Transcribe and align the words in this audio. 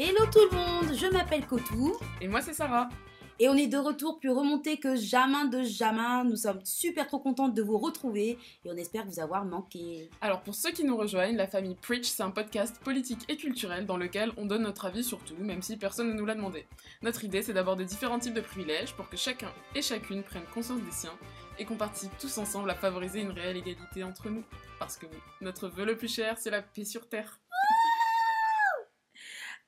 Hello 0.00 0.26
tout 0.30 0.38
le 0.52 0.56
monde, 0.56 0.96
je 0.96 1.06
m'appelle 1.12 1.44
Kotou 1.44 1.92
Et 2.20 2.28
moi, 2.28 2.40
c'est 2.40 2.52
Sarah. 2.52 2.88
et 3.40 3.48
on 3.48 3.54
est 3.56 3.66
de 3.66 3.78
retour 3.78 4.20
plus 4.20 4.30
remonté 4.30 4.76
que 4.76 4.94
jamais 4.94 5.48
de 5.48 5.64
jamais. 5.64 6.22
Nous 6.22 6.36
sommes 6.36 6.60
super 6.62 7.08
trop 7.08 7.18
contentes 7.18 7.52
de 7.52 7.62
vous 7.62 7.78
retrouver 7.78 8.38
et 8.64 8.70
on 8.70 8.76
espère 8.76 9.04
vous 9.06 9.18
avoir 9.18 9.44
manqué. 9.44 10.08
Alors, 10.20 10.42
pour 10.42 10.54
ceux 10.54 10.70
qui 10.70 10.84
nous 10.84 10.96
rejoignent, 10.96 11.36
la 11.36 11.48
famille 11.48 11.74
Preach, 11.74 12.06
c'est 12.06 12.22
un 12.22 12.30
podcast 12.30 12.78
politique 12.78 13.24
et 13.28 13.36
culturel 13.36 13.86
dans 13.86 13.96
lequel 13.96 14.30
on 14.36 14.46
donne 14.46 14.62
notre 14.62 14.86
avis 14.86 15.02
sur 15.02 15.18
tout, 15.24 15.34
même 15.40 15.62
si 15.62 15.76
personne 15.76 16.10
ne 16.10 16.14
nous 16.14 16.26
l'a 16.26 16.36
demandé. 16.36 16.64
Notre 17.02 17.24
idée, 17.24 17.42
c'est 17.42 17.52
d'aborder 17.52 17.84
différents 17.84 18.20
types 18.20 18.34
de 18.34 18.40
privilèges 18.40 18.94
pour 18.94 19.08
que 19.08 19.16
chacun 19.16 19.50
et 19.74 19.82
chacune 19.82 20.22
prenne 20.22 20.44
conscience 20.54 20.80
des 20.80 20.92
siens 20.92 21.18
et 21.58 21.64
qu'on 21.64 21.74
participe 21.74 22.16
tous 22.18 22.38
ensemble 22.38 22.70
à 22.70 22.76
favoriser 22.76 23.20
une 23.20 23.32
réelle 23.32 23.56
égalité 23.56 24.04
entre 24.04 24.30
nous. 24.30 24.44
Parce 24.78 24.96
que 24.96 25.06
notre 25.40 25.66
vœu 25.66 25.84
le 25.84 25.96
plus 25.96 26.14
cher, 26.14 26.36
c'est 26.38 26.50
la 26.50 26.62
paix 26.62 26.84
sur 26.84 27.08
Terre. 27.08 27.40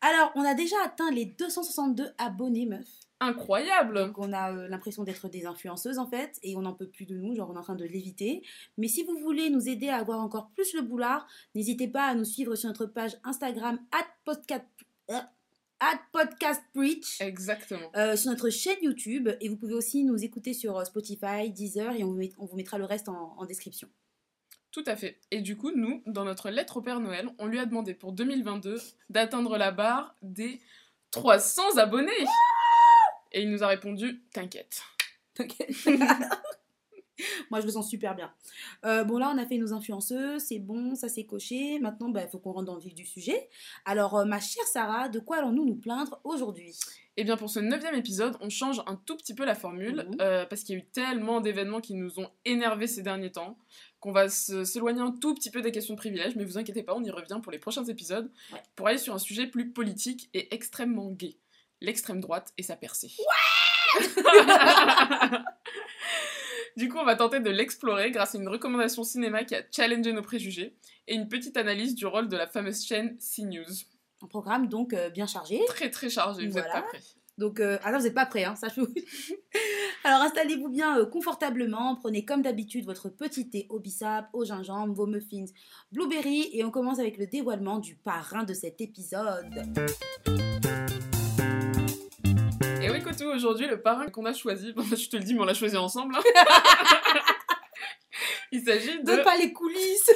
Alors, 0.02 0.32
on 0.34 0.42
a 0.45 0.54
déjà 0.54 0.77
atteint 0.84 1.10
les 1.10 1.27
262 1.27 2.09
abonnés 2.18 2.66
meufs. 2.66 2.88
Incroyable 3.22 3.96
Donc 4.06 4.16
on 4.18 4.32
a 4.32 4.50
euh, 4.50 4.66
l'impression 4.68 5.04
d'être 5.04 5.28
des 5.28 5.45
influenceuses 5.45 5.98
en 5.98 6.06
fait 6.06 6.38
et 6.42 6.56
on 6.56 6.62
n'en 6.62 6.73
peut 6.73 6.88
plus 6.88 7.04
de 7.04 7.14
nous, 7.18 7.34
genre 7.34 7.50
on 7.50 7.54
est 7.54 7.59
en 7.59 7.62
train 7.62 7.74
de 7.74 7.84
l'éviter. 7.84 8.42
Mais 8.78 8.88
si 8.88 9.02
vous 9.04 9.18
voulez 9.18 9.50
nous 9.50 9.68
aider 9.68 9.90
à 9.90 9.96
avoir 9.98 10.20
encore 10.20 10.48
plus 10.54 10.73
le 10.73 10.80
boulard, 10.80 11.26
n'hésitez 11.54 11.86
pas 11.86 12.04
à 12.06 12.14
nous 12.14 12.24
suivre 12.24 12.54
sur 12.54 12.68
notre 12.70 12.86
page 12.86 13.18
Instagram 13.24 13.78
at 13.92 14.06
podcast, 14.24 14.64
euh, 15.10 15.18
at 15.80 16.01
podcast 16.12 16.62
preach. 16.73 17.20
Exactement. 17.20 17.90
Euh, 17.95 18.16
sur 18.16 18.30
notre 18.30 18.48
chaîne 18.48 18.78
YouTube 18.80 19.28
et 19.42 19.51
vous 19.51 19.56
pouvez 19.56 19.74
aussi 19.74 20.02
nous 20.02 20.24
écouter 20.24 20.54
sur 20.54 20.87
Spotify, 20.87 21.51
Deezer 21.51 21.92
et 21.96 22.04
on 22.04 22.09
vous, 22.12 22.16
met- 22.16 22.32
on 22.38 22.46
vous 22.46 22.56
mettra 22.56 22.78
le 22.78 22.87
reste 22.87 23.10
en, 23.10 23.34
en 23.37 23.45
description. 23.45 23.88
Tout 24.73 24.84
à 24.87 24.95
fait. 24.95 25.19
Et 25.30 25.41
du 25.41 25.56
coup, 25.56 25.73
nous, 25.74 26.02
dans 26.06 26.24
notre 26.24 26.48
lettre 26.51 26.77
au 26.77 26.83
Père 26.83 27.01
Noël, 27.01 27.29
on 27.38 27.47
lui 27.47 27.59
a 27.59 27.66
demandé 27.66 27.93
pour 27.93 28.13
2022 28.13 28.80
d'atteindre 29.09 29.59
la 29.59 29.73
barre 29.73 30.15
des 30.23 30.60
300 31.10 31.76
abonnés. 31.79 32.13
Et 33.32 33.43
il 33.43 33.51
nous 33.51 33.65
a 33.65 33.66
répondu 33.66 34.23
T'inquiète. 34.32 34.82
Moi 37.51 37.60
je 37.60 37.66
me 37.66 37.71
sens 37.71 37.88
super 37.88 38.15
bien. 38.15 38.32
Euh, 38.85 39.04
bon 39.04 39.18
là 39.18 39.30
on 39.35 39.38
a 39.38 39.46
fait 39.46 39.59
nos 39.59 39.73
influenceuses, 39.74 40.43
c'est 40.43 40.59
bon, 40.59 40.95
ça 40.95 41.09
c'est 41.09 41.24
coché. 41.24 41.79
Maintenant 41.79 42.13
il 42.15 42.29
faut 42.29 42.38
qu'on 42.38 42.52
rentre 42.52 42.66
dans 42.66 42.74
le 42.74 42.80
vif 42.80 42.95
du 42.95 43.04
sujet. 43.04 43.48
Alors 43.85 44.16
euh, 44.16 44.24
ma 44.24 44.41
chère 44.41 44.65
Sarah, 44.65 45.09
de 45.09 45.18
quoi 45.18 45.38
allons-nous 45.38 45.66
nous 45.66 45.76
plaindre 45.76 46.21
aujourd'hui? 46.24 46.79
Et 47.21 47.24
bien 47.24 47.37
pour 47.37 47.51
ce 47.51 47.60
neuvième 47.60 47.95
épisode, 47.95 48.38
on 48.40 48.49
change 48.49 48.80
un 48.87 48.96
tout 48.96 49.15
petit 49.15 49.35
peu 49.35 49.45
la 49.45 49.54
formule 49.54 50.07
Mhm. 50.09 50.16
euh, 50.23 50.46
parce 50.46 50.63
qu'il 50.63 50.74
y 50.74 50.79
a 50.79 50.82
eu 50.82 50.87
tellement 50.87 51.43
d'événements 51.43 51.82
qui 51.82 51.93
nous 51.93 52.18
ont 52.18 52.30
énervés 52.46 52.87
ces 52.87 53.02
derniers 53.02 53.30
temps 53.30 53.59
qu'on 54.01 54.10
va 54.13 54.30
s'éloigner 54.30 55.02
un 55.02 55.10
tout 55.13 55.35
petit 55.35 55.51
peu 55.51 55.60
des 55.60 55.71
questions 55.71 55.93
de 55.93 55.98
privilèges, 55.98 56.35
mais 56.35 56.45
vous 56.45 56.57
inquiétez 56.57 56.82
pas, 56.82 56.95
on 56.95 57.04
y 57.04 57.10
revient 57.10 57.38
pour 57.43 57.52
les 57.52 57.59
prochains 57.59 57.85
épisodes 57.85 58.32
Ouais. 58.54 58.63
pour 58.74 58.88
aller 58.88 58.96
sur 58.96 59.13
un 59.15 59.18
sujet 59.18 59.46
plus 59.46 59.71
politique 59.71 60.30
et 60.32 60.54
extrêmement 60.54 61.10
gay. 61.10 61.37
L'extrême 61.82 62.21
droite 62.21 62.54
et 62.57 62.63
sa 62.63 62.76
percée. 62.76 63.13
Du 66.76 66.88
coup, 66.88 66.98
on 66.98 67.04
va 67.04 67.16
tenter 67.16 67.41
de 67.41 67.50
l'explorer 67.50 68.10
grâce 68.12 68.34
à 68.34 68.38
une 68.38 68.48
recommandation 68.48 69.03
cinéma 69.03 69.44
qui 69.44 69.54
a 69.56 69.62
challengé 69.75 70.12
nos 70.12 70.22
préjugés 70.22 70.76
et 71.09 71.15
une 71.15 71.28
petite 71.28 71.56
analyse 71.56 71.94
du 71.97 72.06
rôle 72.06 72.28
de 72.28 72.37
la 72.37 72.47
fameuse 72.47 72.87
chaîne 72.87 73.19
CNews. 73.19 73.66
Un 74.22 74.26
programme 74.26 74.69
donc 74.69 74.93
euh, 74.93 75.09
bien 75.10 75.26
chargé. 75.26 75.60
Très 75.66 75.91
très 75.91 76.10
chargé, 76.10 76.47
vous 76.47 76.59
êtes 76.59 76.65
Voilà. 76.65 76.82
pas 76.82 76.88
prêts. 76.88 77.00
Donc, 77.38 77.59
euh, 77.59 77.78
ah 77.84 77.91
non, 77.91 77.99
vous 77.99 78.04
n'êtes 78.04 78.15
pas 78.15 78.26
prêts, 78.26 78.44
hein, 78.44 78.54
ça 78.54 78.69
je 78.69 78.82
vous- 78.82 78.88
Alors 80.04 80.21
installez-vous 80.22 80.69
bien 80.69 80.99
euh, 80.99 81.06
confortablement, 81.06 81.97
prenez 81.97 82.25
comme 82.26 82.43
d'habitude 82.43 82.84
votre 82.84 83.09
petit 83.09 83.48
thé 83.48 83.66
au 83.71 83.78
bissap, 83.81 84.28
au 84.34 84.44
gingembre, 84.44 84.93
vos 84.93 85.06
muffins 85.06 85.47
blueberry 85.91 86.50
et 86.53 86.65
on 86.65 86.71
commence 86.71 86.98
avec 86.98 87.16
le 87.16 87.26
dévoilement 87.26 87.78
du 87.78 87.97
parrain 87.97 88.43
de 88.44 88.53
cet 88.53 88.82
épisode. 88.82 89.48
Et 92.82 92.91
oui, 92.91 93.02
Kotou, 93.02 93.25
aujourd'hui, 93.25 93.66
le 93.69 93.81
parrain 93.81 94.08
qu'on 94.08 94.25
a 94.26 94.32
choisi, 94.34 94.72
bon, 94.75 94.82
je 94.94 95.08
te 95.08 95.16
le 95.16 95.22
dis, 95.22 95.32
mais 95.34 95.41
on 95.41 95.44
l'a 95.44 95.54
choisi 95.54 95.76
ensemble. 95.78 96.16
hein. 96.16 96.44
Il 98.52 98.62
s'agit 98.64 98.98
de, 99.00 99.04
Donne 99.04 99.22
pas 99.22 99.37
les 99.38 99.52
coulisses 99.52 100.10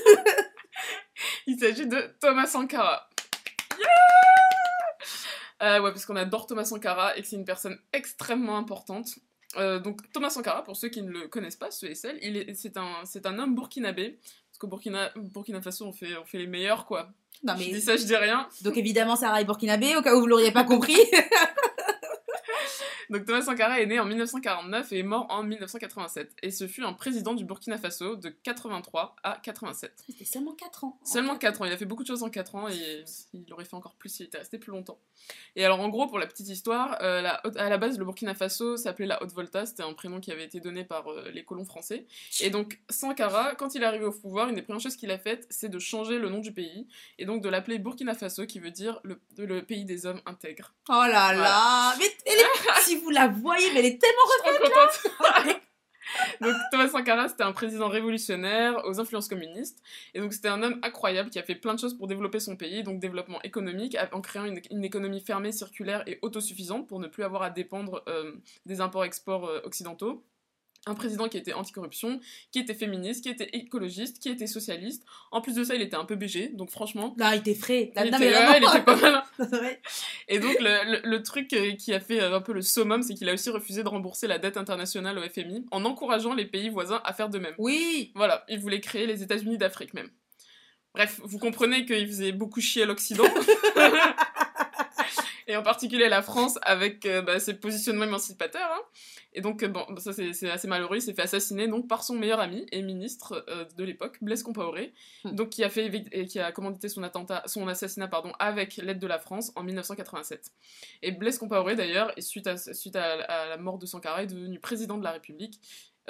il 1.47 1.59
s'agit 1.59 1.87
de 1.87 2.15
Thomas 2.21 2.47
Sankara. 2.47 3.09
Euh, 5.63 5.81
ouais, 5.81 5.93
parce 5.93 6.05
qu'on 6.05 6.17
adore 6.17 6.47
Thomas 6.47 6.65
Sankara 6.65 7.17
et 7.17 7.23
que 7.23 7.27
c'est 7.29 7.37
une 7.37 7.45
personne 7.45 7.79
extrêmement 7.93 8.59
importante. 8.59 9.07
Euh, 9.57 9.79
donc 9.79 10.01
Thomas 10.13 10.31
Sankara, 10.31 10.65
pour 10.65 10.77
ceux 10.77 10.89
qui 10.89 11.01
ne 11.01 11.11
le 11.11 11.29
connaissent 11.29 11.57
pas, 11.57 11.71
ceux 11.71 11.89
et 11.89 11.95
celles, 11.95 12.19
c'est 12.57 12.77
un, 12.77 12.97
c'est 13.05 13.25
un 13.25 13.39
homme 13.39 13.55
burkinabé. 13.55 14.19
Parce 14.51 14.59
qu'au 14.59 14.67
Burkina, 14.67 15.11
Burkina 15.17 15.63
Faso, 15.63 15.87
on 15.87 15.93
fait, 15.93 16.17
on 16.17 16.25
fait 16.25 16.39
les 16.39 16.47
meilleurs, 16.49 16.87
quoi. 16.87 17.09
Non 17.45 17.55
Je 17.57 17.61
mais 17.61 17.73
dis 17.73 17.81
ça, 17.81 17.97
je 17.97 18.05
dis 18.05 18.17
rien. 18.17 18.49
donc 18.63 18.77
évidemment 18.77 19.17
Sarah 19.17 19.41
est 19.41 19.45
burkinabé 19.45 19.97
au 19.97 20.03
cas 20.03 20.15
où 20.15 20.21
vous 20.21 20.27
l'auriez 20.27 20.51
pas 20.53 20.65
compris. 20.65 20.97
Donc 23.15 23.27
Thomas 23.27 23.43
Sankara 23.43 23.81
est 23.81 23.87
né 23.87 24.01
en 24.01 24.07
1949 24.07 24.93
et 24.93 24.99
est 24.99 25.03
mort 25.05 25.27
en 25.31 25.45
1987. 25.45 26.33
Et 26.43 26.51
ce 26.51 26.67
fut 26.67 26.83
un 26.83 26.93
président 26.93 27.35
du 27.35 27.45
Burkina 27.45 27.79
Faso 27.79 28.17
de 28.17 28.29
83 28.29 29.15
à 29.23 29.39
87. 29.41 29.93
C'était 30.07 30.25
seulement 30.25 30.53
4 30.53 30.83
ans. 30.83 30.99
Seulement 31.05 31.37
4 31.37 31.63
ans, 31.63 31.65
il 31.65 31.73
a 31.73 31.77
fait 31.77 31.85
beaucoup 31.85 32.03
de 32.03 32.09
choses 32.09 32.25
en 32.25 32.29
4 32.31 32.57
ans 32.57 32.69
et 32.69 33.05
il 33.33 33.53
aurait 33.53 33.65
fait 33.65 33.75
encore 33.75 33.95
plus 33.95 34.09
s'il 34.09 34.27
était 34.27 34.39
resté 34.39 34.59
plus 34.59 34.73
longtemps. 34.73 34.99
Et 35.55 35.65
alors 35.65 35.79
en 35.81 35.89
gros, 35.91 36.09
pour 36.09 36.19
la 36.19 36.27
petite 36.27 36.49
histoire, 36.49 36.99
euh, 37.03 37.23
la 37.23 37.41
Haute- 37.47 37.57
à 37.57 37.69
la 37.69 37.79
base 37.79 37.99
le 38.01 38.05
Burkina 38.05 38.35
Faso 38.35 38.77
s'appelait 38.77 39.07
la 39.07 39.23
Haute-Volta, 39.23 39.65
c'était 39.65 39.85
un 39.85 39.93
prénom 39.93 40.19
qui 40.19 40.33
avait 40.33 40.45
été 40.45 40.59
donné 40.59 40.83
par 40.85 41.07
euh, 41.09 41.31
les 41.33 41.45
colons 41.45 41.65
français. 41.65 42.07
Et 42.41 42.51
donc 42.51 42.81
Sankara, 42.91 43.55
quand 43.55 43.77
il 43.77 43.83
est 43.83 43.87
arrivé 43.87 44.05
au 44.07 44.11
pouvoir, 44.13 44.49
une 44.49 44.57
des 44.57 44.63
premières 44.63 44.81
choses 44.81 44.97
qu'il 44.97 45.13
a 45.13 45.19
faites, 45.19 45.47
c'est 45.51 45.69
de 45.69 45.79
changer 45.79 46.19
le 46.19 46.29
nom 46.31 46.41
du 46.41 46.53
pays 46.53 46.89
et 47.19 47.27
donc 47.27 47.43
de 47.43 47.49
l'appeler 47.49 47.79
Burkina 47.79 48.15
Faso 48.15 48.45
qui 48.47 48.59
veut 48.59 48.73
dire 48.73 48.99
le, 49.05 49.21
le 49.39 49.63
pays 49.65 49.85
des 49.85 50.05
hommes 50.07 50.21
intègres. 50.27 50.75
Oh 50.89 50.93
là 50.93 51.33
là 51.33 51.95
Mais 51.99 52.07
elle 52.27 52.39
est- 52.41 52.81
si 52.83 52.97
vous 53.05 53.11
la 53.11 53.29
voyez, 53.29 53.73
mais 53.73 53.81
elle 53.81 53.87
est 53.87 54.01
tellement... 54.01 54.61
contente. 54.61 55.61
donc 56.41 56.55
Thomas 56.71 56.89
Sankara, 56.89 57.29
c'était 57.29 57.45
un 57.45 57.53
président 57.53 57.89
révolutionnaire 57.89 58.83
aux 58.87 59.01
influences 59.01 59.29
communistes. 59.29 59.83
Et 60.15 60.21
donc 60.21 60.33
c'était 60.33 60.49
un 60.49 60.63
homme 60.63 60.79
incroyable 60.83 61.31
qui 61.31 61.39
a 61.39 61.43
fait 61.43 61.55
plein 61.55 61.75
de 61.75 61.81
choses 61.81 61.97
pour 61.97 62.07
développer 62.07 62.41
son 62.41 62.57
pays, 62.57 62.83
donc 62.83 63.01
développement 63.01 63.41
économique, 63.43 63.97
en 64.13 64.21
créant 64.21 64.45
une, 64.45 64.61
une 64.71 64.85
économie 64.85 65.21
fermée, 65.21 65.53
circulaire 65.53 66.03
et 66.07 66.19
autosuffisante 66.23 66.89
pour 66.89 67.01
ne 67.01 67.09
plus 67.09 67.25
avoir 67.25 67.43
à 67.43 67.51
dépendre 67.51 68.03
euh, 68.09 68.33
des 68.67 68.81
imports-exports 68.81 69.47
euh, 69.47 69.61
occidentaux. 69.65 70.25
Un 70.87 70.95
président 70.95 71.29
qui 71.29 71.39
était 71.39 71.55
anticorruption, 71.55 72.21
qui 72.53 72.59
était 72.59 72.75
féministe, 72.75 73.23
qui 73.23 73.31
était 73.31 73.49
écologiste, 73.57 74.19
qui 74.19 74.29
était 74.29 74.47
socialiste. 74.47 75.03
En 75.31 75.41
plus 75.41 75.55
de 75.55 75.65
ça, 75.65 75.75
il 75.75 75.81
était 75.81 75.97
un 75.97 76.05
peu 76.05 76.15
BG, 76.15 76.49
donc 76.53 76.71
franchement, 76.71 77.15
Là, 77.17 77.35
il 77.35 77.39
était 77.39 77.55
frais. 77.55 77.91
Là, 77.95 78.05
il 78.05 78.11
non, 78.11 78.19
était, 78.19 78.31
mais 78.31 78.37
ouais, 78.37 78.45
vraiment. 78.45 78.69
il 78.73 78.77
était 78.77 78.85
pas 78.85 78.97
mal. 78.97 79.23
Et 80.29 80.39
donc, 80.41 80.57
le, 80.61 80.93
le- 80.93 81.01
le 81.09 81.23
truc 81.23 81.53
euh, 81.55 81.73
qui 81.73 81.95
a 81.95 82.01
fait 82.01 82.21
euh, 82.21 82.37
un 82.37 82.43
peu 82.43 82.53
le 82.53 82.61
summum, 82.61 83.03
c'est 83.03 83.15
qu'il 83.15 83.29
a 83.31 83.33
aussi 83.33 83.49
refusé 83.49 83.83
de 83.83 83.89
rembourser 83.89 84.27
la 84.27 84.39
dette 84.39 84.59
internationale 84.59 85.19
au 85.19 85.23
FMI 85.23 85.65
en 85.71 85.87
encourageant 85.87 86.35
les 86.35 86.45
pays 86.45 86.69
voisins 86.69 87.01
à 87.05 87.15
faire 87.15 87.31
de 87.31 87.39
même. 87.39 87.55
Oui 87.57 88.13
Voilà, 88.15 88.45
il 88.51 88.61
voulait 88.61 88.81
créer 88.81 89.07
les 89.07 89.23
États-Unis 89.23 89.57
d'Afrique 89.57 89.95
même. 89.95 90.11
Bref, 90.95 91.19
vous 91.25 91.39
comprenez 91.39 91.87
qu'il 91.87 92.07
faisait 92.07 92.33
beaucoup 92.33 92.61
chier 92.61 92.85
l'Occident. 92.85 93.25
Et 95.47 95.57
en 95.57 95.63
particulier 95.63 96.09
la 96.09 96.23
France 96.23 96.59
avec 96.63 97.05
euh, 97.05 97.21
bah, 97.21 97.39
ses 97.39 97.55
positionnements 97.55 98.05
émancipateurs. 98.05 98.71
hein. 98.73 98.81
Et 99.35 99.41
donc, 99.41 99.63
euh, 99.63 99.69
bon, 99.69 99.85
ça 99.99 100.13
c'est 100.13 100.51
assez 100.51 100.69
malheureux, 100.69 100.97
il 100.97 101.03
s'est 101.03 101.15
fait 101.15 101.23
assassiner 101.23 101.69
donc, 101.69 101.89
par 101.89 102.05
son 102.05 102.15
meilleur 102.15 102.41
ami 102.41 102.67
et 102.73 102.83
ministre 102.83 103.45
euh, 103.49 103.65
de 103.77 103.85
l'époque, 103.85 104.19
Blaise 104.23 104.43
Compaoré, 104.43 104.93
Hmm. 105.25 105.35
donc 105.35 105.51
qui 105.51 105.65
a, 105.65 105.71
fait, 105.71 105.91
et 106.13 106.27
qui 106.27 106.39
a 106.39 106.53
commandité 106.53 106.89
son, 106.89 107.03
attentat, 107.03 107.43
son 107.47 107.67
assassinat 107.67 108.09
pardon, 108.09 108.33
avec 108.39 108.77
l'aide 108.77 108.99
de 108.99 109.07
la 109.07 109.19
France 109.19 109.53
en 109.57 109.63
1987. 109.63 110.53
Et 111.03 111.13
Blaise 111.13 111.39
Compaoré 111.39 111.77
d'ailleurs, 111.77 112.13
suite, 112.19 112.47
à, 112.47 112.57
suite 112.57 112.97
à, 112.97 113.23
à 113.25 113.49
la 113.49 113.57
mort 113.57 113.79
de 113.79 113.87
Sankara, 113.87 114.23
est 114.23 114.27
devenu 114.27 114.59
président 114.59 114.99
de 114.99 115.05
la 115.05 115.13
République 115.13 115.61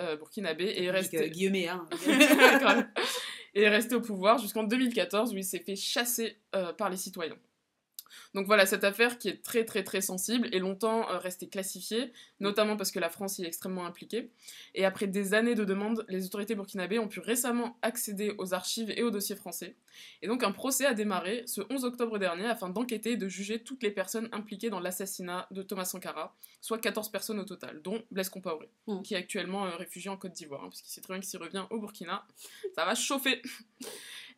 euh, 0.01 0.17
burkinabé 0.17 0.65
et 0.65 0.85
est 0.85 0.89
euh, 0.89 0.93
resté... 0.93 1.31
Guillemets, 1.31 1.69
hein. 1.69 1.87
Et 3.57 3.63
est 3.63 3.69
resté 3.69 3.95
au 3.95 4.01
pouvoir 4.01 4.39
jusqu'en 4.39 4.65
2014 4.65 5.33
où 5.33 5.37
il 5.37 5.45
s'est 5.45 5.61
fait 5.61 5.77
chasser 5.77 6.37
euh, 6.57 6.73
par 6.73 6.91
les 6.91 6.97
citoyens. 6.97 7.37
Donc 8.35 8.47
voilà, 8.47 8.67
cette 8.67 8.85
affaire 8.85 9.19
qui 9.19 9.29
est 9.29 9.43
très 9.43 9.65
très 9.65 9.85
très 9.85 10.01
sensible 10.01 10.49
est 10.53 10.59
longtemps 10.59 11.11
euh, 11.11 11.19
restée 11.19 11.49
classifiée, 11.49 12.13
notamment 12.41 12.77
parce 12.77 12.91
que 12.91 12.99
la 12.99 13.11
France 13.11 13.39
y 13.39 13.45
est 13.45 13.47
extrêmement 13.47 13.87
impliquée. 13.87 14.31
Et 14.75 14.85
après 14.85 15.07
des 15.07 15.35
années 15.35 15.55
de 15.55 15.65
demandes, 15.65 16.05
les 16.09 16.27
autorités 16.27 16.55
burkinabées 16.55 16.99
ont 16.99 17.09
pu 17.09 17.21
récemment 17.21 17.79
accéder 17.83 18.35
aux 18.39 18.55
archives 18.55 18.91
et 18.91 19.03
aux 19.03 19.11
dossiers 19.11 19.37
français. 19.37 19.77
Et 20.23 20.27
donc 20.27 20.43
un 20.43 20.53
procès 20.53 20.87
a 20.87 20.95
démarré 20.95 21.45
ce 21.47 21.61
11 21.71 21.85
octobre 21.85 22.19
dernier 22.19 22.47
afin 22.47 22.69
d'enquêter 22.69 23.13
et 23.13 23.17
de 23.17 23.29
juger 23.29 23.63
toutes 23.63 23.83
les 23.83 23.91
personnes 23.91 24.29
impliquées 24.33 24.71
dans 24.71 24.81
l'assassinat 24.81 25.47
de 25.51 25.63
Thomas 25.63 25.85
Sankara, 25.85 26.37
soit 26.61 26.79
14 26.79 27.11
personnes 27.11 27.39
au 27.39 27.45
total, 27.45 27.81
dont 27.83 28.03
Blaise 28.11 28.29
Compaoré, 28.29 28.69
Mm. 28.87 29.03
qui 29.03 29.15
est 29.15 29.17
actuellement 29.17 29.67
euh, 29.67 29.77
réfugié 29.77 30.11
en 30.11 30.17
Côte 30.17 30.33
d'Ivoire, 30.33 30.63
hein, 30.63 30.69
parce 30.69 30.81
qu'il 30.83 30.91
sait 30.91 31.01
très 31.01 31.15
bien 31.15 31.21
que 31.21 31.27
s'il 31.27 31.41
revient 31.41 31.65
au 31.71 31.79
Burkina, 31.79 32.27
ça 32.75 32.85
va 32.85 32.95
chauffer. 32.95 33.41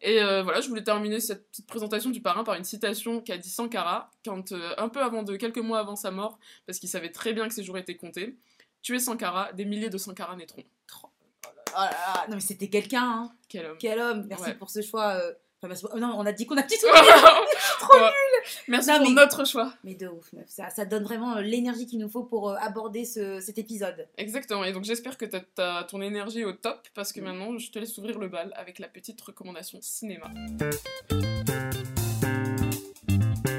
Et 0.03 0.23
euh, 0.23 0.43
voilà, 0.43 0.61
je 0.61 0.69
voulais 0.69 0.85
terminer 0.85 1.21
cette 1.21 1.49
petite 1.49 1.67
présentation 1.67 2.11
du 2.11 2.21
parrain 2.21 2.45
par 2.45 2.55
une 2.55 2.65
citation 2.65 3.21
qu'a 3.21 3.39
dit 3.39 3.49
Sankara, 3.49 4.11
quand, 4.25 4.53
euh, 4.53 4.75
un 4.79 4.89
peu 4.89 5.01
avant 5.03 5.23
de 5.23 5.37
quelques 5.37 5.59
mois 5.59 5.79
avant 5.79 5.97
sa 5.97 6.11
mort, 6.11 6.39
parce 6.67 6.79
qu'il 6.79 6.89
savait 6.89 7.11
très 7.13 7.33
bien 7.33 7.49
que 7.49 7.55
ses 7.55 7.65
jours 7.65 7.79
étaient 7.79 7.97
comptés. 7.97 8.37
Tuer 8.83 8.99
Sankara, 8.99 9.53
des 9.55 9.65
milliers 9.65 9.89
de 9.91 9.99
Sankara 9.99 10.37
naîtront. 10.37 10.63
Oh 11.79 11.79
là 11.79 11.91
là, 11.91 12.27
non 12.29 12.35
mais 12.37 12.41
c'était 12.41 12.69
quelqu'un, 12.69 13.03
hein. 13.03 13.33
Quel 13.49 13.67
homme. 13.67 13.77
Quel 13.79 13.99
homme. 14.01 14.27
Merci 14.29 14.45
Ouais. 14.45 14.55
pour 14.55 14.71
ce 14.71 14.81
choix. 14.83 15.15
euh, 15.17 15.33
Enfin, 15.67 15.81
parce 15.81 15.95
que- 15.95 15.99
non, 15.99 16.15
on 16.17 16.25
a 16.27 16.33
dit 16.33 16.47
qu'on 16.47 16.57
a 16.57 16.63
petit 16.63 16.79
trop 16.81 16.93
Trop 17.81 17.99
nul 17.99 18.13
Merci 18.69 18.89
Non, 18.91 18.97
pour 18.99 19.09
mais- 19.09 19.15
notre 19.15 19.47
choix. 19.47 19.73
Mais 19.85 19.95
de 19.95 20.07
ouf, 20.09 20.33
meuf. 20.33 20.47
Ça, 20.49 20.71
ça 20.71 20.85
donne 20.85 21.03
vraiment 21.05 21.37
euh, 21.37 21.41
l'énergie 21.41 21.87
qu'il 21.87 21.99
nous 21.99 22.09
faut 22.09 22.25
pour 22.25 22.51
euh, 22.51 22.57
aborder 22.61 23.05
ce- 23.05 23.41
cet 23.41 23.59
épisode. 23.59 24.09
Exactement, 24.17 24.65
et 24.65 24.73
donc 24.73 24.85
j'espère 24.85 25.17
que 25.19 25.25
tu 25.25 25.37
as, 25.59 25.85
ton 25.85 26.01
énergie 26.01 26.45
au 26.45 26.53
top, 26.53 26.87
parce 26.95 27.13
que 27.13 27.21
Mm. 27.21 27.25
maintenant 27.25 27.59
je 27.59 27.71
te 27.71 27.79
laisse 27.79 27.97
ouvrir 27.99 28.19
le 28.19 28.29
bal 28.29 28.53
avec 28.57 28.79
la 28.79 28.89
petite 28.89 29.21
recommandation 29.21 29.79
cinéma. 29.83 30.31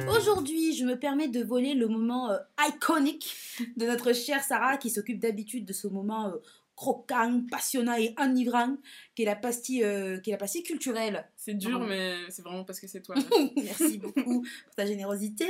Aujourd'hui, 0.09 0.73
je 0.75 0.83
me 0.85 0.97
permets 0.97 1.27
de 1.27 1.43
voler 1.43 1.73
le 1.73 1.87
moment 1.87 2.31
euh, 2.31 2.37
iconique 2.67 3.35
de 3.77 3.85
notre 3.85 4.13
chère 4.13 4.43
Sarah 4.43 4.77
qui 4.77 4.89
s'occupe 4.89 5.19
d'habitude 5.19 5.65
de 5.65 5.73
ce 5.73 5.87
moment 5.87 6.27
euh, 6.29 6.37
croquant, 6.77 7.41
passionnant 7.49 7.95
et 7.95 8.13
enivrant 8.17 8.77
qui 9.15 9.23
est 9.23 9.25
la 9.25 9.35
pastille, 9.35 9.83
euh, 9.83 10.19
la 10.25 10.37
pastille 10.37 10.63
culturelle. 10.63 11.27
C'est 11.35 11.55
dur, 11.55 11.79
mais 11.79 12.15
c'est 12.29 12.43
vraiment 12.43 12.63
parce 12.63 12.79
que 12.79 12.87
c'est 12.87 13.01
toi. 13.01 13.15
Merci 13.57 13.97
beaucoup 13.97 14.41
pour 14.41 14.75
ta 14.75 14.85
générosité. 14.85 15.47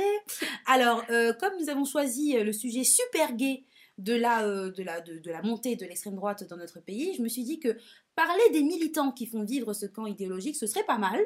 Alors, 0.66 1.04
euh, 1.10 1.32
comme 1.34 1.52
nous 1.60 1.68
avons 1.68 1.84
choisi 1.84 2.36
euh, 2.36 2.44
le 2.44 2.52
sujet 2.52 2.82
super 2.82 3.34
gay 3.34 3.64
de 3.98 4.14
la, 4.14 4.44
euh, 4.44 4.72
de 4.72 4.82
la, 4.82 5.00
de, 5.00 5.18
de 5.18 5.30
la 5.30 5.42
montée 5.42 5.76
de 5.76 5.84
l'extrême 5.84 6.16
droite 6.16 6.48
dans 6.48 6.56
notre 6.56 6.80
pays, 6.80 7.14
je 7.16 7.22
me 7.22 7.28
suis 7.28 7.44
dit 7.44 7.60
que 7.60 7.76
parler 8.16 8.42
des 8.52 8.62
militants 8.62 9.12
qui 9.12 9.26
font 9.26 9.44
vivre 9.44 9.74
ce 9.74 9.86
camp 9.86 10.06
idéologique, 10.06 10.56
ce 10.56 10.66
serait 10.66 10.84
pas 10.84 10.98
mal. 10.98 11.20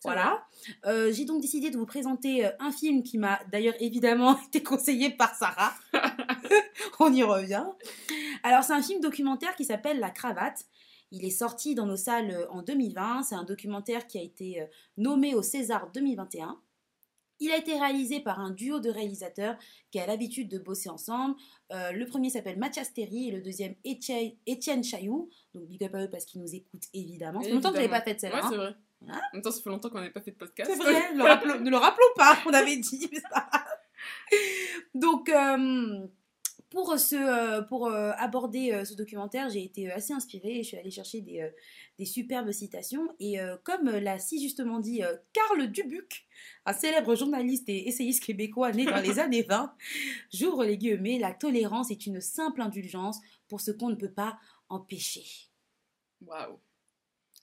C'est 0.00 0.08
Voilà. 0.08 0.46
Euh, 0.86 1.12
J'ai 1.12 1.24
donc 1.24 1.40
décidé 1.40 1.70
de 1.70 1.76
vous 1.76 1.86
présenter 1.86 2.46
euh, 2.46 2.50
un 2.60 2.72
film 2.72 3.02
qui 3.02 3.18
m'a 3.18 3.40
d'ailleurs 3.50 3.74
évidemment 3.80 4.38
été 4.46 4.62
conseillé 4.62 5.10
par 5.10 5.34
Sarah. 5.34 5.74
On 7.00 7.12
y 7.12 7.22
revient. 7.22 7.64
Alors, 8.42 8.62
c'est 8.62 8.72
un 8.72 8.82
film 8.82 9.00
documentaire 9.00 9.56
qui 9.56 9.64
s'appelle 9.64 9.98
La 9.98 10.10
Cravate. 10.10 10.64
Il 11.10 11.24
est 11.24 11.30
sorti 11.30 11.74
dans 11.74 11.86
nos 11.86 11.96
salles 11.96 12.30
euh, 12.30 12.50
en 12.50 12.62
2020. 12.62 13.22
C'est 13.22 13.34
un 13.34 13.44
documentaire 13.44 14.06
qui 14.06 14.18
a 14.18 14.22
été 14.22 14.66
nommé 14.96 15.34
au 15.34 15.42
César 15.42 15.90
2021. 15.92 16.60
Il 17.40 17.52
a 17.52 17.56
été 17.56 17.78
réalisé 17.78 18.20
par 18.20 18.40
un 18.40 18.50
duo 18.50 18.80
de 18.80 18.90
réalisateurs 18.90 19.56
qui 19.90 20.00
a 20.00 20.06
l'habitude 20.06 20.48
de 20.48 20.58
bosser 20.58 20.88
ensemble. 20.88 21.36
Euh, 21.72 21.92
le 21.92 22.06
premier 22.06 22.30
s'appelle 22.30 22.58
Mathias 22.58 22.92
Terry 22.92 23.28
et 23.28 23.30
le 23.30 23.40
deuxième 23.40 23.76
Étienne 23.84 24.82
Chailloux. 24.82 25.30
Donc 25.54 25.68
big 25.68 25.84
up 25.84 25.94
à 25.94 26.04
eux 26.04 26.10
parce 26.10 26.24
qu'ils 26.24 26.40
nous 26.40 26.54
écoutent 26.54 26.88
évidemment. 26.92 27.40
Ça 27.40 27.48
fait 27.48 27.54
longtemps 27.54 27.70
que 27.70 27.76
je 27.76 27.82
l'ai 27.82 27.88
pas 27.88 28.02
Ouais, 28.04 28.16
celle-là. 28.18 28.74
Hein. 29.06 29.20
En 29.32 29.36
même 29.36 29.42
temps, 29.42 29.50
ça 29.50 29.62
fait 29.62 29.70
longtemps 29.70 29.90
qu'on 29.90 29.98
n'avait 29.98 30.10
pas 30.10 30.20
fait 30.20 30.32
de 30.32 30.36
podcast. 30.36 30.70
C'est 30.70 30.78
vrai, 30.78 31.12
ne 31.12 31.18
le, 31.18 31.24
rappelons, 31.24 31.60
ne 31.60 31.70
le 31.70 31.76
rappelons 31.76 32.14
pas, 32.16 32.38
on 32.46 32.52
avait 32.52 32.76
dit. 32.76 33.10
grave. 33.30 33.64
Donc, 34.94 35.28
euh, 35.28 36.06
pour, 36.70 36.98
ce, 36.98 37.16
euh, 37.16 37.62
pour 37.62 37.86
euh, 37.86 38.12
aborder 38.16 38.84
ce 38.84 38.94
documentaire, 38.94 39.48
j'ai 39.48 39.64
été 39.64 39.90
assez 39.90 40.12
inspirée 40.12 40.58
et 40.58 40.62
je 40.62 40.68
suis 40.68 40.76
allée 40.76 40.90
chercher 40.90 41.20
des, 41.20 41.50
des 41.98 42.04
superbes 42.04 42.50
citations. 42.52 43.08
Et 43.20 43.40
euh, 43.40 43.56
comme 43.64 43.88
l'a 43.88 44.18
si 44.18 44.42
justement 44.42 44.78
dit 44.78 45.02
Karl 45.32 45.70
Dubuc, 45.70 46.26
un 46.66 46.72
célèbre 46.72 47.14
journaliste 47.14 47.68
et 47.68 47.88
essayiste 47.88 48.22
québécois 48.22 48.72
né 48.72 48.84
dans 48.84 49.00
les 49.00 49.18
années 49.18 49.42
20, 49.42 49.74
j'ouvre 50.32 50.64
les 50.64 50.76
guillemets, 50.76 51.18
la 51.18 51.32
tolérance 51.32 51.90
est 51.90 52.06
une 52.06 52.20
simple 52.20 52.60
indulgence 52.60 53.18
pour 53.48 53.60
ce 53.60 53.70
qu'on 53.70 53.88
ne 53.88 53.96
peut 53.96 54.12
pas 54.12 54.38
empêcher. 54.68 55.24
Waouh. 56.20 56.58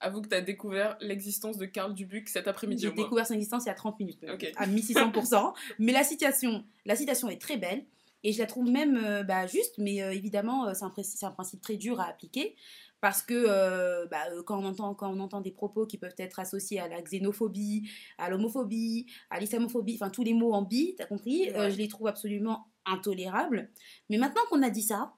Avoue 0.01 0.21
que 0.21 0.27
tu 0.27 0.36
as 0.36 0.42
découvert 0.42 0.97
l'existence 1.00 1.57
de 1.57 1.65
Karl 1.65 1.94
Dubuc 1.94 2.27
cet 2.30 2.47
après-midi 2.47 2.83
J'ai 2.83 2.92
découvert 2.92 3.25
son 3.25 3.33
existence 3.33 3.63
il 3.63 3.68
y 3.68 3.71
a 3.71 3.75
30 3.75 4.00
minutes, 4.00 4.21
même, 4.21 4.36
Ok. 4.36 4.51
à 4.56 4.68
1600%. 4.68 5.53
mais 5.80 5.92
la 5.92 6.03
citation, 6.03 6.65
la 6.86 6.95
citation 6.95 7.30
est 7.30 7.42
très 7.42 7.57
belle 7.57 7.86
et 8.24 8.33
je 8.33 8.39
la 8.39 8.45
trouve 8.45 8.69
même 8.69 8.97
euh, 8.97 9.24
bah, 9.24 9.47
juste, 9.47 9.75
mais 9.77 10.01
euh, 10.01 10.12
évidemment, 10.12 10.68
euh, 10.68 10.74
c'est 10.74 11.25
un, 11.25 11.31
principe 11.31 11.62
très 11.62 11.77
dur 11.77 12.00
à 12.00 12.06
appliquer 12.06 12.56
parce 13.00 13.21
que 13.21 13.33
euh, 13.36 14.07
bah, 14.07 14.24
quand, 14.45 14.59
on 14.59 14.65
entend, 14.65 14.95
quand 14.95 15.13
on 15.13 15.19
entend 15.19 15.42
des 15.42 15.51
propos 15.51 15.86
qui 15.86 15.98
peuvent 15.98 16.15
être 16.18 16.39
associés 16.39 16.80
à 16.80 16.88
la 16.88 17.01
xénophobie, 17.01 17.88
à 18.18 18.30
l'homophobie, 18.30 19.06
à 19.30 19.39
l'islamophobie, 19.39 19.95
enfin 19.95 20.09
tous 20.09 20.24
les 20.24 20.33
mots 20.33 20.53
en 20.53 20.63
bi, 20.63 20.95
t'as 20.98 21.06
compris, 21.06 21.51
Ouais. 21.51 21.69
je 21.71 21.77
les 21.77 21.88
trouve 21.88 22.07
absolument 22.07 22.68
intolérables. 22.86 23.69
Mais 24.09 24.18
maintenant 24.18 24.41
qu'on 24.50 24.63
a 24.63 24.71
dit 24.71 24.81
ça, 24.81 25.13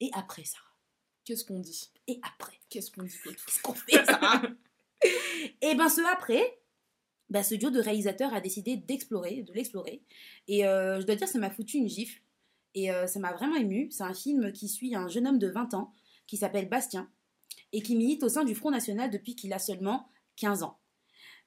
et 0.00 0.10
après 0.14 0.44
ça, 0.44 0.58
Qu'est-ce 1.24 1.44
qu'on 1.44 1.58
dit? 1.58 1.90
Et 2.06 2.20
après, 2.22 2.58
Qu'est-ce 2.74 2.90
qu'on 2.90 3.04
dit 3.04 3.14
Qu'est-ce 3.22 3.62
qu'on 3.62 3.72
fait, 3.72 4.04
ça? 4.04 4.42
Et 5.62 5.76
ben 5.76 5.88
ce 5.88 6.00
après, 6.12 6.58
ben, 7.30 7.44
ce 7.44 7.54
duo 7.54 7.70
de 7.70 7.78
réalisateurs 7.78 8.34
a 8.34 8.40
décidé 8.40 8.76
d'explorer, 8.76 9.44
de 9.44 9.52
l'explorer. 9.52 10.02
Et 10.48 10.66
euh, 10.66 11.00
je 11.00 11.06
dois 11.06 11.14
dire, 11.14 11.28
ça 11.28 11.38
m'a 11.38 11.50
foutu 11.50 11.76
une 11.76 11.88
gifle. 11.88 12.20
Et 12.74 12.90
euh, 12.90 13.06
ça 13.06 13.20
m'a 13.20 13.32
vraiment 13.32 13.54
ému. 13.54 13.92
C'est 13.92 14.02
un 14.02 14.12
film 14.12 14.50
qui 14.50 14.66
suit 14.66 14.96
un 14.96 15.06
jeune 15.06 15.28
homme 15.28 15.38
de 15.38 15.46
20 15.46 15.74
ans 15.74 15.92
qui 16.26 16.36
s'appelle 16.36 16.68
Bastien 16.68 17.08
et 17.72 17.80
qui 17.80 17.94
milite 17.94 18.24
au 18.24 18.28
sein 18.28 18.42
du 18.42 18.56
Front 18.56 18.72
National 18.72 19.08
depuis 19.08 19.36
qu'il 19.36 19.52
a 19.52 19.60
seulement 19.60 20.08
15 20.34 20.64
ans. 20.64 20.80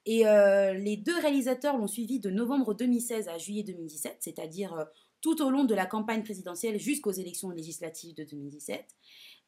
Et 0.05 0.25
euh, 0.25 0.75
les 0.75 0.95
deux 0.95 1.19
réalisateurs 1.19 1.77
l'ont 1.77 1.87
suivi 1.87 2.21
de 2.21 2.29
novembre 2.29 2.73
2016 2.73 3.27
à 3.27 3.37
juillet 3.37 3.63
2017, 3.63 4.15
c'est-à-dire 4.21 4.87
tout 5.19 5.41
au 5.41 5.49
long 5.49 5.65
de 5.65 5.75
la 5.75 5.85
campagne 5.85 6.23
présidentielle 6.23 6.79
jusqu'aux 6.79 7.11
élections 7.11 7.49
législatives 7.49 8.15
de 8.15 8.23
2017. 8.23 8.85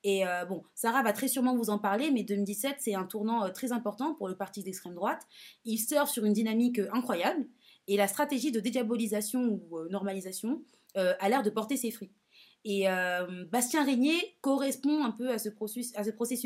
Et 0.03 0.25
euh, 0.25 0.45
bon, 0.45 0.63
Sarah 0.75 1.03
va 1.03 1.13
très 1.13 1.27
sûrement 1.27 1.55
vous 1.55 1.69
en 1.69 1.77
parler, 1.77 2.11
mais 2.11 2.23
2017, 2.23 2.77
c'est 2.79 2.95
un 2.95 3.03
tournant 3.03 3.45
euh, 3.45 3.49
très 3.49 3.71
important 3.71 4.13
pour 4.15 4.29
le 4.29 4.35
parti 4.35 4.63
d'extrême 4.63 4.95
droite. 4.95 5.21
Il 5.65 5.77
surfe 5.77 6.09
sur 6.09 6.25
une 6.25 6.33
dynamique 6.33 6.79
euh, 6.79 6.89
incroyable 6.93 7.45
et 7.87 7.97
la 7.97 8.07
stratégie 8.07 8.51
de 8.51 8.59
dédiabolisation 8.59 9.41
ou 9.41 9.79
normalisation 9.89 10.61
a 10.95 11.29
l'air 11.29 11.43
de 11.43 11.49
porter 11.49 11.75
ses 11.75 11.89
fruits. 11.89 12.11
Et 12.65 12.85
Bastien 13.51 13.83
Régnier 13.83 14.35
correspond 14.41 15.03
un 15.03 15.09
peu 15.11 15.31
à 15.31 15.39
ce 15.39 15.49
processus, 15.49 15.93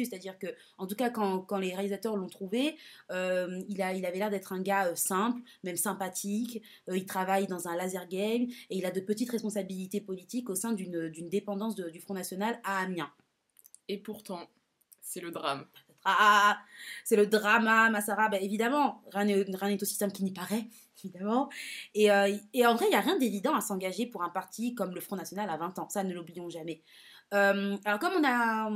c'est-à-dire 0.09 0.37
que, 0.39 0.47
en 0.77 0.87
tout 0.87 0.95
cas, 0.95 1.09
quand, 1.09 1.57
les 1.57 1.73
réalisateurs 1.73 2.15
l'ont 2.15 2.29
trouvé, 2.29 2.77
il, 3.09 3.81
avait 3.81 4.17
l'air 4.17 4.29
d'être 4.29 4.53
un 4.53 4.61
gars 4.61 4.95
simple, 4.95 5.41
même 5.63 5.75
sympathique. 5.75 6.61
Il 6.87 7.05
travaille 7.05 7.47
dans 7.47 7.67
un 7.67 7.75
laser 7.75 8.07
game 8.07 8.43
et 8.69 8.77
il 8.77 8.85
a 8.85 8.91
de 8.91 9.01
petites 9.01 9.31
responsabilités 9.31 9.99
politiques 9.99 10.49
au 10.49 10.55
sein 10.55 10.71
d'une 10.71 11.29
dépendance 11.29 11.75
du 11.75 11.99
Front 11.99 12.13
National 12.13 12.57
à 12.63 12.83
Amiens. 12.83 13.11
Et 13.87 13.97
pourtant, 13.97 14.49
c'est 15.01 15.21
le 15.21 15.31
drame. 15.31 15.65
Ah, 16.05 16.59
c'est 17.05 17.15
le 17.15 17.27
drama, 17.27 17.89
Massara. 17.89 18.29
Ben, 18.29 18.41
évidemment, 18.41 19.01
rien 19.13 19.25
n'est 19.25 19.81
aussi 19.81 19.95
simple 19.95 20.11
qu'il 20.13 20.25
n'y 20.25 20.33
paraît, 20.33 20.65
évidemment. 21.03 21.49
Et, 21.93 22.11
euh, 22.11 22.35
en 22.65 22.75
vrai, 22.75 22.85
il 22.87 22.89
n'y 22.89 22.95
a 22.95 23.01
rien 23.01 23.17
d'évident 23.17 23.55
à 23.55 23.61
s'engager 23.61 24.05
pour 24.05 24.23
un 24.23 24.29
parti 24.29 24.75
comme 24.75 24.93
le 24.93 25.01
Front 25.01 25.15
National 25.15 25.49
à 25.49 25.57
20 25.57 25.79
ans. 25.79 25.89
Ça, 25.89 26.03
ne 26.03 26.13
l'oublions 26.13 26.49
jamais. 26.49 26.81
Euh, 27.33 27.77
alors, 27.85 27.99
comme 27.99 28.13
on 28.19 28.23
a, 28.25 28.69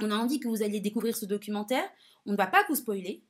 on 0.00 0.10
a 0.10 0.26
dit 0.26 0.38
que 0.38 0.48
vous 0.48 0.62
alliez 0.62 0.80
découvrir 0.80 1.16
ce 1.16 1.26
documentaire, 1.26 1.88
on 2.24 2.32
ne 2.32 2.36
va 2.36 2.46
pas 2.46 2.64
vous 2.68 2.76
spoiler. 2.76 3.24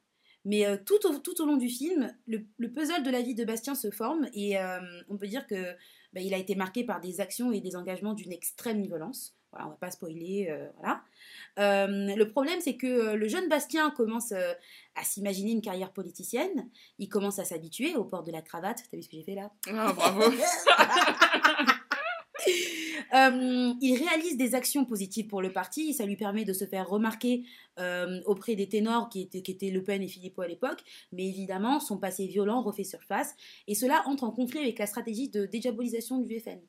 Mais 0.44 0.67
euh, 0.67 0.77
tout, 0.84 1.06
au, 1.06 1.19
tout 1.19 1.41
au 1.41 1.46
long 1.46 1.56
du 1.56 1.69
film, 1.69 2.15
le, 2.27 2.44
le 2.58 2.72
puzzle 2.72 3.03
de 3.03 3.10
la 3.10 3.22
vie 3.22 3.34
de 3.34 3.44
Bastien 3.44 3.74
se 3.74 3.91
forme 3.91 4.29
et 4.34 4.56
on 5.08 5.17
peut 5.17 5.27
dire 5.27 5.46
que 5.46 5.74
ben, 6.12 6.24
il 6.24 6.32
a 6.32 6.39
été 6.39 6.55
marqué 6.55 6.84
par 6.84 7.01
des 7.01 7.20
actions 7.20 7.53
et 7.53 7.60
des 7.60 7.77
engagements 7.77 8.15
d'une 8.15 8.32
extrême 8.32 8.82
violence. 8.82 9.37
Voilà, 9.52 9.67
on 9.67 9.70
va 9.70 9.76
pas 9.76 9.90
spoiler, 9.90 10.48
euh, 10.50 10.69
voilà. 10.76 11.02
Euh, 11.58 12.14
le 12.14 12.28
problème, 12.28 12.60
c'est 12.60 12.76
que 12.76 12.86
euh, 12.86 13.17
le 13.17 13.28
jeune 13.28 13.48
Bastien 13.48 13.90
commence 13.90 14.32
euh, 14.32 14.52
à 14.94 15.05
s'imaginer 15.05 15.52
une 15.52 15.62
carrière 15.62 15.93
politicienne. 15.93 16.69
Il 16.98 17.08
commence 17.08 17.38
à 17.38 17.44
s'habituer 17.44 17.96
au 17.96 18.05
port 18.05 18.22
de 18.22 18.31
la 18.31 18.43
cravate. 18.43 18.82
T'as 18.90 18.96
vu 18.96 19.02
ce 19.02 19.08
que 19.08 19.17
j'ai 19.17 19.24
fait 19.24 19.34
là? 19.34 19.50
Ah, 19.69 19.93
bravo. 19.93 20.22
Il 23.81 23.96
réalise 23.96 24.36
des 24.36 24.55
actions 24.55 24.84
positives 24.84 25.28
pour 25.28 25.40
le 25.40 25.50
parti, 25.52 25.94
ça 25.94 26.05
lui 26.05 26.17
permet 26.17 26.44
de 26.44 26.52
se 26.52 26.67
faire 26.67 26.88
remarquer 26.88 27.44
auprès 28.26 28.55
des 28.55 28.69
ténors 28.69 29.08
qui 29.08 29.22
étaient, 29.22 29.40
qui 29.40 29.50
étaient 29.50 29.70
Le 29.70 29.82
Pen 29.82 30.02
et 30.02 30.08
Philippot 30.08 30.43
à 30.43 30.46
l'époque, 30.46 30.84
mais 31.12 31.26
évidemment 31.26 31.81
son 31.81 31.96
passé 31.96 32.26
violent 32.26 32.60
refait 32.62 32.84
surface, 32.84 33.34
et 33.67 33.74
cela 33.74 34.02
entre 34.06 34.24
en 34.24 34.31
conflit 34.31 34.60
avec 34.60 34.78
la 34.78 34.86
stratégie 34.86 35.31
de 35.31 35.46
diabolisation 35.46 36.19
du 36.19 36.38
FN. 36.38 36.60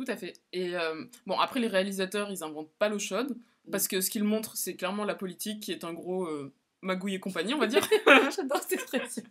Tout 0.00 0.10
à 0.10 0.16
fait. 0.16 0.32
Et 0.54 0.74
euh, 0.76 1.04
bon, 1.26 1.38
après, 1.38 1.60
les 1.60 1.66
réalisateurs, 1.66 2.30
ils 2.30 2.42
inventent 2.42 2.72
pas 2.78 2.88
l'eau 2.88 2.98
chaude, 2.98 3.36
parce 3.70 3.86
que 3.86 4.00
ce 4.00 4.08
qu'ils 4.10 4.24
montrent, 4.24 4.56
c'est 4.56 4.74
clairement 4.74 5.04
la 5.04 5.14
politique 5.14 5.60
qui 5.60 5.72
est 5.72 5.84
un 5.84 5.92
gros 5.92 6.24
euh, 6.24 6.54
magouille 6.80 7.16
et 7.16 7.20
compagnie, 7.20 7.52
on 7.52 7.58
va 7.58 7.66
dire. 7.66 7.86
J'adore 8.34 8.62
cette 8.62 8.72
expression. 8.72 9.24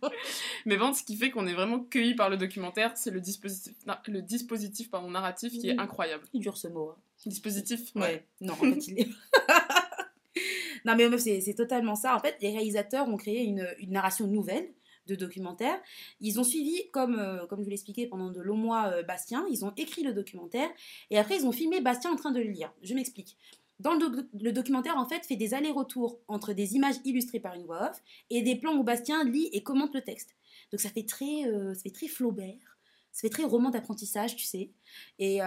Mais 0.66 0.76
bon, 0.76 0.92
ce 0.92 1.02
qui 1.02 1.16
fait 1.16 1.30
qu'on 1.32 1.48
est 1.48 1.54
vraiment 1.54 1.80
cueilli 1.80 2.14
par 2.14 2.30
le 2.30 2.36
documentaire, 2.36 2.92
c'est 2.96 3.10
le 3.10 3.20
dispositif, 3.20 3.74
le 4.06 4.22
dispositif 4.22 4.90
pardon, 4.92 5.10
narratif 5.10 5.52
qui 5.52 5.70
est 5.70 5.78
incroyable. 5.78 6.22
Il 6.34 6.40
dure 6.40 6.56
ce 6.56 6.68
mot. 6.68 6.90
hein. 6.90 6.96
Dispositif 7.26 7.80
Ouais, 7.96 8.24
non, 8.40 8.52
en 8.52 8.56
fait, 8.56 8.86
il 8.86 9.00
est. 9.00 9.08
non, 10.84 10.94
mais 10.96 11.08
meuf, 11.08 11.20
c'est 11.20 11.40
c'est 11.40 11.54
totalement 11.54 11.96
ça. 11.96 12.14
En 12.14 12.20
fait, 12.20 12.36
les 12.40 12.50
réalisateurs 12.50 13.08
ont 13.08 13.16
créé 13.16 13.42
une, 13.42 13.66
une 13.80 13.90
narration 13.90 14.28
nouvelle 14.28 14.68
de 15.10 15.16
documentaire. 15.16 15.78
Ils 16.20 16.38
ont 16.40 16.44
suivi, 16.44 16.90
comme, 16.92 17.18
euh, 17.18 17.46
comme 17.46 17.58
je 17.60 17.64
vous 17.64 17.70
l'expliquais 17.70 18.06
pendant 18.06 18.30
de 18.30 18.40
longs 18.40 18.56
mois, 18.56 18.86
euh, 18.92 19.02
Bastien. 19.02 19.44
Ils 19.50 19.64
ont 19.64 19.72
écrit 19.76 20.02
le 20.02 20.12
documentaire 20.12 20.70
et 21.10 21.18
après, 21.18 21.36
ils 21.36 21.46
ont 21.46 21.52
filmé 21.52 21.80
Bastien 21.80 22.10
en 22.12 22.16
train 22.16 22.30
de 22.30 22.40
le 22.40 22.50
lire. 22.50 22.72
Je 22.82 22.94
m'explique. 22.94 23.36
Dans 23.78 23.94
le, 23.94 23.98
doc- 23.98 24.26
le 24.40 24.52
documentaire, 24.52 24.96
en 24.96 25.06
fait, 25.06 25.24
fait 25.26 25.36
des 25.36 25.54
allers-retours 25.54 26.18
entre 26.28 26.52
des 26.52 26.74
images 26.76 26.96
illustrées 27.04 27.40
par 27.40 27.54
une 27.54 27.64
voix 27.64 27.90
off 27.90 28.02
et 28.30 28.42
des 28.42 28.56
plans 28.56 28.76
où 28.76 28.84
Bastien 28.84 29.24
lit 29.24 29.48
et 29.52 29.62
commente 29.62 29.94
le 29.94 30.02
texte. 30.02 30.36
Donc 30.70 30.80
ça 30.80 30.90
fait 30.90 31.06
très, 31.06 31.46
euh, 31.46 31.74
ça 31.74 31.82
fait 31.82 31.90
très 31.90 32.08
Flaubert. 32.08 32.78
Ça 33.12 33.22
fait 33.22 33.30
très 33.30 33.42
roman 33.42 33.70
d'apprentissage, 33.70 34.36
tu 34.36 34.44
sais. 34.44 34.70
Et 35.18 35.40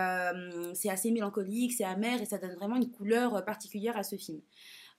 c'est 0.74 0.90
assez 0.90 1.12
mélancolique, 1.12 1.72
c'est 1.72 1.86
amer 1.86 2.22
et 2.22 2.26
ça 2.26 2.38
donne 2.38 2.56
vraiment 2.56 2.76
une 2.76 2.92
couleur 2.92 3.46
particulière 3.46 3.96
à 3.96 4.04
ce 4.04 4.18
film. 4.18 4.42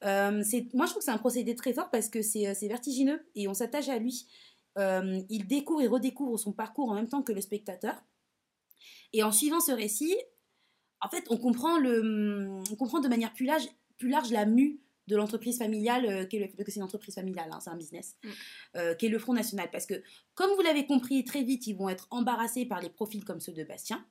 Euh, 0.02 0.42
moi, 0.72 0.86
je 0.86 0.90
trouve 0.90 1.00
que 1.00 1.04
c'est 1.04 1.10
un 1.10 1.18
procédé 1.18 1.54
très 1.54 1.74
fort 1.74 1.90
parce 1.90 2.08
que 2.08 2.22
c'est 2.22 2.68
vertigineux 2.68 3.20
et 3.34 3.48
on 3.48 3.54
s'attache 3.54 3.90
à 3.90 3.98
lui. 3.98 4.26
Euh, 4.78 5.20
il 5.30 5.46
découvre 5.46 5.82
et 5.82 5.86
redécouvre 5.86 6.38
son 6.38 6.52
parcours 6.52 6.90
en 6.90 6.94
même 6.94 7.08
temps 7.08 7.22
que 7.22 7.32
le 7.32 7.40
spectateur. 7.40 7.94
Et 9.12 9.22
en 9.22 9.30
suivant 9.32 9.60
ce 9.60 9.72
récit, 9.72 10.16
en 11.00 11.08
fait, 11.08 11.24
on 11.30 11.36
comprend, 11.36 11.78
le, 11.78 12.60
on 12.70 12.76
comprend 12.76 13.00
de 13.00 13.08
manière 13.08 13.32
plus 13.32 13.46
large, 13.46 13.66
plus 13.98 14.08
large 14.08 14.30
la 14.32 14.46
mue 14.46 14.80
de 15.06 15.16
l'entreprise 15.16 15.58
familiale, 15.58 16.06
euh, 16.06 16.26
qu'est 16.26 16.38
le- 16.38 16.46
parce 16.48 16.64
que 16.64 16.70
c'est 16.72 16.78
une 16.80 16.84
entreprise 16.84 17.14
familiale, 17.14 17.50
hein, 17.52 17.60
c'est 17.60 17.70
un 17.70 17.76
business, 17.76 18.16
Mm. 18.24 18.28
euh, 18.76 18.94
qui 18.94 19.06
est 19.06 19.10
le 19.10 19.18
Front 19.18 19.34
National. 19.34 19.70
Parce 19.70 19.84
que, 19.86 20.02
comme 20.34 20.50
vous 20.56 20.62
l'avez 20.62 20.86
compris, 20.86 21.24
très 21.24 21.42
vite, 21.42 21.66
ils 21.66 21.74
vont 21.76 21.88
être 21.90 22.08
embarrassés 22.10 22.64
par 22.64 22.80
les 22.80 22.88
profils 22.88 23.22
comme 23.24 23.38
ceux 23.40 23.52
de 23.52 23.62
Bastien. 23.64 24.04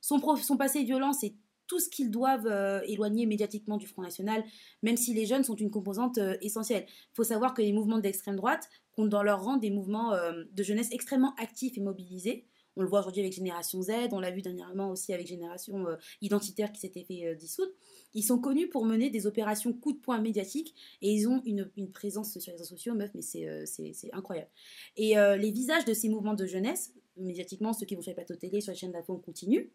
Son, 0.00 0.20
prof- 0.20 0.40
son 0.42 0.56
passé 0.56 0.84
violent, 0.84 1.12
c'est 1.12 1.34
tout 1.70 1.78
ce 1.78 1.88
qu'ils 1.88 2.10
doivent 2.10 2.48
euh, 2.48 2.80
éloigner 2.88 3.26
médiatiquement 3.26 3.76
du 3.76 3.86
Front 3.86 4.02
National, 4.02 4.42
même 4.82 4.96
si 4.96 5.14
les 5.14 5.24
jeunes 5.24 5.44
sont 5.44 5.54
une 5.54 5.70
composante 5.70 6.18
euh, 6.18 6.36
essentielle. 6.40 6.84
Il 6.88 7.14
faut 7.14 7.22
savoir 7.22 7.54
que 7.54 7.62
les 7.62 7.72
mouvements 7.72 8.00
d'extrême 8.00 8.34
droite 8.34 8.68
comptent 8.90 9.08
dans 9.08 9.22
leur 9.22 9.44
rang 9.44 9.56
des 9.56 9.70
mouvements 9.70 10.12
euh, 10.12 10.42
de 10.52 10.62
jeunesse 10.64 10.88
extrêmement 10.90 11.32
actifs 11.36 11.78
et 11.78 11.80
mobilisés. 11.80 12.44
On 12.74 12.82
le 12.82 12.88
voit 12.88 13.00
aujourd'hui 13.00 13.20
avec 13.20 13.32
Génération 13.32 13.80
Z, 13.82 13.92
on 14.10 14.18
l'a 14.18 14.32
vu 14.32 14.42
dernièrement 14.42 14.90
aussi 14.90 15.12
avec 15.12 15.28
Génération 15.28 15.86
Identitaire 16.22 16.72
qui 16.72 16.80
s'était 16.80 17.04
fait 17.04 17.34
dissoudre. 17.34 17.72
Ils 18.14 18.22
sont 18.22 18.38
connus 18.38 18.68
pour 18.68 18.84
mener 18.84 19.10
des 19.10 19.26
opérations 19.26 19.72
coup 19.72 19.92
de 19.92 19.98
poing 19.98 20.20
médiatiques 20.20 20.74
et 21.02 21.12
ils 21.12 21.28
ont 21.28 21.42
une, 21.44 21.68
présence 21.92 22.38
sur 22.38 22.52
les 22.52 22.58
réseaux 22.58 22.76
sociaux, 22.76 22.94
meuf, 22.94 23.10
mais 23.14 23.22
c'est 23.22 24.10
incroyable. 24.12 24.50
Et 24.96 25.14
les 25.16 25.50
visages 25.50 25.84
de 25.84 25.92
ces 25.92 26.08
mouvements 26.08 26.34
de 26.34 26.46
jeunesse, 26.46 26.94
médiatiquement, 27.16 27.72
ceux 27.72 27.86
qui 27.86 27.96
vont 27.96 28.02
sur 28.02 28.12
les 28.12 28.14
plateaux 28.14 28.36
télé, 28.36 28.60
sur 28.60 28.72
les 28.72 28.78
chaînes 28.78 28.92
d'info, 28.92 29.14
on 29.14 29.18
continue, 29.18 29.72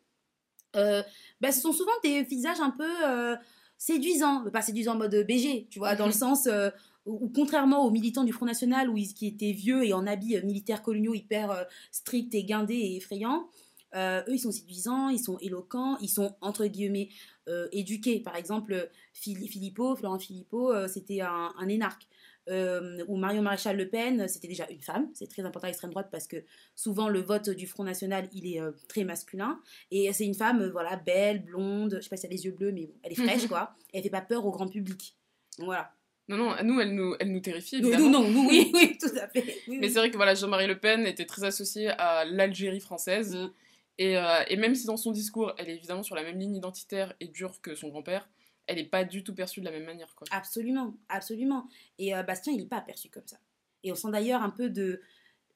euh, 0.76 1.04
bah, 1.42 1.52
ce 1.52 1.62
sont 1.62 1.74
souvent 1.74 1.92
des 2.04 2.24
visages 2.24 2.60
un 2.60 2.72
peu 2.72 2.90
euh, 3.06 3.36
séduisants, 3.78 4.44
pas 4.52 4.62
séduisants 4.62 4.94
en 4.94 4.98
mode 4.98 5.16
BG, 5.28 5.68
tu 5.70 5.80
vois, 5.80 5.96
dans 5.96 6.06
le 6.06 6.12
sens 6.12 6.48
euh, 6.48 6.70
où, 7.06 7.26
où 7.26 7.30
contrairement 7.30 7.86
aux 7.86 7.92
militants 7.92 8.24
du 8.24 8.34
Front 8.34 8.46
National, 8.46 8.90
où 8.90 8.98
ils, 8.98 9.14
qui 9.14 9.28
étaient 9.28 9.52
vieux 9.52 9.84
et 9.86 9.94
en 9.94 10.08
habits 10.08 10.38
euh, 10.38 10.44
militaires 10.44 10.82
coloniaux 10.82 11.14
hyper 11.14 11.52
euh, 11.52 11.64
stricts 11.92 12.34
et 12.36 12.44
guindés 12.44 12.76
et 12.76 12.96
effrayants, 12.98 13.50
euh, 13.96 14.22
eux, 14.28 14.34
ils 14.34 14.40
sont 14.40 14.52
séduisants, 14.52 15.10
ils 15.10 15.20
sont 15.20 15.38
éloquents, 15.40 15.98
ils 16.02 16.10
sont 16.10 16.36
entre 16.42 16.66
guillemets 16.66 17.10
euh, 17.48 17.68
éduqués. 17.72 18.20
Par 18.20 18.36
exemple, 18.36 18.90
Phil- 19.14 19.48
Philippot, 19.48 19.96
Florent 19.96 20.20
Philippot, 20.20 20.74
euh, 20.74 20.88
c'était 20.88 21.22
un, 21.22 21.54
un 21.58 21.68
énarque. 21.70 22.08
Euh, 22.48 23.04
ou 23.08 23.18
Marion 23.18 23.42
Maréchal 23.42 23.76
Le 23.76 23.88
Pen, 23.90 24.28
c'était 24.28 24.48
déjà 24.48 24.68
une 24.70 24.82
femme. 24.82 25.10
C'est 25.14 25.28
très 25.28 25.44
important 25.44 25.66
à 25.66 25.70
l'extrême 25.70 25.90
droite 25.92 26.10
parce 26.12 26.28
que 26.28 26.38
souvent 26.76 27.10
le 27.10 27.22
vote 27.22 27.50
du 27.50 27.66
Front 27.66 27.84
National, 27.84 28.30
il 28.34 28.54
est 28.54 28.62
euh, 28.62 28.72
très 28.88 29.04
masculin. 29.04 29.60
Et 29.92 30.12
c'est 30.14 30.26
une 30.26 30.36
femme, 30.36 30.62
euh, 30.62 30.70
voilà, 30.70 30.96
belle, 30.96 31.44
blonde, 31.44 31.96
je 31.98 32.02
sais 32.02 32.10
pas 32.10 32.18
si 32.18 32.28
elle 32.28 32.34
a 32.34 32.36
les 32.36 32.46
yeux 32.46 32.52
bleus, 32.52 32.72
mais 32.72 32.86
bon, 32.86 32.94
elle 33.04 33.12
est 33.14 33.16
fraîche, 33.16 33.48
quoi. 33.48 33.76
Et 33.94 33.98
elle 33.98 34.04
fait 34.04 34.10
pas 34.10 34.22
peur 34.22 34.46
au 34.46 34.52
grand 34.52 34.68
public. 34.68 35.16
Donc 35.58 35.66
voilà. 35.66 35.92
Non, 36.28 36.38
non, 36.38 36.52
à 36.52 36.64
nous, 36.64 36.80
elle 36.80 36.94
nous, 36.94 37.16
elle 37.20 37.32
nous 37.32 37.40
terrifie, 37.40 37.82
Nous, 37.82 37.90
évidemment. 37.90 38.22
nous, 38.22 38.32
non, 38.32 38.44
nous, 38.44 38.50
oui, 38.50 38.72
oui, 38.74 38.98
tout 39.00 39.16
à 39.20 39.28
fait. 39.28 39.44
Oui, 39.68 39.78
Mais 39.80 39.88
oui. 39.88 39.94
c'est 39.94 40.00
vrai 40.00 40.12
que 40.12 40.18
voilà, 40.18 40.34
Jean-Marie 40.34 40.68
Le 40.68 40.80
Pen 40.80 41.06
était 41.06 41.26
très 41.26 41.44
associé 41.44 41.90
à 41.90 42.26
l'Algérie 42.26 42.80
française. 42.80 43.36
Mm. 43.36 43.50
Et, 43.98 44.18
euh, 44.18 44.44
et 44.50 44.58
même 44.58 44.76
si 44.76 44.86
dans 44.86 44.98
son 44.98 45.12
discours, 45.12 45.54
elle 45.58 45.70
est 45.70 45.76
évidemment 45.76 46.04
sur 46.04 46.16
la 46.16 46.24
même 46.24 46.38
ligne 46.38 46.56
identitaire 46.56 47.14
et 47.20 47.28
dure 47.28 47.62
que 47.62 47.76
son 47.76 47.90
grand-père, 47.90 48.28
elle 48.68 48.78
n'est 48.78 48.86
pas 48.86 49.04
du 49.04 49.24
tout 49.24 49.34
perçue 49.34 49.60
de 49.60 49.66
la 49.66 49.72
même 49.72 49.86
manière. 49.86 50.14
Quoi. 50.16 50.28
Absolument, 50.32 50.96
absolument. 51.10 51.68
Et 51.98 52.16
euh, 52.16 52.24
Bastien, 52.24 52.54
il 52.54 52.60
n'est 52.60 52.68
pas 52.68 52.82
perçu 52.82 53.10
comme 53.10 53.28
ça. 53.28 53.38
Et 53.84 53.92
on 53.92 53.96
sent 53.96 54.12
d'ailleurs 54.12 54.42
un 54.42 54.50
peu 54.50 54.70
de 54.70 55.02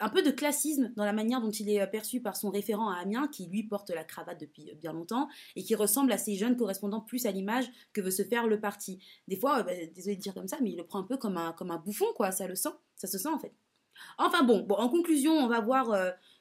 un 0.02 0.08
peu 0.08 0.22
de 0.22 0.32
classisme 0.32 0.94
dans 0.96 1.04
la 1.04 1.12
manière 1.12 1.42
dont 1.42 1.52
il 1.52 1.70
est 1.70 1.82
euh, 1.82 1.86
perçu 1.86 2.22
par 2.22 2.38
son 2.38 2.50
référent 2.50 2.90
à 2.90 3.00
Amiens, 3.00 3.28
qui 3.28 3.48
lui 3.48 3.64
porte 3.64 3.90
la 3.90 4.06
cravate 4.06 4.40
depuis 4.40 4.72
euh, 4.72 4.76
bien 4.76 4.94
longtemps, 4.94 5.28
et 5.58 5.64
qui 5.64 5.76
ressemble 5.76 6.12
à 6.14 6.18
ces 6.18 6.36
jeunes 6.36 6.56
correspondant 6.56 7.02
plus 7.02 7.26
à 7.26 7.32
l'image 7.32 7.70
que 7.92 8.00
veut 8.00 8.12
se 8.12 8.24
faire 8.24 8.48
le 8.48 8.62
parti. 8.62 9.04
Des 9.28 9.36
fois, 9.36 9.64
bah, 9.64 9.74
désolé 9.94 10.16
de 10.16 10.22
dire 10.22 10.34
comme 10.34 10.48
ça, 10.48 10.58
mais 10.62 10.72
il 10.72 10.78
le 10.78 10.86
prend 10.86 11.00
un 11.00 11.04
peu 11.04 11.18
comme 11.18 11.38
un, 11.38 11.52
comme 11.52 11.72
un 11.72 11.78
bouffon, 11.78 12.06
quoi, 12.16 12.32
ça 12.32 12.48
le 12.48 12.56
sent, 12.56 12.70
ça 12.96 13.08
se 13.08 13.18
sent 13.18 13.30
en 13.30 13.40
fait. 13.40 13.54
Enfin 14.18 14.44
bon, 14.44 14.62
bon 14.62 14.76
en 14.76 14.88
conclusion, 14.88 15.34
on 15.34 15.48
va 15.48 15.60
voir 15.60 15.94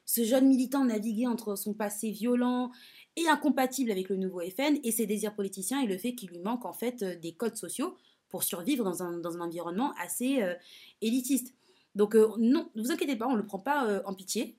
ce 0.05 0.23
jeune 0.23 0.47
militant 0.47 0.85
naviguer 0.85 1.27
entre 1.27 1.57
son 1.57 1.73
passé 1.73 2.11
violent 2.11 2.71
et 3.15 3.27
incompatible 3.27 3.91
avec 3.91 4.09
le 4.09 4.15
nouveau 4.15 4.41
FN 4.41 4.77
et 4.83 4.91
ses 4.91 5.05
désirs 5.05 5.35
politiciens 5.35 5.81
et 5.81 5.87
le 5.87 5.97
fait 5.97 6.15
qu'il 6.15 6.29
lui 6.29 6.39
manque 6.39 6.65
en 6.65 6.73
fait 6.73 7.01
euh, 7.03 7.15
des 7.15 7.33
codes 7.33 7.57
sociaux 7.57 7.97
pour 8.29 8.43
survivre 8.43 8.83
dans 8.83 9.03
un, 9.03 9.17
dans 9.17 9.35
un 9.35 9.41
environnement 9.41 9.93
assez 9.99 10.41
euh, 10.41 10.53
élitiste. 11.01 11.53
Donc 11.95 12.15
euh, 12.15 12.29
non, 12.37 12.69
ne 12.75 12.81
vous 12.81 12.91
inquiétez 12.91 13.15
pas, 13.15 13.27
on 13.27 13.33
ne 13.33 13.37
le 13.37 13.45
prend 13.45 13.59
pas 13.59 13.87
euh, 13.87 14.01
en 14.05 14.13
pitié. 14.13 14.55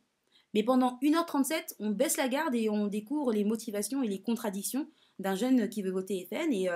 Mais 0.52 0.64
pendant 0.64 0.98
1h37, 1.00 1.76
on 1.78 1.90
baisse 1.90 2.16
la 2.16 2.28
garde 2.28 2.54
et 2.56 2.68
on 2.68 2.88
découvre 2.88 3.32
les 3.32 3.44
motivations 3.44 4.02
et 4.02 4.08
les 4.08 4.20
contradictions 4.20 4.88
d'un 5.20 5.36
jeune 5.36 5.68
qui 5.68 5.80
veut 5.80 5.92
voter 5.92 6.26
FN. 6.28 6.52
Et 6.52 6.68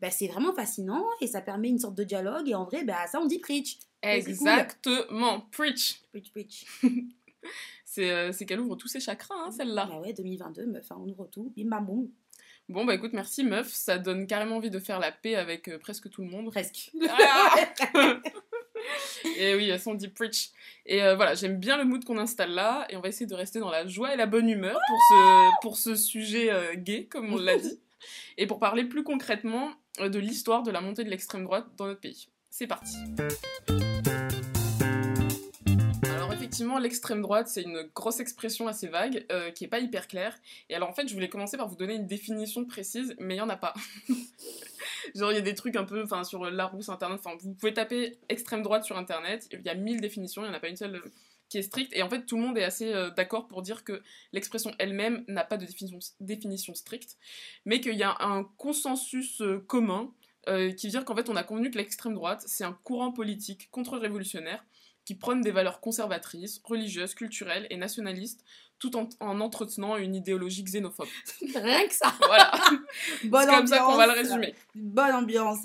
bah, 0.00 0.12
c'est 0.12 0.28
vraiment 0.28 0.54
fascinant 0.54 1.04
et 1.20 1.26
ça 1.26 1.40
permet 1.40 1.68
une 1.68 1.80
sorte 1.80 1.96
de 1.96 2.04
dialogue. 2.04 2.48
Et 2.48 2.54
en 2.54 2.66
vrai, 2.66 2.84
bah, 2.84 3.04
ça 3.10 3.20
on 3.20 3.26
dit 3.26 3.40
preach. 3.40 3.78
Cool. 4.00 4.12
Exactement, 4.12 5.40
preach 5.50 6.02
Preach, 6.12 6.30
preach. 6.30 6.66
C'est 7.86 8.10
euh, 8.10 8.32
c'est 8.32 8.44
qu'elle 8.44 8.60
ouvre 8.60 8.76
tous 8.76 8.88
ses 8.88 9.00
chakras, 9.00 9.34
hein, 9.34 9.50
celle-là. 9.50 9.86
Bah 9.86 10.00
ouais, 10.00 10.12
2022, 10.12 10.66
meuf, 10.66 10.92
hein, 10.92 10.96
on 11.00 11.08
ouvre 11.08 11.26
tout. 11.26 11.54
Bim 11.56 11.68
bam 11.68 11.86
boum. 11.86 12.10
Bon, 12.68 12.84
bah 12.84 12.94
écoute, 12.94 13.12
merci 13.12 13.44
meuf, 13.44 13.68
ça 13.68 13.96
donne 13.96 14.26
carrément 14.26 14.56
envie 14.56 14.70
de 14.70 14.80
faire 14.80 14.98
la 14.98 15.12
paix 15.12 15.36
avec 15.36 15.68
euh, 15.68 15.78
presque 15.78 16.10
tout 16.10 16.22
le 16.22 16.28
monde. 16.28 16.50
Presque. 16.50 16.90
Ah 17.08 17.54
et 19.38 19.54
oui, 19.54 19.68
elles 19.68 19.80
sont 19.80 19.94
dit 19.94 20.08
preach. 20.08 20.50
Et 20.84 21.02
euh, 21.02 21.14
voilà, 21.14 21.34
j'aime 21.34 21.60
bien 21.60 21.76
le 21.76 21.84
mood 21.84 22.04
qu'on 22.04 22.18
installe 22.18 22.50
là, 22.50 22.84
et 22.90 22.96
on 22.96 23.00
va 23.00 23.08
essayer 23.08 23.26
de 23.26 23.34
rester 23.34 23.60
dans 23.60 23.70
la 23.70 23.86
joie 23.86 24.14
et 24.14 24.16
la 24.16 24.26
bonne 24.26 24.48
humeur 24.48 24.80
pour 24.88 24.98
ce, 24.98 25.60
pour 25.62 25.76
ce 25.76 25.94
sujet 25.94 26.50
euh, 26.50 26.74
gay, 26.74 27.06
comme 27.06 27.32
on 27.32 27.38
l'a 27.38 27.56
dit, 27.56 27.78
et 28.36 28.46
pour 28.46 28.58
parler 28.58 28.84
plus 28.84 29.04
concrètement 29.04 29.70
de 30.00 30.18
l'histoire 30.18 30.64
de 30.64 30.72
la 30.72 30.80
montée 30.80 31.04
de 31.04 31.10
l'extrême 31.10 31.44
droite 31.44 31.66
dans 31.76 31.86
notre 31.86 32.00
pays. 32.00 32.28
C'est 32.50 32.66
parti. 32.66 32.96
Effectivement, 36.56 36.78
l'extrême 36.78 37.20
droite, 37.20 37.48
c'est 37.48 37.60
une 37.60 37.82
grosse 37.94 38.18
expression 38.18 38.66
assez 38.66 38.86
vague, 38.86 39.26
euh, 39.30 39.50
qui 39.50 39.64
est 39.64 39.68
pas 39.68 39.78
hyper 39.78 40.08
claire. 40.08 40.34
Et 40.70 40.74
alors 40.74 40.88
en 40.88 40.94
fait, 40.94 41.06
je 41.06 41.12
voulais 41.12 41.28
commencer 41.28 41.58
par 41.58 41.68
vous 41.68 41.76
donner 41.76 41.96
une 41.96 42.06
définition 42.06 42.64
précise, 42.64 43.14
mais 43.18 43.34
il 43.34 43.36
y 43.36 43.42
en 43.42 43.50
a 43.50 43.56
pas. 43.56 43.74
Genre, 45.14 45.32
il 45.32 45.34
y 45.34 45.38
a 45.38 45.42
des 45.42 45.54
trucs 45.54 45.76
un 45.76 45.84
peu, 45.84 46.02
enfin, 46.02 46.24
sur 46.24 46.50
Larousse, 46.50 46.88
Internet, 46.88 47.20
enfin, 47.22 47.36
vous 47.38 47.52
pouvez 47.52 47.74
taper 47.74 48.16
extrême 48.30 48.62
droite 48.62 48.84
sur 48.84 48.96
Internet, 48.96 49.46
il 49.52 49.60
y 49.66 49.68
a 49.68 49.74
mille 49.74 50.00
définitions, 50.00 50.44
il 50.44 50.46
n'y 50.46 50.54
en 50.54 50.56
a 50.56 50.60
pas 50.60 50.70
une 50.70 50.78
seule 50.78 50.94
euh, 50.94 51.12
qui 51.50 51.58
est 51.58 51.62
stricte, 51.62 51.94
et 51.94 52.02
en 52.02 52.08
fait, 52.08 52.24
tout 52.24 52.36
le 52.36 52.42
monde 52.42 52.56
est 52.56 52.64
assez 52.64 52.90
euh, 52.90 53.10
d'accord 53.10 53.48
pour 53.48 53.60
dire 53.60 53.84
que 53.84 54.02
l'expression 54.32 54.72
elle-même 54.78 55.26
n'a 55.28 55.44
pas 55.44 55.58
de 55.58 55.66
définition, 55.66 56.74
stricte, 56.74 57.18
mais 57.66 57.82
qu'il 57.82 57.96
y 57.96 58.02
a 58.02 58.16
un 58.20 58.44
consensus 58.56 59.42
commun 59.66 60.10
qui 60.46 60.86
veut 60.86 60.90
dire 60.90 61.04
qu'en 61.04 61.16
fait, 61.16 61.28
on 61.28 61.34
a 61.34 61.42
convenu 61.42 61.72
que 61.72 61.76
l'extrême 61.76 62.14
droite, 62.14 62.44
c'est 62.46 62.62
un 62.62 62.78
courant 62.84 63.10
politique 63.10 63.68
contre-révolutionnaire 63.72 64.64
qui 65.06 65.14
prône 65.14 65.40
des 65.40 65.52
valeurs 65.52 65.80
conservatrices, 65.80 66.60
religieuses, 66.64 67.14
culturelles 67.14 67.66
et 67.70 67.76
nationalistes, 67.78 68.44
tout 68.78 68.94
en, 68.96 69.08
en 69.20 69.40
entretenant 69.40 69.96
une 69.96 70.14
idéologie 70.16 70.64
xénophobe. 70.64 71.06
Rien 71.54 71.86
que 71.86 71.94
ça. 71.94 72.12
Voilà, 72.18 72.52
Bonne 73.24 73.44
c'est 73.44 73.56
comme 73.56 73.66
ça 73.68 73.78
qu'on 73.78 73.96
va 73.96 74.06
le 74.06 74.12
ambiance. 74.12 74.26
résumer. 74.26 74.54
Bonne 74.74 75.14
ambiance. 75.14 75.64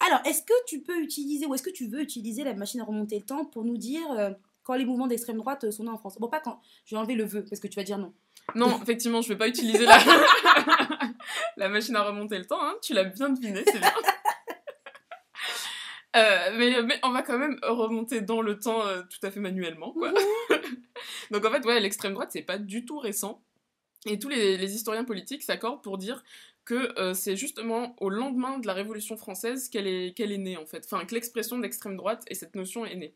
Alors, 0.00 0.20
est-ce 0.24 0.42
que 0.42 0.54
tu 0.66 0.80
peux 0.80 0.98
utiliser, 1.02 1.46
ou 1.46 1.54
est-ce 1.54 1.64
que 1.64 1.70
tu 1.70 1.88
veux 1.88 2.00
utiliser 2.00 2.44
la 2.44 2.54
machine 2.54 2.80
à 2.80 2.84
remonter 2.84 3.18
le 3.18 3.24
temps 3.26 3.44
pour 3.44 3.64
nous 3.64 3.76
dire 3.76 4.10
euh, 4.12 4.30
quand 4.62 4.74
les 4.74 4.84
mouvements 4.86 5.08
d'extrême 5.08 5.36
droite 5.36 5.64
euh, 5.64 5.70
sont 5.72 5.82
nés 5.84 5.90
en 5.90 5.98
France? 5.98 6.16
Bon, 6.20 6.28
pas 6.28 6.40
quand. 6.40 6.60
Je 6.86 6.94
vais 6.94 6.98
enlever 6.98 7.16
le 7.16 7.24
vœu, 7.24 7.44
parce 7.44 7.60
que 7.60 7.66
tu 7.66 7.74
vas 7.76 7.84
dire 7.84 7.98
non. 7.98 8.14
Non, 8.54 8.78
effectivement, 8.82 9.20
je 9.20 9.28
vais 9.28 9.36
pas 9.36 9.48
utiliser 9.48 9.84
la, 9.84 9.98
la 11.56 11.68
machine 11.68 11.96
à 11.96 12.04
remonter 12.04 12.38
le 12.38 12.46
temps, 12.46 12.62
hein. 12.62 12.74
tu 12.82 12.94
l'as 12.94 13.04
bien 13.04 13.30
deviné, 13.30 13.64
c'est 13.66 13.80
bien. 13.80 13.92
Euh, 16.16 16.50
mais, 16.56 16.82
mais 16.82 16.98
on 17.02 17.10
va 17.10 17.22
quand 17.22 17.38
même 17.38 17.58
remonter 17.62 18.20
dans 18.22 18.40
le 18.40 18.58
temps 18.58 18.86
euh, 18.86 19.02
tout 19.02 19.24
à 19.24 19.30
fait 19.30 19.40
manuellement, 19.40 19.92
quoi. 19.92 20.12
Donc 21.30 21.44
en 21.44 21.50
fait, 21.50 21.64
ouais, 21.66 21.80
l'extrême 21.80 22.14
droite, 22.14 22.30
c'est 22.32 22.42
pas 22.42 22.58
du 22.58 22.84
tout 22.84 22.98
récent. 22.98 23.42
Et 24.06 24.18
tous 24.18 24.28
les, 24.28 24.56
les 24.56 24.74
historiens 24.74 25.04
politiques 25.04 25.42
s'accordent 25.42 25.82
pour 25.82 25.98
dire 25.98 26.22
que 26.66 26.98
euh, 26.98 27.14
c'est 27.14 27.36
justement 27.36 27.94
au 28.00 28.10
lendemain 28.10 28.58
de 28.58 28.66
la 28.66 28.74
Révolution 28.74 29.16
française 29.16 29.68
qu'elle 29.68 29.86
est, 29.86 30.16
qu'elle 30.16 30.32
est 30.32 30.38
née, 30.38 30.56
en 30.56 30.66
fait. 30.66 30.84
Enfin, 30.84 31.06
que 31.06 31.14
l'expression 31.14 31.58
d'extrême 31.58 31.96
droite 31.96 32.24
et 32.28 32.34
cette 32.34 32.56
notion 32.56 32.84
est 32.84 32.96
née. 32.96 33.14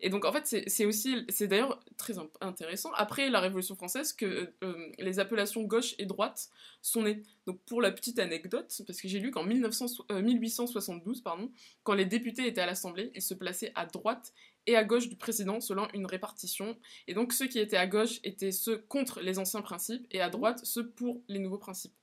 Et 0.00 0.10
donc, 0.10 0.26
en 0.26 0.32
fait, 0.32 0.64
c'est 0.68 0.84
aussi, 0.84 1.24
c'est 1.30 1.48
d'ailleurs 1.48 1.80
très 1.96 2.14
intéressant, 2.42 2.92
après 2.92 3.30
la 3.30 3.40
Révolution 3.40 3.74
française, 3.74 4.12
que 4.12 4.52
euh, 4.62 4.92
les 4.98 5.18
appellations 5.18 5.62
gauche 5.62 5.94
et 5.98 6.04
droite 6.04 6.50
sont 6.82 7.02
nées. 7.02 7.22
Donc, 7.46 7.58
pour 7.64 7.80
la 7.80 7.90
petite 7.90 8.18
anecdote, 8.18 8.82
parce 8.86 9.00
que 9.00 9.08
j'ai 9.08 9.18
lu 9.18 9.30
qu'en 9.30 9.44
1900 9.44 10.04
euh, 10.12 10.20
1872, 10.20 11.22
pardon, 11.22 11.50
quand 11.82 11.94
les 11.94 12.04
députés 12.04 12.46
étaient 12.46 12.60
à 12.60 12.66
l'Assemblée, 12.66 13.10
ils 13.14 13.22
se 13.22 13.32
plaçaient 13.32 13.72
à 13.74 13.86
droite 13.86 14.34
et 14.66 14.76
à 14.76 14.84
gauche 14.84 15.08
du 15.08 15.16
président 15.16 15.60
selon 15.60 15.88
une 15.94 16.04
répartition. 16.04 16.76
Et 17.08 17.14
donc, 17.14 17.32
ceux 17.32 17.46
qui 17.46 17.58
étaient 17.58 17.78
à 17.78 17.86
gauche 17.86 18.20
étaient 18.24 18.52
ceux 18.52 18.76
contre 18.76 19.22
les 19.22 19.38
anciens 19.38 19.62
principes, 19.62 20.06
et 20.10 20.20
à 20.20 20.28
droite, 20.28 20.60
ceux 20.64 20.90
pour 20.90 21.22
les 21.28 21.38
nouveaux 21.38 21.56
principes. 21.56 21.94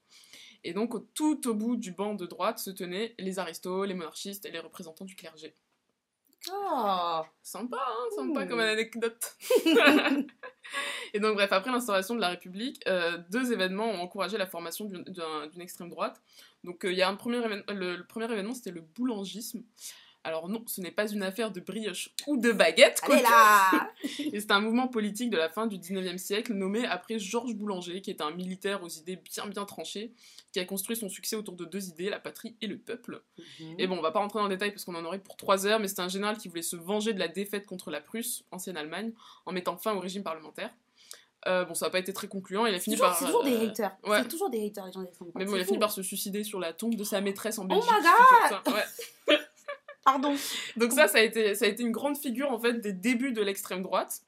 Et 0.64 0.74
donc, 0.74 0.94
tout 1.14 1.48
au 1.48 1.54
bout 1.54 1.76
du 1.76 1.92
banc 1.92 2.14
de 2.16 2.26
droite 2.26 2.60
se 2.60 2.70
tenaient 2.70 3.16
les 3.20 3.40
aristos, 3.40 3.86
les 3.88 3.94
monarchistes 3.94 4.46
et 4.46 4.52
les 4.52 4.60
représentants 4.60 5.06
du 5.06 5.16
clergé. 5.16 5.54
Oh 6.52 7.22
Sympa, 7.42 7.78
hein 7.78 8.06
Sympa 8.16 8.44
Ouh. 8.44 8.48
comme 8.48 8.60
anecdote. 8.60 9.36
Et 11.14 11.20
donc, 11.20 11.36
bref, 11.36 11.52
après 11.52 11.72
l'instauration 11.72 12.16
de 12.16 12.22
la 12.22 12.30
République, 12.30 12.82
euh, 12.88 13.18
deux 13.30 13.52
événements 13.54 13.90
ont 13.90 14.00
encouragé 14.02 14.38
la 14.38 14.46
formation 14.46 14.86
d'une 14.86 15.04
d'un- 15.04 15.48
d'une 15.48 15.62
extrême 15.62 15.90
droite. 15.90 16.22
Donc, 16.64 16.86
euh, 16.86 16.92
il 16.92 16.98
y 16.98 17.02
a 17.02 17.10
un 17.10 17.16
premier 17.16 17.40
le 17.70 18.04
premier 18.04 18.26
événement, 18.32 18.54
c'était 18.54 18.72
le 18.72 18.82
boulangisme. 18.82 19.64
Alors 20.28 20.50
non, 20.50 20.62
ce 20.68 20.82
n'est 20.82 20.92
pas 20.92 21.08
une 21.10 21.24
affaire 21.24 21.52
de 21.52 21.62
brioche 21.62 22.10
ou 22.28 22.36
de 22.36 22.52
baguette, 22.52 23.00
quoi. 23.00 23.16
Là 23.22 23.90
Et 24.34 24.42
c'est 24.42 24.52
un 24.52 24.60
mouvement 24.60 24.90
politique 24.90 25.30
de 25.30 25.38
la 25.38 25.48
fin 25.48 25.68
du 25.68 25.78
19e 25.78 26.18
siècle 26.18 26.54
nommé 26.54 26.86
après 26.86 27.18
Georges 27.18 27.56
Boulanger, 27.56 28.02
qui 28.02 28.10
est 28.10 28.20
un 28.20 28.32
militaire 28.32 28.84
aux 28.84 28.90
idées 28.90 29.16
bien 29.16 29.48
bien 29.48 29.64
tranchées, 29.64 30.12
qui 30.52 30.60
a 30.60 30.66
construit 30.66 30.98
son 30.98 31.08
succès 31.08 31.38
autour 31.38 31.56
de 31.56 31.64
deux 31.64 31.88
idées, 31.88 32.10
la 32.10 32.20
patrie 32.20 32.58
et 32.60 32.68
le 32.68 32.78
peuple. 32.78 33.22
Et 33.78 33.88
bon, 33.88 33.98
on 33.98 34.02
va 34.02 34.12
pas 34.12 34.20
rentrer 34.20 34.40
dans 34.40 34.48
le 34.50 34.54
détail 34.54 34.72
parce 34.72 34.84
qu'on 34.84 34.96
en 34.96 35.06
aurait 35.06 35.20
pour 35.20 35.38
trois 35.38 35.66
heures, 35.66 35.80
mais 35.80 35.88
c'est 35.88 36.02
un 36.02 36.10
général 36.10 36.38
qui 36.38 36.50
voulait 36.50 36.62
se 36.62 36.76
venger 36.76 37.14
de 37.14 37.20
la 37.20 37.30
défaite 37.30 37.66
contre 37.66 37.90
la 37.90 38.02
Prusse, 38.02 38.44
ancienne 38.52 38.76
Allemagne, 38.76 39.14
en 39.46 39.54
mettant 39.54 39.78
fin 39.78 39.94
au 39.94 40.02
régime 40.02 40.24
parlementaire. 40.24 40.74
Euh, 41.48 41.64
bon, 41.64 41.74
ça 41.74 41.86
n'a 41.86 41.92
pas 41.92 42.00
été 42.00 42.12
très 42.12 42.28
concluant, 42.28 42.66
il 42.66 42.76
a 42.76 42.80
fini 42.80 42.98
toujours, 42.98 43.12
par... 43.12 43.18
c'est 43.18 43.26
toujours 43.28 43.44
des 43.46 43.56
euh, 43.56 43.70
haters. 43.70 43.96
ouais. 44.06 44.24
C'est 44.24 44.28
toujours 44.28 44.50
des 44.50 44.66
haters, 44.66 44.88
les 44.88 44.92
gens. 44.92 45.06
Mais 45.36 45.46
bon, 45.46 45.56
il 45.56 45.62
a 45.62 45.64
fini 45.64 45.80
par 45.80 45.92
se 45.92 46.02
suicider 46.02 46.44
sur 46.44 46.60
la 46.60 46.74
tombe 46.74 46.96
de 46.96 47.04
sa 47.06 47.22
maîtresse 47.22 47.60
en 47.60 47.64
Oh 47.64 47.68
Belgique. 47.68 47.90
my 47.90 48.04
c'est 48.04 48.56
pour 48.64 48.74
ça, 48.74 48.76
ouais. 49.30 49.38
Donc 50.78 50.92
ça, 50.92 51.08
ça 51.08 51.20
a, 51.20 51.22
été, 51.22 51.82
une 51.82 51.92
grande 51.92 52.18
figure 52.18 52.52
en 52.52 52.60
fait 52.60 52.74
des 52.80 52.94
débuts 52.94 53.34
de 53.34 53.42
l'extrême 53.42 53.82
droite. 53.82 54.22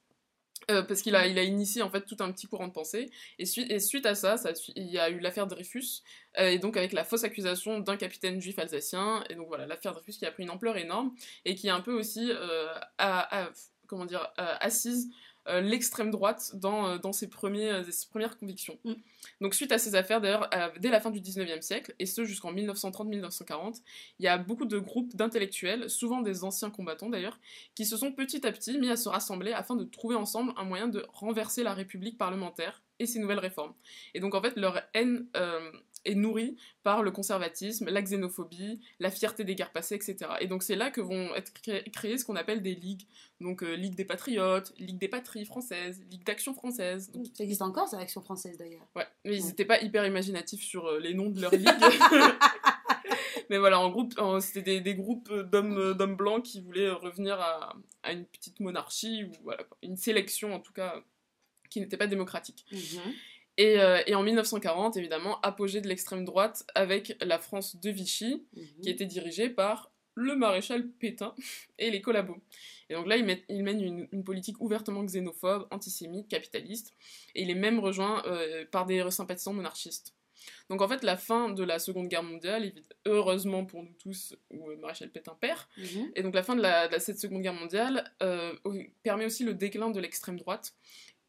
euh, 0.70 0.84
parce 0.84 1.02
qu'il 1.02 1.16
a, 1.16 1.26
initié 1.26 1.82
en 1.82 1.90
fait 1.90 2.02
tout 2.02 2.18
un 2.20 2.32
petit 2.32 2.46
courant 2.48 2.68
de 2.68 2.74
pensée. 2.74 3.10
Et, 3.40 3.46
suite- 3.46 4.06
à 4.06 4.16
ça, 4.16 4.36
il 4.76 4.88
y 4.88 5.00
a 5.00 5.10
eu 5.10 5.20
l'affaire 5.20 5.48
Dreyfus, 5.48 6.04
euh, 6.38 6.50
et 6.50 6.60
donc 6.60 6.78
avec 6.78 6.92
la 6.94 7.04
fausse 7.04 7.24
accusation 7.24 7.80
d'un 7.80 7.98
capitaine 7.98 8.40
juif 8.40 8.60
alsacien. 8.60 9.24
Et 9.30 9.36
donc 9.36 9.48
voilà, 9.48 9.66
l'affaire 9.66 9.94
Dreyfus 9.94 10.14
qui 10.20 10.26
a 10.26 10.32
pris 10.32 10.44
une 10.44 10.52
ampleur 10.52 10.78
énorme 10.78 11.16
et 11.46 11.56
qui 11.56 11.70
a 11.70 11.76
un 11.76 11.82
peu 11.82 11.94
aussi 11.94 12.30
euh, 12.32 12.68
a- 12.98 13.46
a- 13.46 13.52
comment 13.88 14.06
dire, 14.06 14.32
euh, 14.40 14.56
assise 14.60 15.10
euh, 15.50 15.62
l'extrême 15.62 16.12
droite 16.12 16.52
dans, 16.56 16.88
euh, 16.88 16.98
dans 16.98 17.12
ses, 17.12 17.28
premiers, 17.28 17.70
euh, 17.70 17.84
ses 17.90 18.08
premières 18.08 18.38
convictions. 18.38 18.78
Mm. 18.86 18.94
Donc 19.42 19.56
suite 19.56 19.72
à 19.72 19.78
ces 19.78 19.96
affaires, 19.96 20.22
d'ailleurs, 20.22 20.50
dès 20.80 20.90
la 20.90 21.02
fin 21.02 21.12
du 21.12 21.20
19e 21.20 21.62
siècle, 21.62 21.94
et 22.00 22.06
ce 22.06 22.24
jusqu'en 22.24 22.54
1930-1940, 22.54 23.82
il 24.20 24.26
y 24.26 24.28
a 24.28 24.38
beaucoup 24.38 24.66
de 24.66 24.78
groupes 24.80 25.16
d'intellectuels, 25.16 25.90
souvent 25.90 26.22
des 26.22 26.44
anciens 26.44 26.70
combattants 26.70 27.10
d'ailleurs, 27.10 27.40
qui 27.76 27.86
se 27.86 27.98
sont 27.98 28.12
petit 28.12 28.46
à 28.48 28.52
petit 28.52 28.78
mis 28.78 28.90
à 28.90 28.96
se 28.96 29.10
rassembler 29.10 29.52
afin 29.52 29.76
de 29.76 29.84
trouver 29.84 30.16
ensemble 30.16 30.54
un 30.58 30.64
moyen 30.64 30.88
de 30.88 31.06
renverser 31.14 31.64
la 31.64 31.74
République 31.74 32.18
parlementaire 32.18 32.82
et 33.00 33.06
ses 33.06 33.20
nouvelles 33.20 33.40
réformes. 33.40 33.74
Et 34.14 34.20
donc 34.20 34.36
en 34.36 34.42
fait, 34.42 34.56
leur 34.56 34.82
haine 34.94 35.26
euh, 35.36 35.72
est 36.06 36.16
nourrie 36.16 36.56
par 36.84 37.04
le 37.04 37.12
conservatisme, 37.12 37.90
la 37.90 38.02
xénophobie, 38.02 38.80
la 39.00 39.12
fierté 39.12 39.44
des 39.44 39.56
guerres 39.56 39.72
passées, 39.72 39.96
etc. 39.96 40.16
Et 40.40 40.48
donc 40.48 40.64
c'est 40.64 40.76
là 40.76 40.92
que 40.92 41.02
vont 41.02 41.34
être 41.36 41.54
cré- 41.54 41.84
créées 41.92 42.18
ce 42.18 42.26
qu'on 42.26 42.36
appelle 42.36 42.62
des 42.62 42.76
ligues. 42.76 43.08
Donc 43.42 43.64
euh, 43.64 43.76
Ligue 43.76 43.96
des 43.96 44.06
Patriotes, 44.06 44.74
Ligue 44.80 44.98
des 44.98 45.08
Patries 45.08 45.46
françaises, 45.46 46.02
Ligue 46.10 46.24
d'Action 46.26 46.54
française. 46.54 47.12
Donc, 47.12 47.26
Ça 47.34 47.44
existe 47.44 47.62
encore, 47.62 47.88
c'est 47.88 47.98
l'action 47.98 48.22
française 48.22 48.58
d'ailleurs. 48.58 48.88
ouais, 48.96 49.08
mais 49.26 49.38
ils 49.38 49.46
n'étaient 49.46 49.66
pas 49.66 49.80
hyper 49.82 50.06
imaginatifs 50.06 50.64
sur 50.64 50.86
euh, 50.88 51.00
les 51.00 51.14
noms 51.14 51.30
de 51.30 51.42
leurs 51.42 51.52
ligues. 51.56 51.68
Mais 53.50 53.58
voilà, 53.58 53.80
en 53.80 53.90
groupe, 53.90 54.14
c'était 54.42 54.62
des, 54.62 54.82
des 54.82 54.94
groupes 54.96 55.34
d'hommes 55.34 55.78
euh, 55.78 55.94
d'hommes 55.96 56.16
blancs 56.16 56.44
qui 56.44 56.62
voulaient 56.62 56.92
revenir 56.92 57.40
à, 57.40 57.76
à 58.04 58.12
une 58.12 58.26
petite 58.26 58.60
monarchie, 58.60 59.24
ou 59.24 59.32
voilà, 59.44 59.64
une 59.82 59.98
sélection 59.98 60.54
en 60.54 60.60
tout 60.60 60.74
cas, 60.74 61.04
qui 61.72 61.80
n'était 61.80 61.98
pas 61.98 62.06
démocratique. 62.08 62.66
Et, 63.60 63.78
euh, 63.80 64.02
et 64.08 64.16
en 64.16 64.24
1940, 64.24 64.96
évidemment, 64.98 65.40
apogée 65.42 65.82
de 65.82 65.88
l'extrême 65.90 66.24
droite 66.24 66.66
avec 66.76 67.16
la 67.22 67.38
France 67.40 67.76
de 67.76 67.90
Vichy, 67.90 68.46
Mhm. 68.56 68.64
qui 68.82 68.90
était 68.90 69.06
dirigée 69.06 69.50
par 69.50 69.92
le 70.16 70.36
maréchal 70.36 70.88
Pétain 70.88 71.34
et 71.78 71.92
les 71.92 72.02
collabos. 72.02 72.38
Et 72.90 72.94
donc 72.96 73.06
là, 73.08 73.18
il, 73.18 73.26
met- 73.26 73.44
il 73.50 73.62
mène 73.64 73.82
une, 73.82 74.08
une 74.14 74.24
politique 74.24 74.60
ouvertement 74.62 75.04
xénophobe, 75.04 75.68
antisémite, 75.72 76.28
capitaliste, 76.30 76.94
et 77.36 77.42
il 77.44 77.50
est 77.50 77.56
même 77.56 77.80
rejoint 77.80 78.24
euh, 78.26 78.66
par 78.72 78.86
des 78.86 79.12
sympathisants 79.12 79.54
monarchistes. 79.54 80.14
Donc 80.70 80.82
en 80.82 80.88
fait, 80.88 81.04
la 81.04 81.18
fin 81.18 81.50
de 81.50 81.64
la 81.64 81.80
Seconde 81.80 82.08
Guerre 82.08 82.24
mondiale, 82.24 82.72
heureusement 83.06 83.66
pour 83.66 83.84
nous 83.84 83.94
tous, 84.02 84.36
où 84.52 84.70
euh, 84.70 84.78
maréchal 84.78 85.10
Pétain 85.12 85.36
perd, 85.40 85.60
Mhm. 85.78 86.12
et 86.16 86.24
donc 86.24 86.34
la 86.34 86.44
fin 86.44 86.56
de, 86.56 86.62
la, 86.62 86.88
de 86.88 86.94
la- 86.94 87.00
cette 87.00 87.20
Seconde 87.20 87.42
Guerre 87.42 87.54
mondiale 87.54 88.10
euh, 88.24 88.54
permet 89.04 89.26
aussi 89.26 89.44
le 89.44 89.54
déclin 89.54 89.90
de 89.90 90.00
l'extrême 90.00 90.38
droite. 90.40 90.74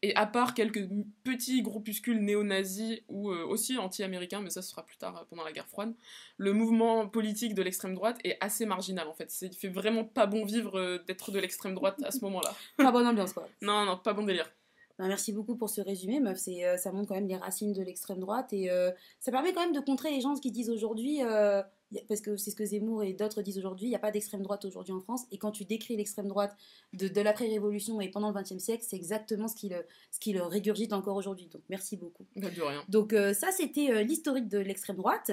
Et 0.03 0.15
à 0.15 0.25
part 0.25 0.55
quelques 0.55 0.87
petits 1.23 1.61
groupuscules 1.61 2.19
néo-nazis 2.19 3.01
ou 3.07 3.29
euh, 3.29 3.45
aussi 3.45 3.77
anti-américains, 3.77 4.41
mais 4.41 4.49
ça 4.49 4.61
ce 4.63 4.69
sera 4.71 4.83
plus 4.83 4.97
tard 4.97 5.15
euh, 5.17 5.23
pendant 5.29 5.43
la 5.43 5.51
guerre 5.51 5.67
froide, 5.67 5.93
le 6.37 6.53
mouvement 6.53 7.07
politique 7.07 7.53
de 7.53 7.61
l'extrême 7.61 7.93
droite 7.93 8.17
est 8.23 8.37
assez 8.41 8.65
marginal 8.65 9.07
en 9.07 9.13
fait. 9.13 9.29
C'est- 9.29 9.47
Il 9.47 9.55
fait 9.55 9.67
vraiment 9.69 10.03
pas 10.03 10.25
bon 10.25 10.43
vivre 10.43 10.79
euh, 10.79 10.97
d'être 11.07 11.29
de 11.31 11.39
l'extrême 11.39 11.75
droite 11.75 12.01
à 12.03 12.09
ce 12.11 12.19
moment-là. 12.25 12.51
Pas 12.77 12.91
bonne 12.91 13.05
ambiance 13.05 13.33
quoi. 13.33 13.47
Non, 13.61 13.85
non, 13.85 13.97
pas 13.97 14.13
bon 14.13 14.23
délire. 14.23 14.51
Ben, 14.97 15.07
merci 15.07 15.33
beaucoup 15.33 15.55
pour 15.55 15.69
ce 15.69 15.81
résumé, 15.81 16.19
meuf. 16.19 16.37
C'est, 16.39 16.65
euh, 16.65 16.77
ça 16.77 16.91
montre 16.91 17.09
quand 17.09 17.15
même 17.15 17.27
les 17.27 17.37
racines 17.37 17.73
de 17.73 17.81
l'extrême 17.83 18.19
droite 18.19 18.51
et 18.53 18.71
euh, 18.71 18.91
ça 19.19 19.31
permet 19.31 19.53
quand 19.53 19.61
même 19.61 19.73
de 19.73 19.79
contrer 19.79 20.09
les 20.11 20.21
gens 20.21 20.33
qui 20.35 20.51
disent 20.51 20.69
aujourd'hui, 20.69 21.23
euh, 21.23 21.61
parce 22.07 22.21
que 22.21 22.37
c'est 22.37 22.51
ce 22.51 22.55
que 22.55 22.65
Zemmour 22.65 23.03
et 23.03 23.13
d'autres 23.13 23.41
disent 23.41 23.57
aujourd'hui, 23.57 23.87
il 23.87 23.89
n'y 23.89 23.95
a 23.95 23.99
pas 23.99 24.11
d'extrême 24.11 24.41
droite 24.41 24.65
aujourd'hui 24.65 24.93
en 24.93 24.99
France. 24.99 25.23
Et 25.31 25.37
quand 25.37 25.51
tu 25.51 25.65
décris 25.65 25.95
l'extrême 25.95 26.27
droite 26.27 26.55
de, 26.93 27.07
de 27.07 27.21
l'après-révolution 27.21 28.01
et 28.01 28.09
pendant 28.09 28.31
le 28.31 28.41
XXe 28.41 28.57
siècle, 28.57 28.83
c'est 28.87 28.95
exactement 28.95 29.47
ce 29.47 29.55
qui 29.55 29.69
le, 29.69 29.85
ce 30.11 30.19
qui 30.19 30.33
le 30.33 30.43
régurgite 30.43 30.93
encore 30.93 31.15
aujourd'hui. 31.15 31.47
Donc 31.47 31.61
merci 31.69 31.97
beaucoup. 31.97 32.25
Pas 32.39 32.49
de 32.49 32.61
rien. 32.61 32.83
Donc 32.87 33.13
euh, 33.13 33.33
ça, 33.33 33.51
c'était 33.51 33.91
euh, 33.91 34.03
l'historique 34.03 34.47
de 34.47 34.59
l'extrême 34.59 34.97
droite. 34.97 35.31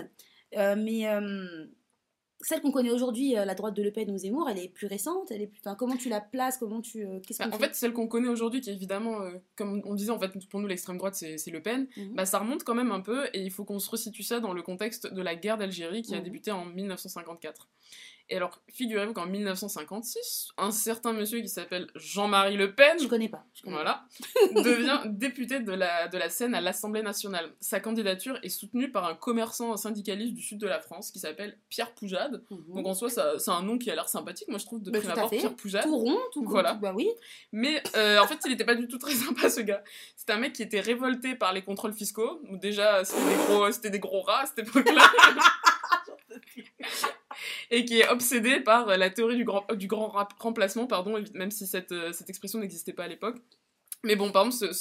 Euh, 0.57 0.77
mais 0.77 1.07
euh, 1.07 1.67
celle 2.41 2.61
qu'on 2.61 2.71
connaît 2.71 2.91
aujourd'hui, 2.91 3.37
euh, 3.37 3.45
la 3.45 3.55
droite 3.55 3.75
de 3.75 3.83
Le 3.83 3.91
Pen 3.93 4.11
ou 4.11 4.17
Zemmour, 4.19 4.49
elle 4.49 4.59
est 4.59 4.69
plus 4.69 4.87
récente. 4.87 5.31
Elle 5.31 5.43
est 5.43 5.47
plus... 5.49 5.61
enfin, 5.65 5.75
comment 5.75 5.97
tu 5.97 6.09
la 6.09 6.21
places 6.21 6.57
Comment 6.59 6.81
tu 6.81 7.05
euh, 7.05 7.19
Qu'est-ce 7.27 7.39
Bah, 7.43 7.49
en 7.53 7.59
fait, 7.59 7.75
celle 7.75 7.93
qu'on 7.93 8.07
connaît 8.07 8.29
aujourd'hui, 8.29 8.61
qui 8.61 8.71
est 8.71 8.75
évidemment, 8.75 9.21
euh, 9.23 9.33
comme 9.57 9.83
on 9.85 9.95
disait, 9.95 10.11
en 10.13 10.19
fait, 10.21 10.31
pour 10.49 10.61
nous, 10.61 10.67
l'extrême 10.69 10.99
droite, 10.99 11.15
c'est 11.17 11.37
c'est 11.39 11.51
Le 11.51 11.61
Pen, 11.63 11.89
Mhm. 11.97 12.15
bah, 12.15 12.27
ça 12.27 12.39
remonte 12.39 12.63
quand 12.65 12.75
même 12.75 12.93
un 12.93 13.01
peu, 13.01 13.27
et 13.35 13.43
il 13.43 13.51
faut 13.51 13.65
qu'on 13.65 13.79
se 13.81 13.91
resitue 13.91 14.23
ça 14.23 14.39
dans 14.41 14.53
le 14.53 14.63
contexte 14.63 15.13
de 15.13 15.21
la 15.23 15.35
guerre 15.35 15.59
d'Algérie 15.59 16.03
qui 16.03 16.15
a 16.15 16.19
Mhm. 16.19 16.25
débuté 16.25 16.51
en 16.53 16.65
1954. 16.65 17.69
Et 18.31 18.37
alors, 18.37 18.61
figurez-vous 18.73 19.15
qu'en 19.15 19.25
1956, 19.27 20.51
un 20.59 20.71
certain 20.71 21.13
monsieur 21.15 21.41
qui 21.41 21.49
s'appelle 21.49 21.87
Jean-Marie 21.95 22.57
Le 22.59 22.75
Pen, 22.75 22.99
Je 23.01 23.07
connais 23.09 23.29
pas. 23.31 23.45
Je 23.55 23.63
connais 23.63 23.75
voilà, 23.77 24.05
devient 24.55 25.01
député 25.07 25.61
de 25.61 25.73
la, 25.73 26.09
de 26.09 26.19
la 26.19 26.29
Seine 26.29 26.55
à 26.55 26.61
l'Assemblée 26.61 27.03
nationale. 27.03 27.51
Sa 27.61 27.81
candidature 27.81 28.39
est 28.43 28.51
soutenue 28.51 28.91
par 28.93 29.07
un 29.07 29.15
commerçant 29.15 29.77
syndicaliste 29.79 30.35
du 30.35 30.43
sud 30.43 30.59
de 30.59 30.67
la 30.67 30.79
France 30.81 31.11
qui 31.11 31.19
s'appelle 31.19 31.57
Pierre 31.71 31.95
Poujade. 31.95 32.43
Mhm. 32.51 32.77
Donc 32.77 32.87
en 32.87 32.95
soi, 32.95 33.09
c'est 33.09 33.51
un 33.51 33.63
nom 33.63 33.79
qui 33.79 33.91
a 33.91 33.95
l'air 33.95 34.09
sympathique, 34.11 34.49
moi 34.49 34.59
je 34.59 34.67
trouve, 34.67 34.83
de 34.83 34.91
Bah, 34.91 34.99
prime 34.99 35.11
abord. 35.13 35.31
Pierre 35.31 35.55
Poujade. 35.55 35.85
tout 35.85 35.97
rond, 35.97 36.19
tout 36.33 36.45
Voilà. 36.45 36.75
tout- 36.75 36.81
Bah 36.81 36.93
oui. 36.95 37.09
Mais 37.53 37.83
euh, 37.97 38.19
en 38.19 38.27
fait, 38.27 38.39
il 38.45 38.51
n'était 38.51 38.67
pas 38.67 38.75
du 38.75 38.89
tout 38.89 38.99
très 38.99 39.13
sympa 39.15 39.49
ce 39.49 39.61
gars. 39.63 39.83
C'était 40.17 40.35
un 40.35 40.39
mec 40.39 40.53
qui 40.53 40.63
était 40.63 40.81
révolté 40.81 41.35
par 41.35 41.53
les 41.55 41.63
contrôles 41.63 41.95
fiscaux. 41.95 42.43
Où 42.51 42.59
déjà, 42.59 43.05
c'était 43.05 43.23
des 43.25 43.37
gros, 43.37 43.69
des 43.71 43.99
gros 44.01 44.21
rats 44.21 44.43
à 44.43 44.47
cette 44.47 44.59
époque-là. 44.69 45.03
Et 47.71 47.85
qui 47.85 48.01
est 48.01 48.09
obsédé 48.09 48.61
par 48.61 48.87
la 48.87 49.11
théorie 49.11 49.37
du 49.37 49.45
grand, 49.87 50.27
remplacement, 50.39 50.87
pardon, 50.87 51.23
même 51.35 51.51
si 51.51 51.67
cette, 51.67 51.93
euh, 51.93 52.13
cette 52.13 52.31
expression 52.31 52.59
n'existait 52.61 52.95
pas 52.95 53.05
à 53.05 53.09
l'époque. 53.09 53.37
Mais 54.05 54.17
bon, 54.17 54.33
par 54.33 54.47
exemple, 54.47 54.73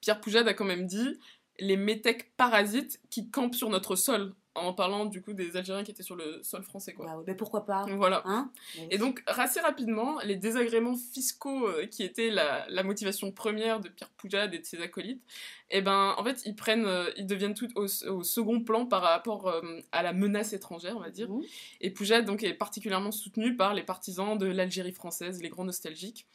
Pierre 0.00 0.20
Poujade 0.20 0.48
a 0.48 0.54
quand 0.54 0.64
même 0.64 0.86
dit 0.86 1.18
les 1.58 1.76
métèques 1.76 2.34
parasites 2.36 3.00
qui 3.10 3.30
campent 3.30 3.54
sur 3.54 3.68
notre 3.68 3.96
sol, 3.96 4.34
en 4.58 4.72
parlant 4.72 5.06
du 5.06 5.22
coup 5.22 5.32
des 5.32 5.56
Algériens 5.56 5.84
qui 5.84 5.90
étaient 5.90 6.02
sur 6.02 6.16
le 6.16 6.42
sol 6.42 6.62
français, 6.62 6.92
quoi. 6.92 7.06
Bah, 7.06 7.16
ouais, 7.18 7.24
bah 7.26 7.34
pourquoi 7.34 7.64
pas 7.64 7.84
voilà. 7.96 8.22
hein? 8.24 8.50
Et 8.90 8.98
donc, 8.98 9.22
assez 9.26 9.60
rapidement, 9.60 10.18
les 10.24 10.36
désagréments 10.36 10.96
fiscaux 10.96 11.66
euh, 11.68 11.86
qui 11.86 12.02
étaient 12.02 12.30
la, 12.30 12.66
la 12.68 12.82
motivation 12.82 13.32
première 13.32 13.80
de 13.80 13.88
Pierre 13.88 14.10
Poujade 14.10 14.54
et 14.54 14.58
de 14.58 14.64
ses 14.64 14.80
acolytes, 14.80 15.22
eh 15.70 15.82
ben, 15.82 16.14
en 16.16 16.24
fait, 16.24 16.42
ils 16.46 16.54
prennent, 16.56 16.86
euh, 16.86 17.10
ils 17.16 17.26
deviennent 17.26 17.54
tout 17.54 17.68
au, 17.76 17.84
au 18.08 18.22
second 18.22 18.60
plan 18.62 18.86
par 18.86 19.02
rapport 19.02 19.48
euh, 19.48 19.60
à 19.92 20.02
la 20.02 20.12
menace 20.12 20.52
étrangère, 20.52 20.96
on 20.96 21.00
va 21.00 21.10
dire. 21.10 21.28
Mhm. 21.28 21.42
Et 21.80 21.90
Poujade, 21.90 22.24
donc, 22.24 22.42
est 22.42 22.54
particulièrement 22.54 23.10
soutenu 23.12 23.56
par 23.56 23.74
les 23.74 23.82
partisans 23.82 24.36
de 24.38 24.46
l'Algérie 24.46 24.92
française, 24.92 25.42
les 25.42 25.48
grands 25.48 25.64
nostalgiques. 25.64 26.26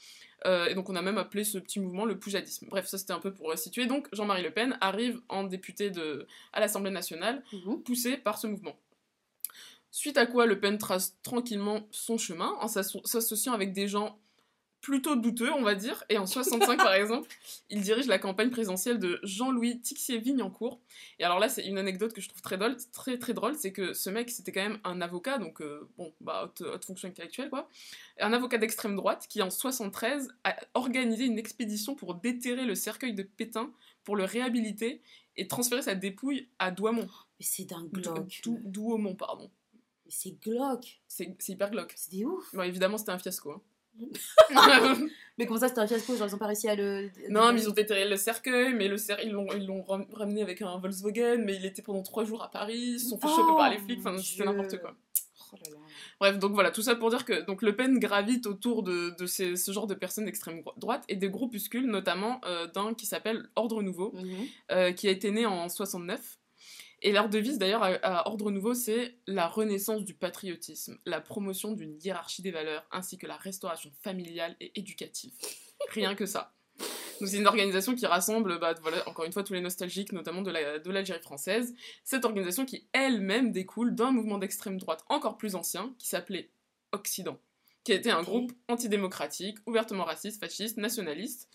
Euh, 0.45 0.65
et 0.67 0.75
donc, 0.75 0.89
on 0.89 0.95
a 0.95 1.01
même 1.01 1.17
appelé 1.17 1.43
ce 1.43 1.57
petit 1.57 1.79
mouvement 1.79 2.05
le 2.05 2.19
poujadisme. 2.19 2.67
Bref, 2.69 2.85
ça 2.87 2.97
c'était 2.97 3.13
un 3.13 3.19
peu 3.19 3.33
pour 3.33 3.51
euh, 3.51 3.55
situer. 3.55 3.85
Donc, 3.85 4.07
Jean-Marie 4.13 4.43
Le 4.43 4.51
Pen 4.51 4.77
arrive 4.81 5.21
en 5.29 5.43
député 5.43 5.89
de, 5.89 6.27
à 6.51 6.59
l'Assemblée 6.59 6.91
nationale 6.91 7.43
Mhm. 7.53 7.81
poussé 7.83 8.17
par 8.17 8.37
ce 8.37 8.47
mouvement. 8.47 8.75
Suite 9.91 10.17
à 10.17 10.25
quoi 10.25 10.45
Le 10.47 10.59
Pen 10.59 10.77
trace 10.77 11.15
tranquillement 11.21 11.87
son 11.91 12.17
chemin 12.17 12.55
en 12.59 12.67
s'asso- 12.67 13.01
s'associant 13.05 13.53
avec 13.53 13.73
des 13.73 13.87
gens 13.87 14.17
plutôt 14.83 15.15
douteux, 15.15 15.51
on 15.53 15.63
va 15.63 15.73
dire. 15.75 16.03
Et 16.09 16.17
en 16.19 16.27
65, 16.27 16.77
par 16.77 16.93
exemple, 16.93 17.27
il 17.69 17.81
dirige 17.81 18.05
la 18.05 18.19
campagne 18.19 18.51
présidentielle 18.51 18.99
de 18.99 19.19
Jean-Louis 19.23 19.79
Tixier-Vignancourt. 19.79 20.79
Et 21.19 21.23
alors 21.23 21.39
là, 21.39 21.49
c'est 21.49 21.65
une 21.65 21.77
anecdote 21.79 22.13
que 22.13 22.21
je 22.21 22.27
trouve 22.29 22.41
très 22.41 22.57
drôle, 22.57 22.75
très, 22.91 23.17
très 23.17 23.33
drôle 23.33 23.55
c'est 23.55 23.71
que 23.71 23.93
ce 23.93 24.09
mec, 24.11 24.29
c'était 24.29 24.51
quand 24.51 24.61
même 24.61 24.79
un 24.83 25.01
avocat, 25.01 25.37
donc 25.39 25.61
euh, 25.61 25.87
bon, 25.97 26.13
bah, 26.21 26.43
haute, 26.45 26.61
haute 26.61 26.85
fonction 26.85 27.07
intellectuelle, 27.07 27.49
quoi. 27.49 27.67
Un 28.19 28.33
avocat 28.33 28.57
d'extrême 28.59 28.95
droite 28.95 29.25
qui, 29.29 29.41
en 29.41 29.49
73, 29.49 30.27
a 30.43 30.55
organisé 30.75 31.25
une 31.25 31.39
expédition 31.39 31.95
pour 31.95 32.15
déterrer 32.15 32.65
le 32.65 32.75
cercueil 32.75 33.13
de 33.13 33.23
Pétain, 33.23 33.71
pour 34.03 34.15
le 34.17 34.25
réhabiliter 34.25 35.01
et 35.37 35.47
transférer 35.47 35.81
sa 35.81 35.95
dépouille 35.95 36.49
à 36.59 36.71
Douaumont. 36.71 37.07
Mais 37.39 37.45
c'est 37.45 37.63
d'un 37.65 37.85
glauque. 37.85 38.41
Dou- 38.43 38.59
Douaumont, 38.65 39.15
pardon. 39.15 39.49
Mais 40.05 40.11
c'est 40.11 40.37
glauque. 40.41 40.99
C'est 41.07 41.33
c'est 41.39 41.53
hyper 41.53 41.71
glauque. 41.71 41.93
C'est 41.95 42.11
des 42.11 42.25
ouf. 42.25 42.53
Bon, 42.53 42.63
évidemment, 42.63 42.97
c'était 42.97 43.11
un 43.13 43.17
fiasco. 43.17 43.51
hein. 43.53 43.61
Mais 45.37 45.45
comment 45.47 45.59
ça, 45.59 45.67
c'était 45.67 45.79
un 45.81 45.87
fiasco 45.87 46.15
Genre, 46.15 46.27
ils 46.27 46.35
ont 46.35 46.37
pas 46.37 46.45
réussi 46.47 46.67
à 46.69 46.75
le. 46.75 47.09
non, 47.29 47.51
mais 47.53 47.61
ils 47.61 47.69
ont 47.69 47.73
déterré 47.73 48.07
le 48.07 48.15
cercueil, 48.17 48.73
mais 48.75 48.87
le 48.87 48.97
cer 48.97 49.17
ils 49.23 49.31
l'ont 49.31 49.47
ils 49.55 49.65
l'ont 49.65 49.81
ram- 49.83 50.05
ramené 50.13 50.43
avec 50.43 50.61
un 50.61 50.77
Volkswagen, 50.77 51.41
mais 51.43 51.55
il 51.55 51.65
était 51.65 51.81
pendant 51.81 52.03
trois 52.03 52.23
jours 52.23 52.43
à 52.43 52.51
Paris, 52.51 52.77
ils 52.77 52.99
se 52.99 53.09
sont 53.09 53.17
fait 53.17 53.27
Oh, 53.29 53.35
choper 53.35 53.57
par 53.57 53.69
les 53.71 53.79
flics, 53.79 53.99
enfin 53.99 54.11
mon 54.11 54.17
c'était 54.19 54.45
n'importe 54.45 54.79
quoi. 54.79 54.93
Oh 55.51 55.55
là 55.65 55.71
là. 55.71 55.77
Bref, 56.19 56.37
donc 56.39 56.53
voilà, 56.53 56.69
tout 56.71 56.83
ça 56.83 56.95
pour 56.95 57.09
dire 57.09 57.25
que 57.25 57.45
donc 57.45 57.63
Le 57.63 57.75
Pen 57.75 57.97
gravite 57.97 58.45
autour 58.45 58.83
de, 58.83 59.15
de 59.17 59.25
ces- 59.25 59.55
ce 59.55 59.71
genre 59.71 59.87
de 59.87 59.95
personnes 59.95 60.25
d'extrême 60.25 60.61
droite 60.77 61.03
et 61.09 61.15
des 61.15 61.29
groupuscules, 61.29 61.87
notamment 61.87 62.39
euh, 62.45 62.67
d'un 62.67 62.93
qui 62.93 63.05
s'appelle 63.07 63.49
Ordre 63.55 63.81
Nouveau, 63.81 64.11
Mhm. 64.15 64.45
euh, 64.71 64.91
qui 64.91 65.07
a 65.07 65.11
été 65.11 65.31
né 65.31 65.45
en 65.47 65.67
69. 65.67 66.37
Et 67.05 67.11
leur 67.11 67.27
devise 67.27 67.57
d'ailleurs 67.57 67.83
à, 67.83 68.27
Ordre 68.29 68.49
Nouveau, 68.49 68.73
c'est 68.73 69.17
la 69.27 69.47
renaissance 69.47 70.05
du 70.05 70.13
patriotisme, 70.13 70.97
la 71.05 71.19
promotion 71.19 71.73
d'une 71.73 71.97
hiérarchie 72.01 72.41
des 72.41 72.51
valeurs, 72.51 72.85
ainsi 72.91 73.17
que 73.17 73.27
la 73.27 73.35
restauration 73.35 73.91
familiale 74.01 74.55
et 74.61 74.71
éducative. 74.79 75.33
Rien 75.89 76.15
que 76.15 76.25
ça. 76.25 76.53
Donc 77.19 77.29
c'est 77.29 77.37
une 77.37 77.45
organisation 77.47 77.93
qui 77.93 78.05
rassemble, 78.05 78.57
bah, 78.57 78.73
voilà, 78.81 79.07
encore 79.07 79.25
une 79.25 79.33
fois, 79.33 79.43
tous 79.43 79.53
les 79.53 79.61
nostalgiques, 79.61 80.13
notamment 80.13 80.41
de 80.41 80.49
la- 80.49 80.79
de 80.79 80.91
l'Algérie 80.91 81.21
française. 81.21 81.75
Cette 82.05 82.23
organisation 82.23 82.65
qui 82.65 82.87
elle-même 82.93 83.51
découle 83.51 83.93
d'un 83.93 84.11
mouvement 84.11 84.37
d'extrême 84.37 84.77
droite 84.77 85.03
encore 85.09 85.37
plus 85.37 85.55
ancien, 85.55 85.93
qui 85.99 86.07
s'appelait 86.07 86.51
Occident, 86.93 87.37
qui 87.83 87.91
était 87.91 88.11
un 88.11 88.23
groupe 88.23 88.53
antidémocratique, 88.69 89.57
ouvertement 89.65 90.05
raciste, 90.05 90.39
fasciste, 90.39 90.77
nationaliste. 90.77 91.49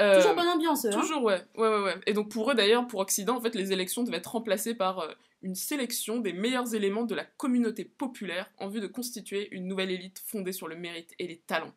Euh, 0.00 0.16
Toujours 0.20 0.34
bonne 0.34 0.48
ambiance, 0.48 0.84
hein 0.84 0.90
Toujours, 0.90 1.22
ouais. 1.22 1.40
ouais, 1.56 1.68
ouais, 1.68 1.82
ouais. 1.82 1.94
Et 2.06 2.12
donc 2.12 2.28
pour 2.30 2.50
eux 2.50 2.54
d'ailleurs, 2.54 2.86
pour 2.86 3.00
Occident, 3.00 3.36
en 3.36 3.40
fait, 3.40 3.54
les 3.54 3.72
élections 3.72 4.02
devaient 4.02 4.18
être 4.18 4.32
remplacées 4.32 4.74
par 4.74 4.98
euh, 5.00 5.12
une 5.42 5.54
sélection 5.54 6.18
des 6.18 6.32
meilleurs 6.32 6.74
éléments 6.74 7.04
de 7.04 7.14
la 7.14 7.24
communauté 7.24 7.84
populaire 7.84 8.50
en 8.58 8.68
vue 8.68 8.80
de 8.80 8.86
constituer 8.86 9.48
une 9.52 9.66
nouvelle 9.66 9.90
élite 9.90 10.18
fondée 10.26 10.52
sur 10.52 10.68
le 10.68 10.76
mérite 10.76 11.14
et 11.18 11.26
les 11.26 11.38
talents. 11.38 11.72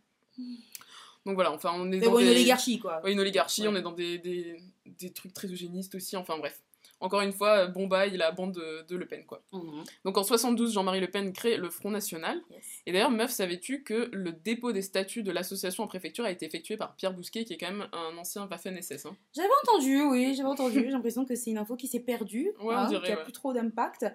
Donc 1.25 1.36
voilà, 1.36 1.51
enfin 1.51 1.71
on 1.75 1.86
est 1.91 1.97
Mais 1.97 2.05
dans 2.05 2.12
bon, 2.12 2.19
une 2.19 2.25
des- 2.25 2.32
oligarchie, 2.32 2.79
quoi. 2.79 3.01
Ouais, 3.03 3.12
une 3.13 3.19
oligarchie, 3.19 3.63
Ouais. 3.63 3.67
on 3.69 3.75
est 3.75 3.82
dans 3.82 3.91
des, 3.91 4.17
des, 4.17 4.58
des 4.86 5.12
trucs 5.12 5.34
très 5.34 5.47
eugénistes 5.47 5.95
aussi, 5.95 6.15
enfin 6.17 6.38
bref. 6.38 6.62
Encore 7.01 7.21
une 7.21 7.31
fois, 7.31 7.67
Bombay, 7.67 8.09
la 8.17 8.31
bande 8.31 8.51
de, 8.53 8.85
de 8.88 8.95
Le 8.97 9.05
Pen, 9.07 9.25
quoi. 9.25 9.41
Mhm. 9.53 9.83
Donc 10.03 10.17
en 10.17 10.23
72, 10.23 10.73
Jean-Marie 10.73 10.99
Le 10.99 11.09
Pen 11.09 11.31
crée 11.31 11.55
le 11.57 11.69
Front 11.69 11.91
National. 11.91 12.41
Yes. 12.51 12.65
Et 12.85 12.91
d'ailleurs, 12.91 13.09
meuf, 13.12 13.31
savais-tu 13.31 13.83
que 13.83 14.09
le 14.12 14.33
dépôt 14.33 14.73
des 14.73 14.81
statuts 14.81 15.23
de 15.23 15.31
l'association 15.31 15.83
en 15.83 15.88
préfecture 15.88 16.25
a 16.25 16.31
été 16.31 16.45
effectué 16.45 16.75
par 16.75 16.95
Pierre 16.95 17.13
Bousquet, 17.13 17.45
qui 17.45 17.53
est 17.53 17.57
quand 17.57 17.71
même 17.71 17.88
un 17.93 18.17
ancien 18.17 18.45
Waffen-SS. 18.47 19.05
hein. 19.05 19.15
J'avais 19.33 19.47
entendu, 19.63 20.01
oui, 20.03 20.33
j'avais 20.35 20.49
entendu. 20.49 20.79
J'ai 20.81 20.89
l'impression 20.89 21.23
que 21.25 21.35
c'est 21.35 21.51
une 21.51 21.57
info 21.57 21.75
qui 21.77 21.88
s'est 21.88 22.01
perdue, 22.01 22.51
Ouais, 22.62 22.75
hein, 22.75 22.88
dirait, 22.89 23.05
qui 23.05 23.12
a 23.13 23.17
ouais. 23.17 23.23
plus 23.23 23.31
trop 23.33 23.53
d'impact. 23.53 24.05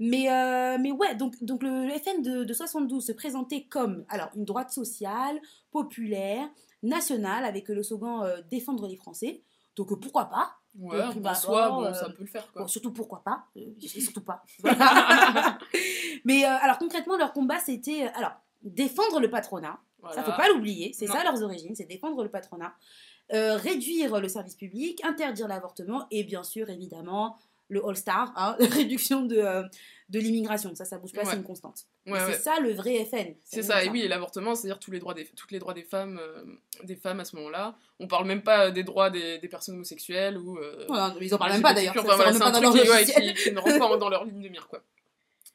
Mais, 0.00 0.28
euh, 0.30 0.78
mais 0.80 0.90
ouais, 0.90 1.14
donc, 1.14 1.34
donc 1.44 1.62
le, 1.62 1.86
le 1.86 1.92
FN 1.98 2.22
de, 2.22 2.42
de 2.44 2.52
72 2.52 3.06
se 3.06 3.12
présentait 3.12 3.62
comme 3.64 4.04
alors 4.08 4.30
une 4.34 4.44
droite 4.44 4.70
sociale, 4.70 5.40
populaire, 5.70 6.48
nationale, 6.82 7.44
avec 7.44 7.68
le 7.68 7.82
slogan 7.82 8.22
euh, 8.24 8.42
défendre 8.50 8.86
les 8.88 8.96
Français. 8.96 9.42
Donc 9.76 9.92
euh, 9.92 9.96
pourquoi 9.96 10.24
pas? 10.26 10.56
Ouais, 10.78 11.00
en 11.00 11.34
soi, 11.34 11.68
bon, 11.68 11.76
bon, 11.76 11.84
euh, 11.84 11.94
ça 11.94 12.08
peut 12.10 12.20
le 12.20 12.26
faire, 12.26 12.50
quoi. 12.52 12.62
Bon, 12.62 12.68
surtout 12.68 12.92
pourquoi 12.92 13.22
pas 13.24 13.46
euh, 13.56 13.60
surtout 13.80 14.22
pas. 14.22 14.42
mais 16.24 16.44
euh, 16.44 16.48
alors 16.60 16.78
concrètement, 16.78 17.16
leur 17.16 17.32
combat 17.32 17.58
c'était 17.58 18.10
alors 18.14 18.32
défendre 18.62 19.20
le 19.20 19.30
patronat. 19.30 19.78
Voilà. 20.00 20.16
Ça, 20.16 20.22
faut 20.22 20.36
pas 20.36 20.48
l'oublier. 20.48 20.92
C'est 20.92 21.06
ça 21.06 21.24
leurs 21.24 21.42
origines, 21.42 21.74
c'est 21.74 21.86
défendre 21.86 22.22
le 22.22 22.28
patronat, 22.28 22.74
euh, 23.32 23.56
réduire 23.56 24.20
le 24.20 24.28
service 24.28 24.54
public, 24.54 25.02
interdire 25.04 25.48
l'avortement 25.48 26.06
et 26.10 26.22
bien 26.22 26.44
sûr, 26.44 26.70
évidemment, 26.70 27.36
le 27.68 27.84
All-Star, 27.86 28.32
hein, 28.36 28.56
réduction 28.60 29.22
de, 29.22 29.36
euh, 29.38 29.62
de 30.08 30.18
l'immigration. 30.20 30.74
Ça, 30.74 30.84
ça 30.84 30.98
bouge 30.98 31.12
pas, 31.12 31.22
Ouais. 31.22 31.30
c'est 31.30 31.36
une 31.36 31.42
constante. 31.42 31.84
Ouais, 32.06 32.18
c'est 32.26 32.38
ça 32.38 32.60
le 32.60 32.72
vrai 32.72 33.04
FN. 33.04 33.34
C'est 33.44 33.62
ça, 33.62 33.82
et 33.84 33.88
oui, 33.88 34.02
et 34.02 34.08
l'avortement, 34.08 34.54
c'est-à-dire 34.54 34.78
tous 34.78 34.90
les 34.92 34.98
droits 35.00 35.14
des, 35.14 35.24
tous 35.24 35.48
les 35.50 35.58
droits 35.58 35.74
des 35.74 35.82
femmes, 35.82 36.18
euh, 36.22 36.44
des 36.84 36.94
femmes 36.96 37.18
à 37.20 37.24
ce 37.24 37.34
moment-là. 37.36 37.76
On 37.98 38.06
parle 38.06 38.26
même 38.26 38.42
pas 38.42 38.70
des 38.70 38.84
droits 38.84 39.10
des, 39.10 39.38
des 39.38 39.48
personnes 39.48 39.74
homosexuelles 39.74 40.38
ou. 40.38 40.58
euh, 40.58 40.86
Ouais, 40.88 41.26
ils 41.26 41.34
en 41.34 41.38
parlent 41.38 41.52
même 41.52 41.62
pas 41.62 41.74
d'ailleurs. 41.74 41.94
enfin, 41.98 42.14
voilà, 42.14 42.32
c'est 42.32 42.42
un 42.42 42.52
truc 42.52 42.72
qui, 42.72 43.12
qui- 43.12 43.34
qui 43.34 43.52
ne 43.52 43.58
rentre 43.58 43.78
pas 43.78 43.96
dans 43.96 44.08
leur 44.08 44.24
ligne 44.24 44.42
de 44.42 44.48
mire, 44.48 44.68
quoi. 44.68 44.80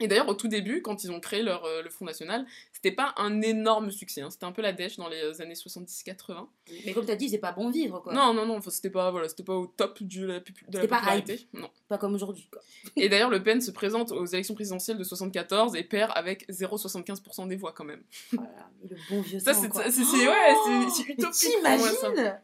Et 0.02 0.08
d'ailleurs, 0.08 0.28
au 0.28 0.34
tout 0.34 0.48
début, 0.48 0.82
quand 0.82 1.04
ils 1.04 1.12
ont 1.12 1.20
créé 1.20 1.44
leur, 1.44 1.64
euh, 1.66 1.82
le 1.82 1.90
Front 1.90 2.06
National, 2.06 2.46
c'était 2.74 2.92
pas 2.92 3.14
un 3.18 3.42
énorme 3.42 3.92
succès. 3.92 4.22
hein. 4.22 4.30
C'était 4.30 4.46
un 4.46 4.52
peu 4.52 4.62
la 4.62 4.74
dèche 4.74 4.98
dans 4.98 5.08
les 5.08 5.42
années 5.42 5.54
70-80. 5.54 6.48
Mais 6.86 6.94
comme 6.94 7.06
tu 7.06 7.12
as 7.12 7.16
dit, 7.16 7.30
c'est 7.30 7.38
pas 7.38 7.52
bon 7.52 7.70
vivre, 7.70 8.00
quoi. 8.00 8.14
Non, 8.14 8.34
non, 8.34 8.46
non, 8.46 8.60
c'était 8.62 8.90
pas, 8.90 9.12
voilà, 9.12 9.28
pas 9.46 9.54
au 9.54 9.68
top 9.68 10.02
du, 10.04 10.26
la, 10.26 10.40
de 10.40 10.46
la 10.68 10.74
C'était 10.74 10.88
pas 10.88 10.98
popularité. 10.98 11.48
Non. 11.54 11.70
Pas 11.88 11.98
comme 11.98 12.14
aujourd'hui, 12.16 12.48
quoi. 12.52 12.62
Et 12.96 13.10
d'ailleurs, 13.10 13.30
Le 13.30 13.44
Pen 13.44 13.62
se 13.62 13.72
présente 13.72 14.12
aux 14.12 14.26
élections 14.26 14.56
présidentielles 14.56 14.98
de 14.98 15.04
74 15.04 15.76
et 15.76 15.84
perd 15.84 16.12
avec 16.16 16.50
0,75% 16.50 17.48
des 17.48 17.56
voix 17.56 17.72
quand 17.74 17.86
même. 17.86 18.04
Voilà, 18.32 18.70
le 18.90 18.98
bon 19.10 19.22
vieux 19.22 19.40
Ça, 19.40 19.54
c'est 19.54 19.68
ouais, 19.68 19.78
Mais 19.78 21.14
utopique 21.14 21.18
pour 21.18 21.78
moi, 21.78 21.90
ça. 21.90 22.10
t'imagines 22.10 22.40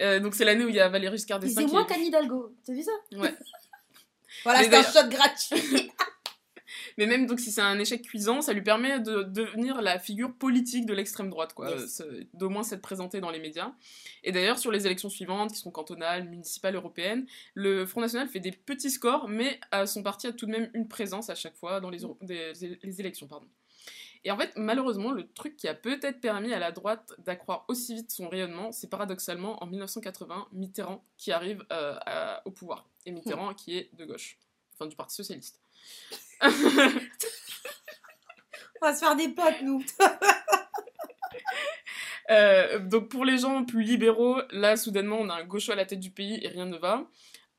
Euh, 0.00 0.20
donc 0.20 0.34
c'est 0.34 0.44
l'année 0.44 0.64
où 0.64 0.68
il 0.68 0.74
y 0.74 0.80
a 0.80 0.88
Valéry 0.88 1.16
Giscard 1.16 1.38
d'Estaing 1.40 1.66
c'est 1.66 1.72
moins 1.72 1.84
qu'Anne 1.84 2.02
Hidalgo. 2.02 2.52
T'as 2.66 2.72
vu 2.72 2.82
ça 2.82 2.92
Ouais. 3.12 3.34
Voilà, 4.42 4.62
c'est 4.64 4.74
un 4.74 4.82
shot 4.82 5.08
gratuit. 5.08 5.90
Mais 6.98 7.06
même 7.06 7.26
donc 7.26 7.40
si 7.40 7.50
c'est 7.50 7.60
un 7.60 7.78
échec 7.78 8.02
cuisant, 8.02 8.40
ça 8.42 8.52
lui 8.52 8.62
permet 8.62 9.00
de 9.00 9.22
devenir 9.24 9.82
la 9.82 9.98
figure 9.98 10.32
politique 10.34 10.86
de 10.86 10.94
l'extrême 10.94 11.28
droite, 11.30 11.52
quoi. 11.54 11.70
Yes. 11.70 12.00
Euh, 12.00 12.24
D'au 12.34 12.48
moins 12.50 12.62
s'être 12.62 12.82
présenté 12.82 13.20
dans 13.20 13.30
les 13.30 13.40
médias. 13.40 13.72
Et 14.22 14.32
d'ailleurs, 14.32 14.58
sur 14.58 14.70
les 14.70 14.86
élections 14.86 15.08
suivantes, 15.10 15.52
qui 15.52 15.58
sont 15.58 15.70
cantonales, 15.70 16.28
municipales, 16.28 16.74
européennes, 16.76 17.26
le 17.54 17.84
Front 17.86 18.00
National 18.00 18.28
fait 18.28 18.40
des 18.40 18.52
petits 18.52 18.90
scores, 18.90 19.28
mais 19.28 19.58
son 19.86 20.02
parti 20.02 20.26
a 20.26 20.32
tout 20.32 20.46
de 20.46 20.50
même 20.52 20.70
une 20.74 20.88
présence 20.88 21.30
à 21.30 21.34
chaque 21.34 21.56
fois 21.56 21.80
dans 21.80 21.90
les, 21.90 22.00
euro- 22.02 22.18
des- 22.22 22.52
les 22.82 23.00
élections. 23.00 23.26
Pardon. 23.26 23.46
Et 24.26 24.30
en 24.30 24.38
fait, 24.38 24.52
malheureusement, 24.56 25.12
le 25.12 25.28
truc 25.28 25.54
qui 25.56 25.68
a 25.68 25.74
peut-être 25.74 26.18
permis 26.18 26.54
à 26.54 26.58
la 26.58 26.72
droite 26.72 27.12
d'accroître 27.18 27.64
aussi 27.68 27.94
vite 27.94 28.10
son 28.10 28.26
rayonnement, 28.30 28.72
c'est 28.72 28.88
paradoxalement 28.88 29.62
en 29.62 29.66
1980 29.66 30.48
Mitterrand 30.52 31.04
qui 31.18 31.30
arrive 31.30 31.62
euh, 31.72 31.98
à- 32.06 32.40
au 32.46 32.50
pouvoir. 32.50 32.88
Et 33.04 33.10
Mitterrand 33.12 33.52
qui 33.52 33.76
est 33.76 33.90
de 33.98 34.06
gauche, 34.06 34.38
enfin 34.72 34.86
du 34.86 34.96
Parti 34.96 35.14
Socialiste. 35.14 35.60
On 36.42 36.48
va 38.80 38.94
se 38.94 39.00
faire 39.00 39.16
des 39.16 39.28
potes, 39.28 39.62
nous. 39.62 39.82
Euh, 42.30 42.78
donc 42.78 43.10
pour 43.10 43.26
les 43.26 43.36
gens 43.36 43.64
plus 43.66 43.82
libéraux, 43.82 44.38
là 44.50 44.78
soudainement 44.78 45.18
on 45.20 45.28
a 45.28 45.34
un 45.34 45.44
gaucho 45.44 45.72
à 45.72 45.74
la 45.74 45.84
tête 45.84 46.00
du 46.00 46.10
pays 46.10 46.38
et 46.42 46.48
rien 46.48 46.64
ne 46.64 46.78
va. 46.78 47.06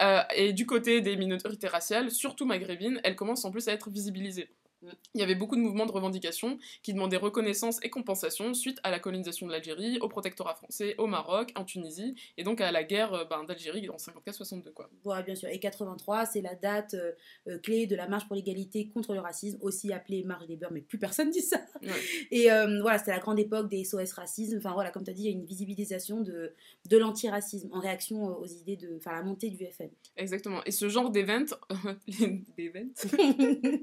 Euh, 0.01 0.21
et 0.35 0.53
du 0.53 0.65
côté 0.65 1.01
des 1.01 1.15
minorités 1.15 1.67
raciales, 1.67 2.09
surtout 2.09 2.45
maghrébines, 2.45 2.99
elles 3.03 3.15
commencent 3.15 3.45
en 3.45 3.51
plus 3.51 3.67
à 3.67 3.73
être 3.73 3.91
visibilisées. 3.91 4.49
Mm. 4.85 4.95
Il 5.15 5.21
y 5.21 5.23
avait 5.23 5.35
beaucoup 5.35 5.55
de 5.55 5.61
mouvements 5.61 5.85
de 5.85 5.91
revendication 5.91 6.57
qui 6.83 6.93
demandaient 6.93 7.17
reconnaissance 7.17 7.79
et 7.83 7.89
compensation 7.89 8.53
suite 8.53 8.79
à 8.83 8.91
la 8.91 8.99
colonisation 8.99 9.47
de 9.47 9.51
l'Algérie, 9.51 9.97
au 10.01 10.07
protectorat 10.07 10.55
français, 10.55 10.95
au 10.97 11.07
Maroc, 11.07 11.51
en 11.55 11.65
Tunisie, 11.65 12.15
et 12.37 12.43
donc 12.43 12.61
à 12.61 12.71
la 12.71 12.83
guerre 12.83 13.13
euh, 13.13 13.25
ben, 13.25 13.43
d'Algérie 13.43 13.89
en 13.89 13.97
54-62 13.97 14.71
quoi. 14.73 14.89
Ouais, 15.03 15.23
bien 15.23 15.35
sûr. 15.35 15.49
Et 15.49 15.59
83, 15.59 16.25
c'est 16.25 16.41
la 16.41 16.55
date 16.55 16.93
euh, 16.93 17.11
euh, 17.47 17.57
clé 17.59 17.87
de 17.87 17.95
la 17.95 18.07
marche 18.07 18.27
pour 18.27 18.35
l'égalité 18.35 18.89
contre 18.89 19.13
le 19.13 19.19
racisme, 19.19 19.57
aussi 19.61 19.91
appelée 19.93 20.23
marche 20.23 20.47
des 20.47 20.55
beurs, 20.55 20.71
mais 20.71 20.81
plus 20.81 20.97
personne 20.97 21.29
dit 21.29 21.41
ça. 21.41 21.61
Ouais. 21.81 21.89
Et 22.31 22.51
euh, 22.51 22.81
voilà, 22.81 22.97
c'était 22.97 23.11
la 23.11 23.19
grande 23.19 23.39
époque 23.39 23.69
des 23.69 23.83
SOS 23.83 24.13
racisme. 24.13 24.57
Enfin 24.57 24.73
voilà, 24.73 24.91
comme 24.91 25.03
tu 25.03 25.11
as 25.11 25.13
dit, 25.13 25.23
il 25.23 25.25
y 25.25 25.29
a 25.29 25.31
une 25.31 25.45
visibilisation 25.45 26.21
de, 26.21 26.53
de 26.89 26.97
l'antiracisme 26.97 27.69
en 27.71 27.79
réaction 27.79 28.25
aux 28.25 28.47
idées 28.47 28.77
de. 28.77 28.95
Enfin, 28.97 29.11
la 29.11 29.23
montée 29.23 29.49
du 29.49 29.65
FN. 29.65 29.89
Exactement. 30.17 30.61
Et 30.65 30.71
ce 30.71 30.89
genre 30.89 31.09
d'événements, 31.09 31.45
les, 32.07 32.43
d'événements 32.57 32.93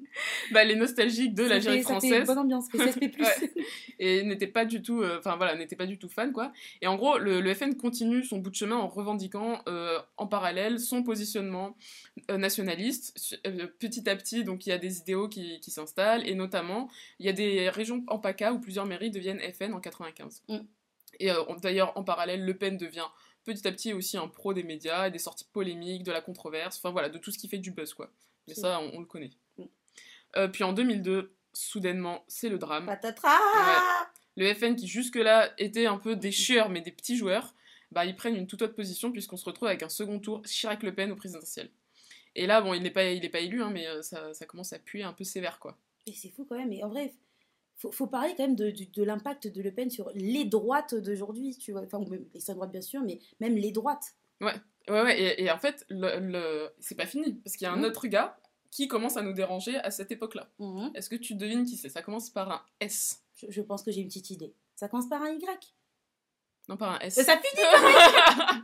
bah, 0.53 0.65
les 0.65 0.77
nostalgiques 0.93 1.35
de 1.35 1.45
l'Algérie 1.45 1.83
française, 1.83 2.27
bonne 2.27 2.39
ambiance, 2.39 2.69
CSP+. 2.69 3.01
Ouais. 3.19 3.53
et 3.99 4.23
n'était 4.23 4.47
pas 4.47 4.65
du 4.65 4.83
tout 4.83 5.03
euh, 5.03 5.19
enfin 5.19 5.37
voilà 5.37 5.55
n'était 5.57 5.77
pas 5.77 5.87
du 5.87 5.99
tout 5.99 6.09
fan 6.09 6.33
quoi 6.33 6.53
et 6.81 6.87
en 6.87 6.97
gros 6.97 7.19
le, 7.19 7.41
le 7.41 7.55
FN 7.55 7.75
continue 7.77 8.25
son 8.25 8.39
bout 8.39 8.51
de 8.51 8.55
chemin 8.55 8.77
en 8.77 8.89
revendiquant 8.89 9.63
euh, 9.69 9.99
en 10.17 10.27
parallèle 10.27 10.81
son 10.81 11.03
positionnement 11.03 11.77
euh, 12.31 12.37
nationaliste 12.39 13.39
petit 13.79 14.09
à 14.09 14.17
petit 14.17 14.45
donc 14.45 14.67
il 14.67 14.71
y 14.71 14.73
a 14.73 14.79
des 14.79 14.99
idéaux 14.99 15.29
qui, 15.29 15.61
qui 15.61 15.71
s'installent 15.71 16.27
et 16.29 16.35
notamment 16.35 16.89
il 17.19 17.27
y 17.27 17.29
a 17.29 17.33
des 17.33 17.69
régions 17.71 18.05
en 18.09 18.19
PACA 18.19 18.53
où 18.53 18.61
plusieurs 18.61 18.87
mairies 18.87 19.11
deviennent 19.11 19.41
FN 19.53 19.73
en 19.73 19.81
95 19.81 20.43
Mm. 20.49 20.59
et 21.21 21.31
d'ailleurs 21.63 21.97
en 21.97 22.03
parallèle 22.05 22.45
Le 22.45 22.57
Pen 22.57 22.77
devient 22.77 23.07
petit 23.45 23.67
à 23.69 23.73
petit 23.73 23.93
aussi 23.93 24.17
un 24.17 24.29
pro 24.29 24.55
des 24.55 24.63
médias 24.63 25.09
et 25.09 25.11
des 25.11 25.19
sorties 25.19 25.47
polémiques 25.53 26.03
de 26.05 26.13
la 26.13 26.21
controverse 26.21 26.77
enfin 26.79 26.91
voilà 26.91 27.09
de 27.09 27.19
tout 27.19 27.31
ce 27.31 27.39
qui 27.39 27.49
fait 27.49 27.59
du 27.59 27.71
buzz 27.71 27.95
quoi 27.95 28.11
mais 28.49 28.55
ça 28.55 28.81
on, 28.81 28.97
on 28.97 29.01
le 29.01 29.07
connaît. 29.07 29.31
Euh, 30.37 30.49
puis 30.49 30.64
en 30.64 30.73
2002 30.73 31.35
soudainement 31.53 32.25
c'est 32.29 32.49
le 32.49 32.57
drame 32.59 32.87
Patatras 32.87 33.38
le 34.37 34.55
FN 34.55 34.77
qui 34.77 34.88
jusque-là 34.88 35.53
était 35.59 35.87
un 35.87 35.99
peu 35.99 36.16
des 36.16 36.33
chieurs 36.33 36.71
mais 36.71 36.81
des 36.81 36.90
petits 36.92 37.16
joueurs, 37.16 37.55
bah 37.90 38.07
ils 38.07 38.16
prennent 38.16 38.37
une 38.37 38.47
toute 38.47 38.62
autre 38.62 38.75
position 38.75 39.12
puisqu'on 39.12 39.37
se 39.37 39.45
retrouve 39.45 39.68
avec 39.68 39.83
un 39.83 39.90
second 39.90 40.18
tour 40.18 40.40
Chirac-Le 40.47 40.95
Pen 40.95 41.12
au 41.12 41.16
présidentiel. 41.16 41.71
Et 42.35 42.47
là, 42.47 42.62
bon, 42.62 42.73
il 42.73 42.83
n'est 42.83 42.90
pas, 42.90 43.05
il 43.11 43.23
est 43.27 43.29
pas 43.29 43.40
élu, 43.40 43.62
hein, 43.62 43.68
mais 43.71 43.87
euh, 43.87 44.01
ça, 44.01 44.33
ça 44.33 44.47
commence 44.47 44.73
à 44.73 44.79
puer 44.79 45.03
un 45.03 45.12
peu 45.12 45.23
sévère, 45.23 45.59
quoi. 45.59 45.77
Et 46.07 46.14
c'est 46.14 46.31
fou 46.31 46.47
quand 46.49 46.57
même. 46.57 46.73
Et 46.73 46.83
en 46.83 46.88
vrai, 46.88 47.12
faut, 47.77 47.92
faut 47.92 48.07
parler 48.07 48.33
quand 48.35 48.45
même 48.47 48.57
de, 48.57 48.71
de, 48.71 48.87
de 48.90 49.03
l'impact 49.03 49.49
de 49.49 49.61
Le 49.61 49.71
Pen 49.71 49.90
sur 49.90 50.11
les 50.14 50.47
droites 50.47 50.95
d'aujourd'hui, 50.95 51.55
tu 51.59 51.73
vois. 51.73 51.83
Enfin, 51.83 51.99
même 52.09 52.25
l'extrême 52.33 52.57
droite, 52.57 52.73
bien 52.73 52.81
sûr, 52.81 53.03
mais 53.03 53.18
même 53.40 53.57
les 53.57 53.71
droites. 53.71 54.14
Ouais, 54.40 54.55
ouais, 54.88 55.21
et, 55.21 55.45
et 55.45 55.51
en 55.51 55.59
fait, 55.59 55.85
le, 55.90 56.21
le- 56.21 56.71
c'est 56.81 56.95
pas 56.95 57.05
fini, 57.05 57.35
parce 57.45 57.57
qu'il 57.57 57.66
y 57.66 57.68
a 57.68 57.73
un 57.75 57.85
autre 57.85 58.07
gars 58.07 58.38
qui 58.73 58.89
commence 58.89 59.17
à 59.17 59.23
nous 59.23 59.35
déranger 59.35 59.77
à 59.77 59.91
cette 59.93 60.11
époque-là. 60.11 60.49
Mhm. 60.59 60.91
Est-ce 60.95 61.09
que 61.09 61.15
tu 61.17 61.37
devines 61.37 61.65
qui 61.65 61.77
c'est? 61.77 61.89
Ça 61.91 62.03
commence 62.03 62.31
par 62.31 62.51
un 62.51 62.63
S. 62.81 63.23
je, 63.37 63.47
je 63.51 63.61
pense 63.63 63.83
que 63.85 63.93
j'ai 63.93 64.01
une 64.01 64.09
petite 64.09 64.31
idée. 64.31 64.53
Ça 64.75 64.89
commence 64.89 65.09
par 65.09 65.23
un 65.23 65.31
Y. 65.31 65.75
Non, 66.69 66.77
par 66.77 66.93
un 66.95 66.99
S. 67.01 67.15
Ça 67.15 67.39
finit. 67.39 67.63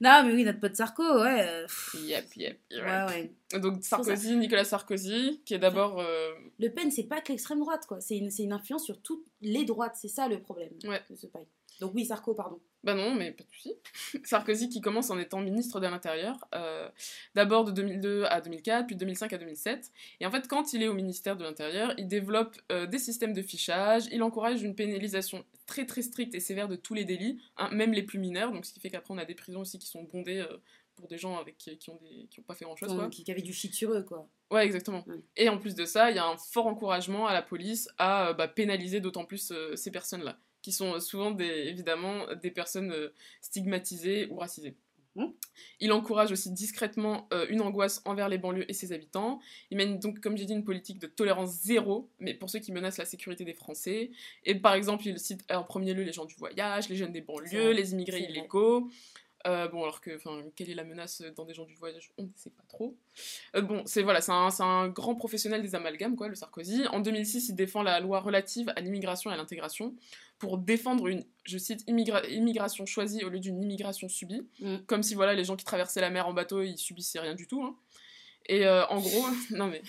Non, 0.00 0.22
mais 0.24 0.32
oui, 0.32 0.44
notre 0.44 0.60
pote 0.60 0.74
Sarko, 0.76 1.02
ouais. 1.22 1.46
euh, 1.48 1.66
Yep, 1.94 2.34
yep, 2.36 2.60
yep. 2.70 2.84
Ouais, 2.84 3.30
ouais. 3.52 3.58
Donc 3.60 3.82
Sarkozy, 3.84 4.36
Nicolas 4.36 4.64
Sarkozy, 4.64 5.40
qui 5.46 5.54
est 5.54 5.58
d'abord... 5.58 6.00
euh, 6.00 6.32
Le 6.58 6.68
Pen, 6.68 6.90
c'est 6.90 7.04
pas 7.04 7.20
que 7.20 7.28
l'extrême 7.32 7.60
droite, 7.60 7.86
quoi. 7.86 8.00
C'est 8.00 8.18
une, 8.18 8.52
influence 8.52 8.84
sur 8.84 9.00
toutes 9.00 9.24
les 9.40 9.64
droites. 9.64 9.94
C'est 9.96 10.08
ça 10.08 10.28
le 10.28 10.40
problème 10.42 10.72
Ouais. 10.84 11.00
de 11.08 11.14
ce 11.16 11.26
paille. 11.28 11.46
Donc 11.80 11.92
oui, 11.94 12.04
Sarko, 12.04 12.34
pardon. 12.34 12.60
Bah 12.84 12.92
non, 12.92 13.14
mais 13.14 13.32
pas 13.32 13.44
de 13.44 13.48
souci. 13.50 13.72
Sarkozy 14.24 14.68
qui 14.68 14.82
commence 14.82 15.08
en 15.08 15.18
étant 15.18 15.40
ministre 15.40 15.80
de 15.80 15.86
l'Intérieur, 15.86 16.36
euh, 16.54 16.86
d'abord 17.34 17.64
de 17.64 17.72
2002 17.72 18.24
à 18.24 18.42
2004, 18.42 18.86
puis 18.86 18.94
de 18.94 19.00
2005 19.00 19.32
à 19.32 19.38
2007. 19.38 19.90
Et 20.20 20.26
en 20.26 20.30
fait, 20.30 20.46
quand 20.48 20.74
il 20.74 20.82
est 20.82 20.88
au 20.88 20.92
ministère 20.92 21.38
de 21.38 21.44
l'Intérieur, 21.44 21.94
il 21.96 22.08
développe 22.08 22.54
euh, 22.70 22.86
des 22.86 22.98
systèmes 22.98 23.32
de 23.32 23.40
fichage, 23.40 24.04
il 24.12 24.22
encourage 24.22 24.62
une 24.62 24.74
pénalisation 24.74 25.46
très 25.64 25.86
très 25.86 26.02
stricte 26.02 26.34
et 26.34 26.40
sévère 26.40 26.68
de 26.68 26.76
tous 26.76 26.92
les 26.92 27.06
délits, 27.06 27.40
hein, 27.56 27.70
même 27.72 27.94
les 27.94 28.02
plus 28.02 28.18
mineurs, 28.18 28.52
donc 28.52 28.66
ce 28.66 28.74
qui 28.74 28.80
fait 28.80 28.90
qu'après 28.90 29.14
on 29.14 29.18
a 29.18 29.24
des 29.24 29.34
prisons 29.34 29.60
aussi 29.60 29.78
qui 29.78 29.86
sont 29.86 30.02
bondées 30.02 30.40
euh, 30.40 30.58
pour 30.94 31.08
des 31.08 31.16
gens 31.16 31.38
avec 31.38 31.56
qui, 31.56 31.78
qui 31.78 31.88
ont 31.88 31.98
des, 32.02 32.26
qui 32.30 32.40
ont 32.40 32.44
pas 32.44 32.54
fait 32.54 32.66
grand 32.66 32.76
chose. 32.76 32.92
Ouais, 32.92 32.98
quoi. 32.98 33.08
qui, 33.08 33.24
qui 33.24 33.30
avait 33.32 33.40
du 33.40 33.54
shit 33.54 33.72
sur 33.72 33.92
eux, 33.94 34.02
quoi. 34.02 34.28
Ouais, 34.50 34.66
exactement. 34.66 35.02
Ouais. 35.08 35.16
Et 35.36 35.48
en 35.48 35.56
plus 35.56 35.74
de 35.74 35.86
ça, 35.86 36.10
il 36.10 36.16
y 36.16 36.20
a 36.20 36.26
un 36.26 36.36
fort 36.36 36.66
encouragement 36.66 37.26
à 37.26 37.32
la 37.32 37.42
police 37.42 37.88
à 37.96 38.34
bah, 38.34 38.46
pénaliser 38.46 39.00
d'autant 39.00 39.24
plus 39.24 39.54
ces 39.74 39.90
personnes-là, 39.90 40.38
qui 40.64 40.72
sont 40.72 40.94
euh, 40.94 41.00
souvent 41.00 41.30
des, 41.30 41.44
évidemment 41.44 42.24
des 42.42 42.50
personnes 42.50 42.90
euh, 42.90 43.12
stigmatisées 43.42 44.28
ou 44.30 44.36
racisées. 44.36 44.74
Mhm. 45.14 45.34
Il 45.80 45.92
encourage 45.92 46.32
aussi 46.32 46.50
discrètement 46.50 47.28
euh, 47.34 47.46
une 47.50 47.60
angoisse 47.60 48.00
envers 48.06 48.30
les 48.30 48.38
banlieues 48.38 48.68
et 48.68 48.72
ses 48.72 48.92
habitants. 48.92 49.40
Il 49.70 49.76
mène 49.76 49.98
donc, 49.98 50.20
comme 50.20 50.38
j'ai 50.38 50.46
dit, 50.46 50.54
une 50.54 50.64
politique 50.64 50.98
de 50.98 51.06
tolérance 51.06 51.50
zéro, 51.50 52.08
mais 52.18 52.32
pour 52.32 52.48
ceux 52.48 52.60
qui 52.60 52.72
menacent 52.72 52.96
la 52.96 53.04
sécurité 53.04 53.44
des 53.44 53.52
Français. 53.52 54.10
Et 54.44 54.54
par 54.54 54.72
exemple, 54.72 55.06
il 55.06 55.18
cite 55.18 55.44
en 55.52 55.64
premier 55.64 55.92
lieu 55.92 56.02
les 56.02 56.14
gens 56.14 56.24
du 56.24 56.34
voyage, 56.34 56.88
les 56.88 56.96
jeunes 56.96 57.12
des 57.12 57.20
banlieues, 57.20 57.72
les 57.72 57.92
immigrés 57.92 58.22
illégaux. 58.22 58.88
Euh, 59.46 59.68
bon, 59.68 59.82
alors 59.82 60.00
que, 60.00 60.16
enfin, 60.16 60.42
quelle 60.56 60.70
est 60.70 60.74
la 60.74 60.84
menace 60.84 61.22
dans 61.36 61.44
des 61.44 61.52
gens 61.52 61.64
du 61.66 61.74
voyage 61.74 62.12
On 62.16 62.22
ne 62.22 62.28
sait 62.34 62.48
pas 62.50 62.62
trop. 62.68 62.96
Euh, 63.54 63.60
bon, 63.60 63.82
c'est 63.84 64.02
voilà, 64.02 64.22
c'est 64.22 64.32
un, 64.32 64.48
un 64.60 64.88
grand 64.88 65.14
professionnel 65.14 65.60
des 65.60 65.74
amalgames, 65.74 66.16
quoi, 66.16 66.28
le 66.28 66.34
Sarkozy. 66.34 66.86
En 66.88 67.00
2006, 67.00 67.50
il 67.50 67.54
défend 67.54 67.82
la 67.82 68.00
loi 68.00 68.20
relative 68.20 68.72
à 68.74 68.80
l'immigration 68.80 69.30
et 69.30 69.34
à 69.34 69.36
l'intégration 69.36 69.94
pour 70.38 70.56
défendre 70.56 71.08
une, 71.08 71.24
je 71.44 71.58
cite, 71.58 71.86
immigra- 71.88 72.26
immigration 72.30 72.86
choisie 72.86 73.22
au 73.22 73.28
lieu 73.28 73.38
d'une 73.38 73.62
immigration 73.62 74.08
subie. 74.08 74.46
Mm. 74.60 74.76
Comme 74.86 75.02
si, 75.02 75.14
voilà, 75.14 75.34
les 75.34 75.44
gens 75.44 75.56
qui 75.56 75.64
traversaient 75.66 76.00
la 76.00 76.10
mer 76.10 76.26
en 76.26 76.32
bateau, 76.32 76.62
ils 76.62 76.78
subissaient 76.78 77.20
rien 77.20 77.34
du 77.34 77.46
tout. 77.46 77.62
hein. 77.62 77.76
Et 78.46 78.66
euh, 78.66 78.86
en 78.88 79.00
gros, 79.00 79.24
non 79.50 79.66
mais, 79.68 79.82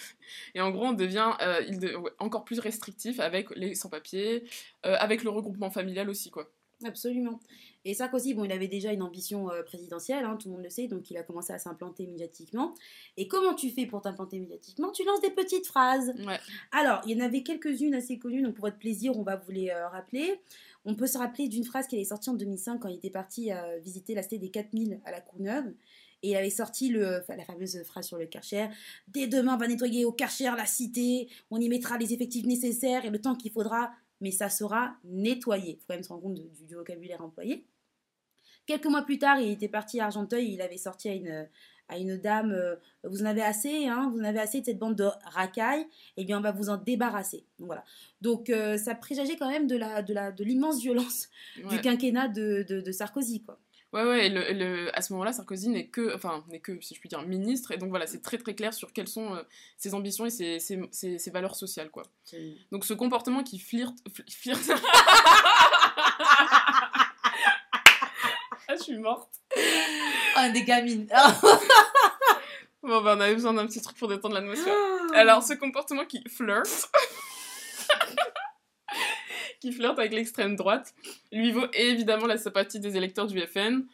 et 0.54 0.62
en 0.62 0.72
gros, 0.72 0.86
on 0.88 0.94
devient 0.94 1.32
il 1.68 1.80
de- 1.80 1.96
ouais, 1.96 2.12
encore 2.20 2.44
plus 2.46 2.60
restrictif 2.60 3.20
avec 3.22 3.50
les 3.56 3.74
sans-papiers, 3.76 4.44
avec 4.84 5.24
le 5.24 5.30
regroupement 5.30 5.72
familial 5.72 6.10
aussi, 6.10 6.30
quoi. 6.30 6.50
Absolument. 6.84 7.40
Et 7.86 7.94
Sarkozy, 7.94 8.34
bon, 8.34 8.44
il 8.44 8.52
avait 8.52 8.68
déjà 8.68 8.92
une 8.92 9.04
ambition 9.04 9.50
euh, 9.52 9.62
présidentielle, 9.64 10.26
hein, 10.26 10.38
tout 10.38 10.50
le 10.50 10.56
monde 10.56 10.64
le 10.64 10.70
sait, 10.70 10.88
donc 10.88 11.10
il 11.12 11.18
a 11.18 11.24
commencé 11.24 11.54
à 11.54 11.60
s'implanter 11.60 12.08
médiatiquement. 12.08 12.74
Et 13.16 13.28
comment 13.28 13.54
tu 13.54 13.70
fais 13.70 13.86
pour 13.86 14.02
t'implanter 14.02 14.40
médiatiquement? 14.40 14.92
Tu 14.92 15.06
lances 15.06 15.22
des 15.22 15.30
petites 15.30 15.68
phrases. 15.68 16.14
Ouais. 16.26 16.40
Alors, 16.72 17.02
il 17.06 17.16
y 17.16 17.22
en 17.22 17.24
avait 17.24 17.44
quelques-unes 17.44 17.94
assez 17.94 18.18
connues, 18.18 18.42
donc 18.42 18.56
pour 18.56 18.66
votre 18.66 18.80
plaisir, 18.80 19.18
on 19.18 19.24
va 19.24 19.36
vous 19.36 19.52
les 19.52 19.70
euh, 19.70 19.88
rappeler. 19.88 20.42
On 20.84 20.96
peut 20.96 21.08
se 21.08 21.18
rappeler 21.18 21.48
d'une 21.48 21.64
phrase 21.64 21.88
qui 21.88 21.98
est 21.98 22.04
sortie 22.04 22.30
en 22.30 22.36
2005 22.36 22.80
quand 22.80 22.90
il 22.90 22.98
était 22.98 23.10
parti 23.10 23.52
euh, 23.52 23.80
visiter 23.80 24.14
la 24.14 24.24
cité 24.24 24.38
des 24.38 24.50
4000 24.50 25.00
à 25.06 25.12
la 25.12 25.22
Courneuve. 25.22 25.72
Et 26.24 26.30
il 26.30 26.36
avait 26.36 26.50
sorti 26.50 26.90
le, 26.90 27.22
la 27.28 27.46
fameuse 27.46 27.84
phrase 27.84 28.08
sur 28.08 28.18
le 28.18 28.26
Karcher. 28.26 28.68
Dès 29.08 29.28
demain, 29.28 29.56
on 29.56 29.58
va 29.58 29.68
nettoyer 29.68 30.06
au 30.06 30.12
Karcher 30.12 30.52
la 30.58 30.66
cité. 30.66 31.28
On 31.52 31.60
y 31.60 31.70
mettra 31.70 32.00
les 32.00 32.14
effectifs 32.14 32.46
nécessaires 32.46 33.06
et 33.06 33.12
le 33.12 33.22
temps 33.22 33.36
qu'il 33.36 33.52
faudra. 33.52 33.92
Mais 34.22 34.32
ça 34.32 34.50
sera 34.50 34.96
nettoyé. 35.04 35.74
Il 35.74 35.78
faut 35.78 35.86
quand 35.88 35.94
même 35.96 36.04
se 36.04 36.10
rendre 36.10 36.22
compte 36.24 36.36
de- 36.36 36.44
du, 36.50 36.66
du 36.66 36.76
vocabulaire 36.76 37.22
employé. 37.22 37.66
Quelques 38.66 38.86
mois 38.88 39.04
plus 39.04 39.20
tard, 39.20 39.40
il 39.40 39.52
était 39.52 39.68
parti 39.68 40.00
à 40.00 40.06
Argenteuil. 40.06 40.54
Il 40.54 40.62
avait 40.62 40.78
sorti 40.78 41.10
à 41.10 41.14
une, 41.14 41.48
à 41.88 41.98
une 42.00 42.18
dame 42.18 42.52
euh, 42.52 42.76
Vous 43.04 43.22
en 43.22 43.26
avez 43.26 43.44
assez, 43.44 43.86
hein, 43.88 44.10
vous 44.12 44.20
en 44.20 44.24
avez 44.24 44.40
assez 44.40 44.62
de 44.62 44.66
cette 44.66 44.80
bande 44.80 44.96
de 44.96 45.08
racailles. 45.26 45.86
Eh 46.18 46.26
bien, 46.26 46.40
on 46.40 46.42
va 46.42 46.52
vous 46.52 46.70
en 46.70 46.78
débarrasser. 46.78 47.46
Donc, 47.60 47.68
voilà. 47.68 47.84
Donc, 48.22 48.50
euh, 48.50 48.78
ça 48.78 48.96
présageait 48.96 49.36
quand 49.38 49.50
même 49.50 49.68
de 49.68 49.76
la 49.78 50.02
de 50.02 50.14
la 50.14 50.32
de 50.32 50.44
l'immense 50.44 50.80
violence 50.82 51.30
du 51.70 51.76
quinquennat 51.82 52.28
de, 52.30 52.66
de, 52.68 52.82
de 52.82 52.92
Sarkozy, 52.92 53.44
quoi. 53.44 53.60
Ouais, 53.94 54.04
ouais, 54.04 54.26
et 54.26 54.30
le, 54.30 54.52
le- 54.52 54.98
à 54.98 55.02
ce 55.02 55.14
moment-là, 55.14 55.32
Sarkozy 55.32 55.70
n'est 55.70 55.88
que, 55.88 56.14
enfin, 56.16 56.44
n'est 56.50 56.60
que, 56.60 56.78
si 56.82 56.96
je 56.96 57.00
puis 57.00 57.08
dire, 57.08 57.22
ministre, 57.22 57.72
et 57.72 57.78
donc 57.78 57.90
voilà, 57.90 58.08
c'est 58.08 58.22
très 58.22 58.38
très 58.38 58.54
clair 58.54 58.74
sur 58.74 58.92
quelles 58.92 59.08
sont 59.08 59.36
euh, 59.36 59.42
ses 59.78 59.94
ambitions 59.94 60.26
et 60.26 60.30
ses, 60.30 60.60
ses, 60.60 60.82
ses- 60.92 61.18
ses 61.18 61.32
valeurs 61.32 61.56
sociales, 61.56 61.90
quoi. 61.90 62.04
Donc 62.72 62.84
ce 62.84 62.94
comportement 62.94 63.42
qui 63.44 63.58
flirte... 63.58 63.96
fl- 64.10 64.30
flirte... 64.34 64.70
ah, 68.68 68.76
je 68.78 68.84
suis 68.84 68.98
morte. 68.98 69.30
Ah, 70.36 70.50
des 70.50 70.64
gamines. 70.64 71.08
Bon, 72.84 73.02
bah, 73.02 73.16
on 73.18 73.20
avait 73.22 73.34
besoin 73.34 73.52
d'un 73.54 73.66
petit 73.66 73.82
truc 73.82 73.98
pour 73.98 74.08
détendre 74.08 74.36
l'atmosphère. 74.36 74.76
Alors, 75.16 75.42
ce 75.42 75.54
comportement 75.54 76.06
qui 76.06 76.24
flirte... 76.30 76.68
qui 79.60 79.72
flirte 79.72 80.00
avec 80.00 80.14
l'extrême 80.14 80.56
droite, 80.56 80.94
lui 81.32 81.52
vaut 81.52 81.68
évidemment 81.74 82.28
la 82.28 82.38
sympathie 82.38 82.80
des 82.80 82.98
électeurs 82.98 83.28
du 83.28 83.40
FN, 83.42 83.86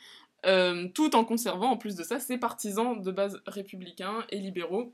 euh, 0.46 0.88
tout 0.90 1.16
en 1.16 1.24
conservant, 1.24 1.72
en 1.72 1.78
plus 1.78 1.96
de 1.96 2.04
ça, 2.04 2.20
ses 2.20 2.38
partisans 2.38 3.02
de 3.02 3.12
base 3.12 3.42
républicains 3.46 4.26
et 4.30 4.38
libéraux, 4.38 4.94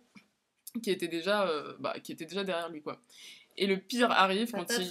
qui 0.84 0.92
étaient 0.92 1.08
déjà, 1.08 1.48
euh, 1.48 1.74
bah, 1.80 1.96
qui 2.04 2.12
étaient 2.12 2.26
déjà 2.26 2.44
derrière 2.44 2.70
lui, 2.70 2.82
quoi. 2.82 3.00
Et 3.58 3.66
le 3.66 3.78
pire 3.78 4.12
arrive 4.12 4.52
quand 4.52 4.66
il... 4.78 4.90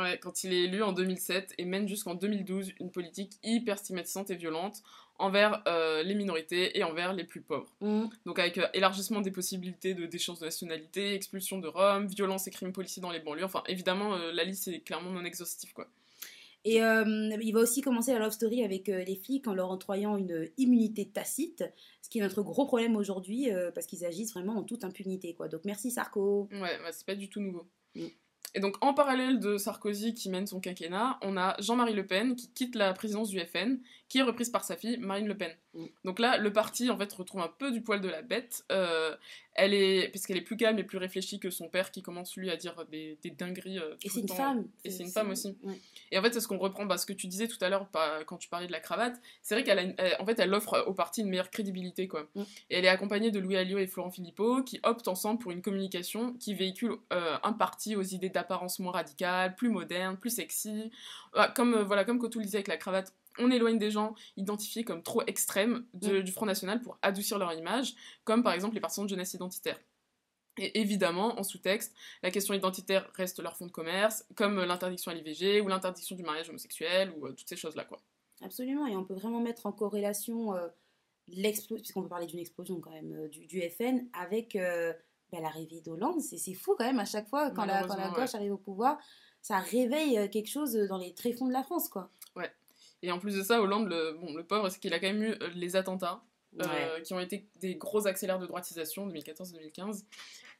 Ouais, 0.00 0.18
quand 0.18 0.42
il 0.42 0.52
est 0.52 0.64
élu 0.64 0.82
en 0.82 0.92
2007 0.92 1.54
et 1.56 1.64
mène 1.64 1.86
jusqu'en 1.86 2.14
2012 2.14 2.72
une 2.80 2.90
politique 2.90 3.34
hyper 3.44 3.78
stigmatisante 3.78 4.28
et 4.30 4.34
violente 4.34 4.82
envers 5.18 5.62
euh, 5.66 6.02
les 6.02 6.14
minorités 6.14 6.76
et 6.78 6.84
envers 6.84 7.12
les 7.12 7.24
plus 7.24 7.40
pauvres. 7.40 7.72
Mm. 7.80 8.06
Donc 8.26 8.38
avec 8.38 8.58
euh, 8.58 8.66
élargissement 8.74 9.20
des 9.20 9.30
possibilités 9.30 9.94
de 9.94 10.06
d'échange 10.06 10.40
de 10.40 10.44
nationalité, 10.44 11.14
expulsion 11.14 11.58
de 11.58 11.68
Rome, 11.68 12.06
violence 12.06 12.46
et 12.46 12.50
crimes 12.50 12.72
policiers 12.72 13.02
dans 13.02 13.10
les 13.10 13.20
banlieues. 13.20 13.44
Enfin, 13.44 13.62
évidemment, 13.66 14.14
euh, 14.14 14.32
la 14.32 14.44
liste 14.44 14.68
est 14.68 14.80
clairement 14.80 15.10
non 15.10 15.24
exhaustive, 15.24 15.72
quoi. 15.72 15.88
Et 16.66 16.76
il 16.76 17.52
va 17.52 17.60
aussi 17.60 17.82
commencer 17.82 18.14
la 18.14 18.20
love 18.20 18.32
story 18.32 18.64
avec 18.64 18.86
les 18.86 19.16
flics 19.16 19.46
en 19.46 19.52
leur 19.52 19.70
octroyant 19.70 20.16
une 20.16 20.48
immunité 20.56 21.04
tacite, 21.04 21.62
ce 22.00 22.08
qui 22.08 22.20
est 22.20 22.22
notre 22.22 22.40
gros 22.40 22.64
problème 22.64 22.96
aujourd'hui 22.96 23.50
parce 23.74 23.86
qu'ils 23.86 24.06
agissent 24.06 24.32
vraiment 24.32 24.56
en 24.56 24.62
toute 24.62 24.82
impunité. 24.82 25.34
Quoi. 25.34 25.48
Donc 25.48 25.60
merci 25.66 25.90
Sarko. 25.90 26.48
Ouais, 26.52 26.78
bah, 26.78 26.90
c'est 26.90 27.04
pas 27.04 27.16
du 27.16 27.28
tout 27.28 27.42
nouveau. 27.42 27.66
Mm. 27.94 28.06
Et 28.54 28.60
donc, 28.60 28.76
en 28.84 28.94
parallèle 28.94 29.40
de 29.40 29.58
Sarkozy 29.58 30.14
qui 30.14 30.30
mène 30.30 30.46
son 30.46 30.60
quinquennat, 30.60 31.18
on 31.22 31.36
a 31.36 31.60
Jean-Marie 31.60 31.94
Le 31.94 32.06
Pen 32.06 32.36
qui 32.36 32.52
quitte 32.52 32.76
la 32.76 32.92
présidence 32.92 33.28
du 33.28 33.40
FN, 33.40 33.78
qui 34.08 34.18
est 34.18 34.22
reprise 34.22 34.50
par 34.50 34.64
sa 34.64 34.76
fille, 34.76 34.96
Marine 34.98 35.26
Le 35.26 35.36
Pen. 35.36 35.52
Mm. 35.74 35.86
Donc 36.04 36.18
là, 36.18 36.38
le 36.38 36.52
parti, 36.52 36.90
en 36.90 36.96
fait, 36.96 37.12
retrouve 37.12 37.40
un 37.40 37.52
peu 37.58 37.70
du 37.70 37.82
poil 37.82 38.00
de 38.00 38.08
la 38.08 38.22
bête. 38.22 38.64
Euh, 38.72 39.14
elle 39.56 39.72
est, 39.72 40.08
puisqu'elle 40.08 40.36
est 40.36 40.42
plus 40.42 40.56
calme 40.56 40.78
et 40.78 40.84
plus 40.84 40.98
réfléchie 40.98 41.38
que 41.38 41.50
son 41.50 41.68
père 41.68 41.90
qui 41.92 42.02
commence, 42.02 42.36
lui, 42.36 42.50
à 42.50 42.56
dire 42.56 42.84
des, 42.90 43.18
des 43.22 43.30
dingueries. 43.30 43.78
euh, 43.78 43.94
Et 44.02 44.08
c'est 44.08 44.20
une 44.20 44.26
temps. 44.26 44.34
femme. 44.34 44.66
Et 44.84 44.90
c'est 44.90 45.04
une 45.04 45.10
femme 45.10 45.30
aussi. 45.30 45.56
Ouais. 45.62 45.80
Et 46.10 46.18
en 46.18 46.22
fait, 46.22 46.32
c'est 46.34 46.40
ce 46.40 46.48
qu'on 46.48 46.58
reprend, 46.58 46.86
bah, 46.86 46.98
ce 46.98 47.06
que 47.06 47.12
tu 47.12 47.26
disais 47.28 47.46
tout 47.46 47.58
à 47.60 47.68
l'heure 47.68 47.88
quand 48.26 48.36
tu 48.36 48.48
parlais 48.48 48.66
de 48.66 48.72
la 48.72 48.80
cravate. 48.80 49.20
C'est 49.42 49.54
vrai 49.54 49.62
qu'elle 49.64 49.94
en 50.18 50.26
fait, 50.26 50.38
elle 50.38 50.52
offre 50.54 50.84
au 50.86 50.94
parti 50.94 51.20
une 51.20 51.28
meilleure 51.28 51.50
crédibilité, 51.50 52.08
quoi. 52.08 52.28
Mm. 52.34 52.42
Et 52.70 52.76
elle 52.78 52.84
est 52.84 52.88
accompagnée 52.88 53.30
de 53.30 53.38
Louis 53.38 53.56
Alliot 53.56 53.78
et 53.78 53.86
Florent 53.86 54.10
Philippot, 54.10 54.62
qui 54.62 54.80
optent 54.82 55.08
ensemble 55.08 55.38
pour 55.38 55.52
une 55.52 55.62
communication 55.62 56.32
qui 56.34 56.54
véhicule 56.54 56.92
euh, 57.12 57.36
un 57.42 57.52
parti 57.52 57.94
aux 57.96 58.02
idées 58.02 58.30
d'apparence 58.30 58.78
moins 58.80 58.92
radicales, 58.92 59.54
plus 59.54 59.68
modernes, 59.68 60.16
plus 60.16 60.30
sexy. 60.30 60.90
Ah, 61.34 61.52
comme, 61.54 61.82
voilà, 61.82 62.04
comme 62.04 62.18
Cotou 62.18 62.38
le 62.40 62.44
disait 62.44 62.58
avec 62.58 62.68
la 62.68 62.76
cravate, 62.76 63.12
on 63.38 63.50
éloigne 63.50 63.78
des 63.78 63.90
gens 63.90 64.14
identifiés 64.36 64.84
comme 64.84 65.02
trop 65.02 65.22
extrêmes 65.26 65.86
de- 65.94 66.20
du 66.20 66.32
Front 66.32 66.46
National 66.46 66.80
pour 66.80 66.98
adoucir 67.02 67.38
leur 67.38 67.52
image, 67.52 67.94
comme 68.24 68.42
par 68.42 68.52
exemple 68.52 68.74
les 68.74 68.80
partisans 68.80 69.04
de 69.04 69.10
jeunesse 69.10 69.34
identitaire. 69.34 69.78
Et 70.56 70.80
évidemment, 70.80 71.36
en 71.38 71.42
sous-texte, 71.42 71.94
la 72.22 72.30
question 72.30 72.54
identitaire 72.54 73.10
reste 73.14 73.40
leur 73.40 73.56
fonds 73.56 73.66
de 73.66 73.72
commerce, 73.72 74.24
comme 74.36 74.62
l'interdiction 74.62 75.10
à 75.10 75.14
l'IVG 75.14 75.60
ou 75.60 75.66
l'interdiction 75.66 76.14
du 76.14 76.22
mariage 76.22 76.48
homosexuel 76.48 77.12
ou 77.16 77.26
euh, 77.26 77.32
toutes 77.32 77.48
ces 77.48 77.56
choses-là, 77.56 77.84
quoi. 77.84 77.98
Absolument. 78.40 78.86
Et 78.86 78.96
on 78.96 79.04
peut 79.04 79.14
vraiment 79.14 79.40
mettre 79.40 79.66
en 79.66 79.72
corrélation 79.72 80.54
euh, 80.54 80.68
l'explosion, 81.26 81.82
puisqu'on 81.82 82.02
peut 82.02 82.08
parler 82.08 82.26
d'une 82.26 82.38
explosion 82.38 82.80
quand 82.80 82.90
même, 82.92 83.12
euh, 83.14 83.28
du, 83.28 83.46
du 83.46 83.62
FN 83.68 84.06
avec 84.12 84.56
bah, 84.56 85.40
l'arrivée 85.40 85.80
d'Hollande. 85.80 86.20
C'est 86.20 86.54
fou 86.54 86.76
quand 86.78 86.84
même 86.84 87.00
à 87.00 87.04
chaque 87.04 87.28
fois 87.28 87.50
quand 87.50 87.64
la, 87.64 87.80
quand 87.82 87.88
la 87.88 87.96
Malheureusement, 87.96 88.20
gauche 88.22 88.34
arrive 88.36 88.52
au 88.52 88.58
pouvoir. 88.58 88.98
Ça 89.42 89.58
réveille 89.58 90.30
quelque 90.30 90.48
chose 90.48 90.74
dans 90.88 90.98
les 90.98 91.14
tréfonds 91.14 91.48
de 91.48 91.52
la 91.52 91.64
France, 91.64 91.88
quoi. 91.88 92.10
Et 93.04 93.12
en 93.12 93.18
plus 93.18 93.36
de 93.36 93.42
ça, 93.42 93.60
Hollande, 93.60 93.88
le, 93.88 94.12
bon, 94.18 94.34
le 94.34 94.42
pauvre, 94.44 94.70
c'est 94.70 94.80
qu'il 94.80 94.94
a 94.94 94.98
quand 94.98 95.08
même 95.08 95.22
eu 95.22 95.32
euh, 95.32 95.50
les 95.54 95.76
attentats, 95.76 96.24
euh, 96.62 97.00
qui 97.00 97.12
ont 97.12 97.20
été 97.20 97.46
des 97.60 97.74
gros 97.74 98.06
accélères 98.06 98.38
de 98.38 98.46
droitisation 98.46 99.06
2014-2015. 99.08 100.04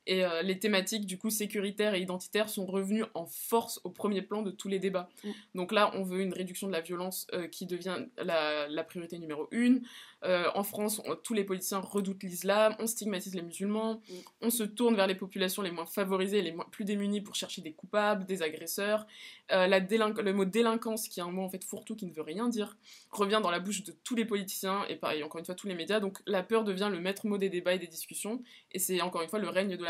Et 0.06 0.24
euh, 0.24 0.42
les 0.42 0.58
thématiques, 0.58 1.06
du 1.06 1.16
coup, 1.18 1.30
sécuritaires 1.30 1.94
et 1.94 2.00
identitaires 2.00 2.48
sont 2.48 2.66
revenues 2.66 3.04
en 3.14 3.26
force 3.26 3.80
au 3.84 3.90
premier 3.90 4.20
plan 4.22 4.42
de 4.42 4.50
tous 4.50 4.68
les 4.68 4.78
débats. 4.78 5.08
Mm. 5.24 5.30
Donc 5.54 5.72
là, 5.72 5.90
on 5.94 6.02
veut 6.02 6.20
une 6.20 6.32
réduction 6.34 6.66
de 6.66 6.72
la 6.72 6.80
violence 6.82 7.26
euh, 7.32 7.48
qui 7.48 7.64
devient 7.66 8.04
la, 8.18 8.68
la 8.68 8.84
priorité 8.84 9.18
numéro 9.18 9.48
une. 9.50 9.82
Euh, 10.24 10.50
en 10.54 10.62
France, 10.62 11.02
on- 11.06 11.16
tous 11.16 11.34
les 11.34 11.44
politiciens 11.44 11.80
redoutent 11.80 12.22
l'islam, 12.22 12.74
on 12.78 12.86
stigmatise 12.86 13.34
les 13.34 13.42
musulmans, 13.42 14.02
Mm. 14.08 14.12
on 14.42 14.50
se 14.50 14.62
tourne 14.62 14.94
vers 14.94 15.06
les 15.06 15.14
populations 15.14 15.62
les 15.62 15.70
moins 15.70 15.86
favorisées, 15.86 16.42
les 16.42 16.52
moins, 16.52 16.66
plus 16.70 16.84
démunies 16.84 17.20
pour 17.20 17.34
chercher 17.34 17.60
des 17.62 17.72
coupables, 17.72 18.24
des 18.26 18.42
agresseurs. 18.42 19.06
La 19.50 19.78
le 19.78 20.32
mot 20.32 20.46
délinquance, 20.46 21.08
qui 21.08 21.20
est 21.20 21.22
un 21.22 21.30
mot 21.30 21.42
en 21.42 21.50
fait 21.50 21.62
fourre-tout 21.64 21.96
qui 21.96 22.06
ne 22.06 22.12
veut 22.12 22.22
rien 22.22 22.48
dire, 22.48 22.78
revient 23.10 23.40
dans 23.42 23.50
la 23.50 23.60
bouche 23.60 23.84
de 23.84 23.92
tous 24.02 24.14
les 24.14 24.24
politiciens 24.24 24.84
et 24.88 24.96
pareil, 24.96 25.22
encore 25.22 25.38
une 25.38 25.44
fois, 25.44 25.54
tous 25.54 25.66
les 25.66 25.74
médias. 25.74 26.00
Donc 26.00 26.18
la 26.26 26.42
peur 26.42 26.64
devient 26.64 26.88
le 26.90 26.98
maître 26.98 27.26
mot 27.26 27.36
des 27.36 27.50
débats 27.50 27.74
et 27.74 27.78
des 27.78 27.86
discussions, 27.86 28.42
et 28.72 28.78
c'est 28.78 29.00
encore 29.02 29.20
une 29.22 29.28
fois 29.28 29.38
le 29.38 29.48
règne 29.50 29.76
de 29.76 29.84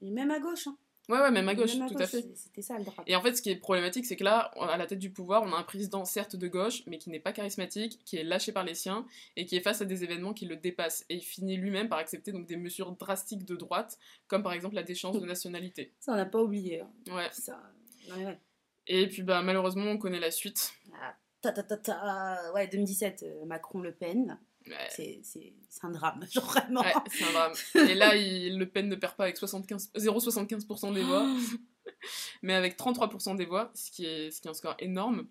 Et 0.00 0.10
même 0.10 0.30
à 0.30 0.40
gauche. 0.40 0.66
Hein. 0.66 0.76
Ouais, 1.08 1.18
ouais, 1.18 1.32
même 1.32 1.48
à 1.48 1.54
gauche, 1.56 1.74
Même 1.74 1.88
tout 1.88 1.98
à 2.00 2.06
fait. 2.06 2.24
C'était 2.36 2.62
ça 2.62 2.78
le. 2.78 2.84
Et 3.08 3.16
en 3.16 3.20
fait, 3.22 3.34
ce 3.34 3.42
qui 3.42 3.50
est 3.50 3.56
problématique, 3.56 4.06
c'est 4.06 4.14
que 4.14 4.22
là, 4.22 4.52
à 4.60 4.76
la 4.76 4.86
tête 4.86 5.00
du 5.00 5.10
pouvoir, 5.10 5.42
on 5.42 5.52
a 5.52 5.56
un 5.56 5.64
président 5.64 6.04
certes 6.04 6.36
de 6.36 6.46
gauche, 6.46 6.84
mais 6.86 6.98
qui 6.98 7.10
n'est 7.10 7.18
pas 7.18 7.32
charismatique, 7.32 7.98
qui 8.04 8.18
est 8.18 8.22
lâché 8.22 8.52
par 8.52 8.62
les 8.64 8.74
siens, 8.74 9.04
et 9.36 9.44
qui 9.44 9.56
est 9.56 9.60
face 9.60 9.82
à 9.82 9.84
des 9.84 10.04
événements 10.04 10.32
qui 10.32 10.46
le 10.46 10.54
dépassent. 10.56 11.04
Et 11.08 11.16
il 11.16 11.22
finit 11.22 11.56
lui-même 11.56 11.88
par 11.88 11.98
accepter 11.98 12.30
donc 12.30 12.46
des 12.46 12.56
mesures 12.56 12.92
drastiques 12.92 13.44
de 13.44 13.56
droite, 13.56 13.98
comme 14.28 14.44
par 14.44 14.52
exemple 14.52 14.76
la 14.76 14.84
déchéance 14.84 15.18
de 15.20 15.26
nationalité. 15.26 15.92
Ça, 15.98 16.12
on 16.12 16.16
n'a 16.16 16.24
pas 16.24 16.40
oublié. 16.40 16.82
hein. 16.82 17.28
Ça... 17.32 17.60
ouais. 18.16 18.38
Et 18.86 19.08
puis, 19.08 19.22
bah, 19.22 19.42
malheureusement, 19.42 19.86
on 19.90 19.98
connaît 19.98 20.20
la 20.20 20.30
suite. 20.30 20.72
Ah, 20.94 21.16
ta, 21.40 21.50
ta, 21.52 21.64
ta, 21.64 21.76
ta. 21.78 22.52
Ouais, 22.54 22.68
2017, 22.68 23.24
euh, 23.24 23.44
Macron-Le 23.46 23.92
Pen. 23.92 24.38
Ouais, 24.66 24.88
C'est 24.88 25.22
un 25.82 25.90
drame, 25.90 26.24
genre 26.32 26.44
vraiment. 26.44 26.80
ouais, 26.82 26.92
c'est 27.10 27.24
un 27.24 27.32
drame. 27.32 27.52
Et 27.88 27.94
là, 27.94 28.16
il- 28.16 28.58
Le 28.58 28.68
Pen 28.68 28.88
ne 28.88 28.94
perd 28.96 29.14
pas 29.16 29.24
avec 29.24 29.36
75 29.36 29.90
0,75% 29.96 30.92
des 30.92 31.02
voix, 31.02 31.26
mais 32.42 32.54
avec 32.54 32.76
33% 32.78 33.36
des 33.36 33.44
voix, 33.46 33.70
ce 33.74 33.90
qui 33.90 34.04
est, 34.06 34.30
ce 34.30 34.40
qui 34.40 34.48
est 34.48 34.50
un 34.50 34.54
score 34.54 34.76
énorme. 34.78 35.26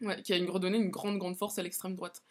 Ouais, 0.00 0.20
qui 0.22 0.32
a 0.32 0.36
une, 0.36 0.50
redonné 0.50 0.76
une 0.76 0.90
grande, 0.90 1.18
grande 1.18 1.36
force 1.36 1.58
à 1.58 1.62
l'extrême 1.62 1.94
droite. 1.94 2.22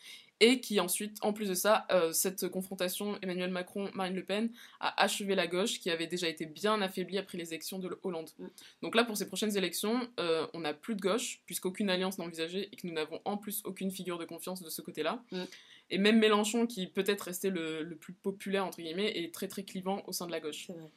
Et 0.41 0.59
qui 0.59 0.79
ensuite, 0.81 1.17
en 1.21 1.31
plus 1.31 1.47
de 1.47 1.53
ça, 1.53 1.87
euh, 1.91 2.11
cette 2.11 2.49
confrontation 2.49 3.17
Emmanuel 3.21 3.49
Macron-Marine 3.51 4.13
Le 4.15 4.23
Pen 4.25 4.51
a 4.81 5.01
achevé 5.01 5.33
la 5.33 5.47
gauche, 5.47 5.79
qui 5.79 5.89
avait 5.89 6.05
déjà 6.05 6.27
été 6.27 6.45
bien 6.45 6.81
affaiblie 6.81 7.17
après 7.17 7.37
les 7.37 7.47
élections 7.47 7.79
de 7.79 7.97
Hollande. 8.03 8.29
Mm. 8.37 8.47
Donc 8.81 8.95
là, 8.95 9.05
pour 9.05 9.15
ces 9.15 9.27
prochaines 9.27 9.55
élections, 9.57 10.07
euh, 10.19 10.45
on 10.53 10.59
n'a 10.59 10.73
plus 10.73 10.95
de 10.95 11.01
gauche, 11.01 11.41
puisqu'aucune 11.45 11.89
alliance 11.89 12.17
n'est 12.19 12.25
envisagée 12.25 12.67
et 12.71 12.75
que 12.75 12.85
nous 12.85 12.93
n'avons 12.93 13.21
en 13.23 13.37
plus 13.37 13.61
aucune 13.63 13.89
figure 13.91 14.19
de 14.19 14.25
confiance 14.25 14.61
de 14.61 14.69
ce 14.69 14.81
côté-là. 14.81 15.23
Mm. 15.31 15.43
Et 15.89 15.97
même 15.97 16.17
Mélenchon, 16.19 16.65
qui 16.65 16.87
peut-être 16.87 17.21
resté 17.21 17.49
le, 17.49 17.83
le 17.83 17.95
plus 17.95 18.13
populaire, 18.13 18.65
entre 18.65 18.81
guillemets, 18.81 19.11
est 19.17 19.33
très 19.33 19.47
très 19.47 19.63
clivant 19.63 20.01
au 20.07 20.11
sein 20.11 20.25
de 20.25 20.31
la 20.31 20.39
gauche. 20.39 20.67
Vrai. 20.69 20.89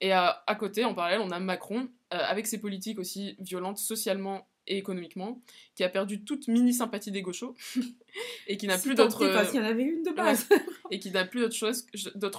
Et 0.00 0.12
à, 0.12 0.44
à 0.46 0.54
côté, 0.54 0.84
en 0.84 0.94
parallèle, 0.94 1.20
on 1.20 1.30
a 1.30 1.40
Macron, 1.40 1.88
euh, 2.14 2.18
avec 2.18 2.46
ses 2.46 2.60
politiques 2.60 2.98
aussi 3.00 3.34
violentes 3.40 3.78
socialement 3.78 4.46
et 4.68 4.76
économiquement, 4.76 5.40
qui 5.74 5.82
a 5.82 5.88
perdu 5.88 6.22
toute 6.24 6.46
mini 6.46 6.72
sympathie 6.74 7.10
des 7.10 7.22
gauchos 7.22 7.56
et 8.46 8.56
qui 8.58 8.66
n'a 8.66 8.76
plus 8.78 8.94
d'autre 8.94 9.24
est, 9.26 9.32
Parce 9.32 9.50
qu'il 9.50 9.60
y 9.60 9.62
en 9.62 9.66
avait 9.66 9.82
une 9.82 10.02
de 10.02 10.10
base. 10.12 10.46
et 10.90 10.98
qui 11.00 11.10
n'a 11.10 11.24
plus 11.24 11.40
d'autre 11.40 11.54
chose- 11.56 11.86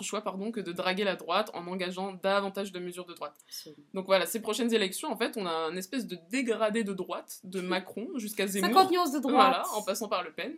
choix 0.01 0.21
pardon 0.23 0.51
que 0.51 0.59
de 0.61 0.71
draguer 0.71 1.03
la 1.03 1.15
droite 1.15 1.49
en 1.55 1.65
engageant 1.67 2.13
davantage 2.13 2.71
de 2.71 2.79
mesures 2.79 3.05
de 3.05 3.13
droite. 3.15 3.33
Absolument. 3.47 3.83
Donc 3.95 4.05
voilà, 4.05 4.25
ces 4.27 4.41
prochaines 4.41 4.71
élections, 4.73 5.11
en 5.11 5.17
fait, 5.17 5.35
on 5.37 5.45
a 5.47 5.51
un 5.51 5.75
espèce 5.75 6.05
de 6.05 6.17
dégradé 6.31 6.83
de 6.83 6.93
droite 6.93 7.39
de 7.43 7.61
Macron 7.61 8.07
jusqu'à 8.17 8.45
Zemmour. 8.47 8.69
50 8.69 8.91
nuances 8.91 9.11
de 9.11 9.19
droite. 9.19 9.33
Voilà, 9.35 9.63
en 9.73 9.81
passant 9.81 10.07
par 10.07 10.23
Le 10.23 10.31
Pen. 10.31 10.55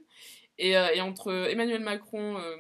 Et, 0.63 0.77
euh, 0.77 0.89
et 0.93 1.01
entre 1.01 1.31
Emmanuel 1.49 1.81
Macron, 1.81 2.37
euh, 2.37 2.55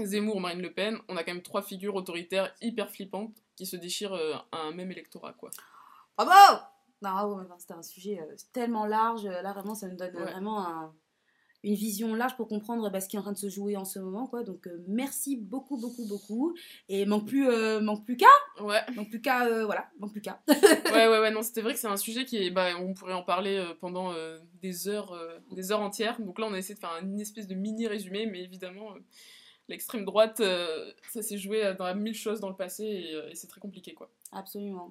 Zemmour, 0.00 0.40
Marine 0.40 0.60
Le 0.62 0.72
Pen, 0.72 0.98
on 1.08 1.16
a 1.16 1.22
quand 1.22 1.32
même 1.32 1.42
trois 1.42 1.62
figures 1.62 1.94
autoritaires 1.94 2.52
hyper 2.60 2.90
flippantes 2.90 3.36
qui 3.54 3.66
se 3.66 3.76
déchirent 3.76 4.14
euh, 4.14 4.34
à 4.50 4.62
un 4.62 4.72
même 4.72 4.90
électorat, 4.90 5.32
quoi. 5.34 5.50
Bravo 6.18 6.60
Non, 7.02 7.10
ah 7.14 7.26
enfin, 7.28 7.56
c'était 7.58 7.74
un 7.74 7.82
sujet 7.82 8.18
tellement 8.52 8.84
large. 8.84 9.24
Là, 9.24 9.52
vraiment, 9.52 9.74
ça 9.76 9.86
nous 9.86 9.96
donne 9.96 10.16
Ouais. 10.16 10.22
vraiment 10.32 10.66
un- 10.66 10.92
une 11.62 11.74
vision 11.74 12.14
large 12.14 12.36
pour 12.36 12.48
comprendre 12.48 12.88
bah, 12.90 13.00
ce 13.00 13.08
qui 13.08 13.16
est 13.16 13.18
en 13.18 13.22
train 13.22 13.32
de 13.32 13.36
se 13.38 13.48
jouer 13.48 13.76
en 13.76 13.84
ce 13.84 13.98
moment. 13.98 14.26
Quoi. 14.26 14.42
Donc, 14.44 14.66
euh, 14.66 14.82
merci 14.88 15.36
beaucoup, 15.36 15.76
beaucoup, 15.76 16.06
beaucoup. 16.06 16.54
Et 16.88 17.04
manque 17.04 17.26
plus, 17.26 17.48
euh, 17.48 17.80
manque 17.80 18.04
plus 18.04 18.16
qu'à. 18.16 18.26
Ouais, 18.62 18.80
Manque 18.94 19.10
plus 19.10 19.20
qu'à. 19.20 19.46
euh, 19.46 19.64
voilà, 19.66 19.90
manque 19.98 20.12
plus 20.12 20.22
qu'à. 20.22 20.40
ouais, 20.48 21.08
ouais, 21.08 21.18
ouais, 21.20 21.30
non, 21.30 21.42
c'était 21.42 21.60
vrai 21.60 21.74
que 21.74 21.78
c'est 21.78 21.86
un 21.88 21.96
sujet 21.96 22.24
qui 22.24 22.38
est. 22.38 22.50
Bah, 22.50 22.68
on 22.80 22.94
pourrait 22.94 23.12
en 23.12 23.22
parler 23.22 23.56
euh, 23.58 23.74
pendant 23.78 24.12
euh, 24.12 24.38
des 24.62 24.88
heures, 24.88 25.14
des 25.52 25.70
heures 25.72 25.80
entières. 25.82 26.20
Donc 26.20 26.38
là, 26.38 26.46
on 26.48 26.54
a 26.54 26.58
essayé 26.58 26.74
de 26.74 26.80
faire 26.80 26.98
une 27.02 27.20
espèce 27.20 27.46
de 27.46 27.54
mini 27.54 27.86
résumé, 27.86 28.26
mais 28.26 28.42
évidemment, 28.42 28.94
l'extrême 29.68 30.04
droite, 30.04 30.42
ça 31.10 31.22
s'est 31.22 31.38
joué 31.38 31.74
dans 31.78 31.94
mille 31.94 32.14
choses 32.14 32.40
dans 32.40 32.48
le 32.48 32.56
passé 32.56 32.84
et, 32.84 33.30
et 33.30 33.34
c'est 33.34 33.46
très 33.48 33.60
compliqué, 33.60 33.92
quoi. 33.94 34.10
Absolument. 34.32 34.88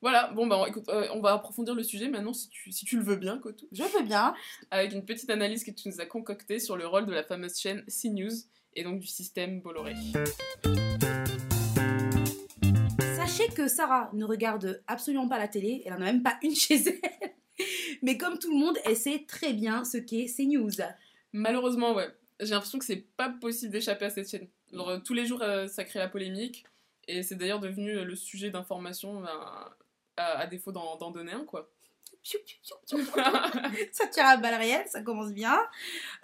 Voilà, 0.00 0.30
bon, 0.32 0.46
bah, 0.46 0.64
écoute, 0.68 0.88
euh, 0.90 1.08
on 1.12 1.20
va 1.20 1.32
approfondir 1.32 1.74
le 1.74 1.82
sujet 1.82 2.08
maintenant 2.08 2.32
si 2.32 2.48
tu, 2.50 2.70
si 2.70 2.84
tu 2.84 2.96
le 2.96 3.02
veux 3.02 3.16
bien, 3.16 3.38
Kotou. 3.38 3.66
Je 3.72 3.82
veux 3.82 4.04
bien. 4.04 4.32
avec 4.70 4.92
une 4.92 5.04
petite 5.04 5.28
analyse 5.28 5.64
que 5.64 5.72
tu 5.72 5.88
nous 5.88 6.00
as 6.00 6.06
concoctée 6.06 6.60
sur 6.60 6.76
le 6.76 6.86
rôle 6.86 7.04
de 7.04 7.12
la 7.12 7.24
fameuse 7.24 7.58
chaîne 7.58 7.84
CNews 7.86 8.30
et 8.74 8.84
donc 8.84 9.00
du 9.00 9.08
système 9.08 9.60
Bolloré. 9.60 9.94
Sachez 13.16 13.48
que 13.48 13.66
Sarah 13.66 14.08
ne 14.12 14.24
regarde 14.24 14.84
absolument 14.86 15.28
pas 15.28 15.38
la 15.38 15.48
télé. 15.48 15.82
Elle 15.84 15.94
en 15.94 15.96
a 15.96 16.04
même 16.04 16.22
pas 16.22 16.38
une 16.42 16.54
chez 16.54 16.76
elle. 16.76 17.32
Mais 18.02 18.16
comme 18.16 18.38
tout 18.38 18.52
le 18.52 18.56
monde, 18.56 18.78
elle 18.84 18.96
sait 18.96 19.24
très 19.26 19.52
bien 19.52 19.84
ce 19.84 19.98
qu'est 19.98 20.26
CNews. 20.26 20.80
Malheureusement, 21.32 21.92
ouais, 21.94 22.08
j'ai 22.38 22.50
l'impression 22.50 22.78
que 22.78 22.84
c'est 22.84 23.04
pas 23.16 23.30
possible 23.30 23.72
d'échapper 23.72 24.04
à 24.04 24.10
cette 24.10 24.30
chaîne. 24.30 24.46
Alors, 24.72 25.02
tous 25.02 25.14
les 25.14 25.26
jours, 25.26 25.42
euh, 25.42 25.66
ça 25.66 25.82
crée 25.82 25.98
la 25.98 26.08
polémique 26.08 26.64
et 27.08 27.24
c'est 27.24 27.34
d'ailleurs 27.34 27.58
devenu 27.58 28.04
le 28.04 28.14
sujet 28.14 28.50
d'information 28.50 29.22
ben, 29.22 29.74
à, 30.18 30.46
défaut 30.46 30.72
d'en 30.72 31.10
donner 31.10 31.32
un, 31.32 31.44
quoi. 31.44 31.70
Ça 33.92 34.06
tire 34.08 34.24
à 34.26 34.36
balles 34.36 34.54
réelles, 34.56 34.86
ça 34.88 35.02
commence 35.02 35.32
bien. 35.32 35.58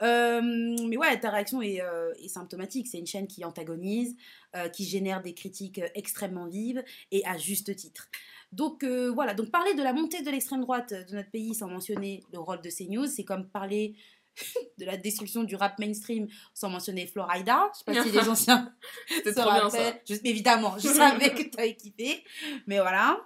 Euh, 0.03 0.41
mais 0.89 0.97
ouais, 0.97 1.19
ta 1.21 1.31
réaction 1.31 1.63
est, 1.63 1.81
euh, 1.81 2.13
est 2.23 2.29
symptomatique. 2.29 2.89
C'est 2.89 2.99
une 2.99 3.07
chaîne 3.07 3.27
qui 3.27 3.45
antagonise, 3.45 4.17
euh, 4.57 4.69
qui 4.69 4.85
génère 4.85 5.23
des 5.23 5.35
critiques 5.35 5.81
extrêmement 5.95 6.47
vives 6.47 6.83
et 7.11 7.25
à 7.27 7.39
juste 7.39 7.75
titre. 7.77 8.09
Donc 8.53 8.85
voilà, 8.85 9.35
donc 9.35 9.51
parler 9.51 9.75
de 9.75 9.83
la 9.83 9.93
montée 9.93 10.23
de 10.23 10.31
l'extrême 10.31 10.61
droite 10.61 10.93
de 10.93 11.15
notre 11.17 11.31
pays 11.31 11.55
sans 11.55 11.69
mentionner 11.69 12.23
le 12.33 12.39
rôle 12.39 12.61
de 12.61 12.71
CNews, 12.71 13.07
c'est 13.07 13.25
comme 13.25 13.49
parler 13.49 13.95
de 14.79 14.85
la 14.85 14.97
destruction 14.97 15.43
du 15.45 15.57
rap 15.57 15.79
mainstream 15.79 16.29
sans 16.55 16.69
mentionner 16.71 17.07
Florida. 17.07 17.71
Je 17.73 17.79
sais 17.79 17.85
pas 17.85 18.03
si 18.03 18.11
les 18.11 18.29
anciens 18.29 18.75
se 19.09 19.31
trop 19.31 19.51
bien 19.51 19.71
ça. 19.71 19.79
rappellent. 19.79 20.01
Je- 20.09 20.15
évidemment, 20.25 20.77
je 20.79 20.89
savais 20.89 21.31
que 21.35 21.43
tu 21.43 21.59
avais 21.59 21.75
kiffé. 21.77 22.25
Mais 22.67 22.79
voilà. 22.81 23.21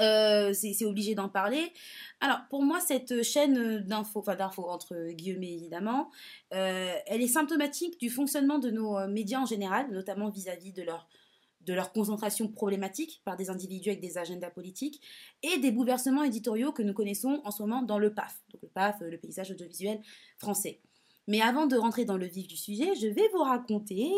Euh, 0.00 0.52
c'est 0.52 0.84
obligé 0.84 1.14
d'en 1.14 1.28
parler. 1.28 1.72
Alors, 2.20 2.40
pour 2.50 2.62
moi, 2.62 2.80
cette 2.80 3.22
chaîne 3.22 3.80
d'infos, 3.80 4.20
enfin 4.20 4.36
d'infos 4.36 4.68
entre 4.68 5.10
guillemets 5.10 5.52
évidemment, 5.52 6.10
euh, 6.54 6.92
elle 7.06 7.22
est 7.22 7.28
symptomatique 7.28 7.98
du 7.98 8.10
fonctionnement 8.10 8.58
de 8.58 8.70
nos 8.70 8.96
euh, 8.96 9.08
médias 9.08 9.40
en 9.40 9.46
général, 9.46 9.90
notamment 9.90 10.28
vis-à-vis 10.28 10.72
de 10.72 10.82
leur, 10.82 11.08
de 11.62 11.74
leur 11.74 11.92
concentration 11.92 12.48
problématique 12.48 13.20
par 13.24 13.36
des 13.36 13.50
individus 13.50 13.90
avec 13.90 14.00
des 14.00 14.18
agendas 14.18 14.50
politiques 14.50 15.00
et 15.42 15.58
des 15.58 15.70
bouleversements 15.70 16.24
éditoriaux 16.24 16.72
que 16.72 16.82
nous 16.82 16.94
connaissons 16.94 17.40
en 17.44 17.50
ce 17.50 17.62
moment 17.62 17.82
dans 17.82 17.98
le 17.98 18.14
PAF, 18.14 18.40
donc 18.52 18.62
le 18.62 18.68
PAF, 18.68 19.02
euh, 19.02 19.10
le 19.10 19.18
paysage 19.18 19.50
audiovisuel 19.50 20.00
français. 20.38 20.80
Mais 21.26 21.40
avant 21.40 21.66
de 21.66 21.76
rentrer 21.76 22.04
dans 22.04 22.16
le 22.16 22.26
vif 22.26 22.48
du 22.48 22.56
sujet, 22.56 22.94
je 22.94 23.06
vais 23.06 23.28
vous 23.32 23.42
raconter 23.42 24.10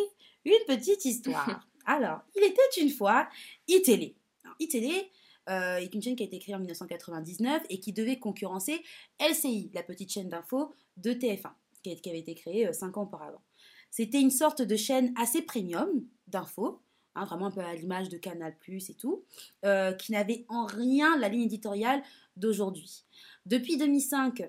une 0.45 0.65
petite 0.67 1.05
histoire. 1.05 1.67
Alors, 1.87 2.21
il 2.37 2.45
était 2.45 2.81
une 2.81 2.91
fois 2.91 3.29
iTélé. 3.67 4.15
Alors, 4.45 4.57
iTélé 4.61 5.11
euh, 5.51 5.77
est 5.77 5.95
une 5.95 6.03
chaîne 6.03 6.17
qui 6.17 6.23
a 6.23 6.27
été 6.27 6.39
créée 6.39 6.55
en 6.55 6.61
1999 6.61 7.63
et 7.69 7.81
qui 7.81 7.93
devait 7.93 8.19
concurrencer 8.19 8.83
LCI, 9.21 9.71
la 9.75 9.83
petite 9.83 10.13
chaîne 10.13 10.29
d'info 10.29 10.75
de 10.97 11.13
TF1, 11.13 11.51
qui 11.83 12.09
avait 12.09 12.21
été 12.21 12.35
créée 12.35 12.69
euh, 12.69 12.73
cinq 12.73 12.97
ans 12.97 13.03
auparavant. 13.03 13.43
C'était 13.91 14.21
une 14.21 14.31
sorte 14.31 14.63
de 14.63 14.77
chaîne 14.77 15.13
assez 15.17 15.43
premium 15.43 15.89
d'infos, 16.29 16.81
hein, 17.17 17.25
vraiment 17.25 17.47
un 17.47 17.51
peu 17.51 17.61
à 17.61 17.75
l'image 17.75 18.09
de 18.09 18.19
Canal+, 18.19 18.57
et 18.69 18.95
tout, 18.95 19.25
euh, 19.65 19.93
qui 19.93 20.13
n'avait 20.13 20.45
en 20.49 20.67
rien 20.67 21.19
la 21.19 21.29
ligne 21.29 21.43
éditoriale 21.43 22.03
d'aujourd'hui. 22.37 23.05
Depuis 23.47 23.77
2005, 23.77 24.49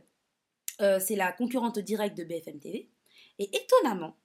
euh, 0.81 0.99
c'est 0.99 1.15
la 1.15 1.31
concurrente 1.31 1.79
directe 1.79 2.17
de 2.17 2.23
BFM 2.23 2.59
TV, 2.59 2.89
et 3.39 3.49
étonnamment, 3.55 4.15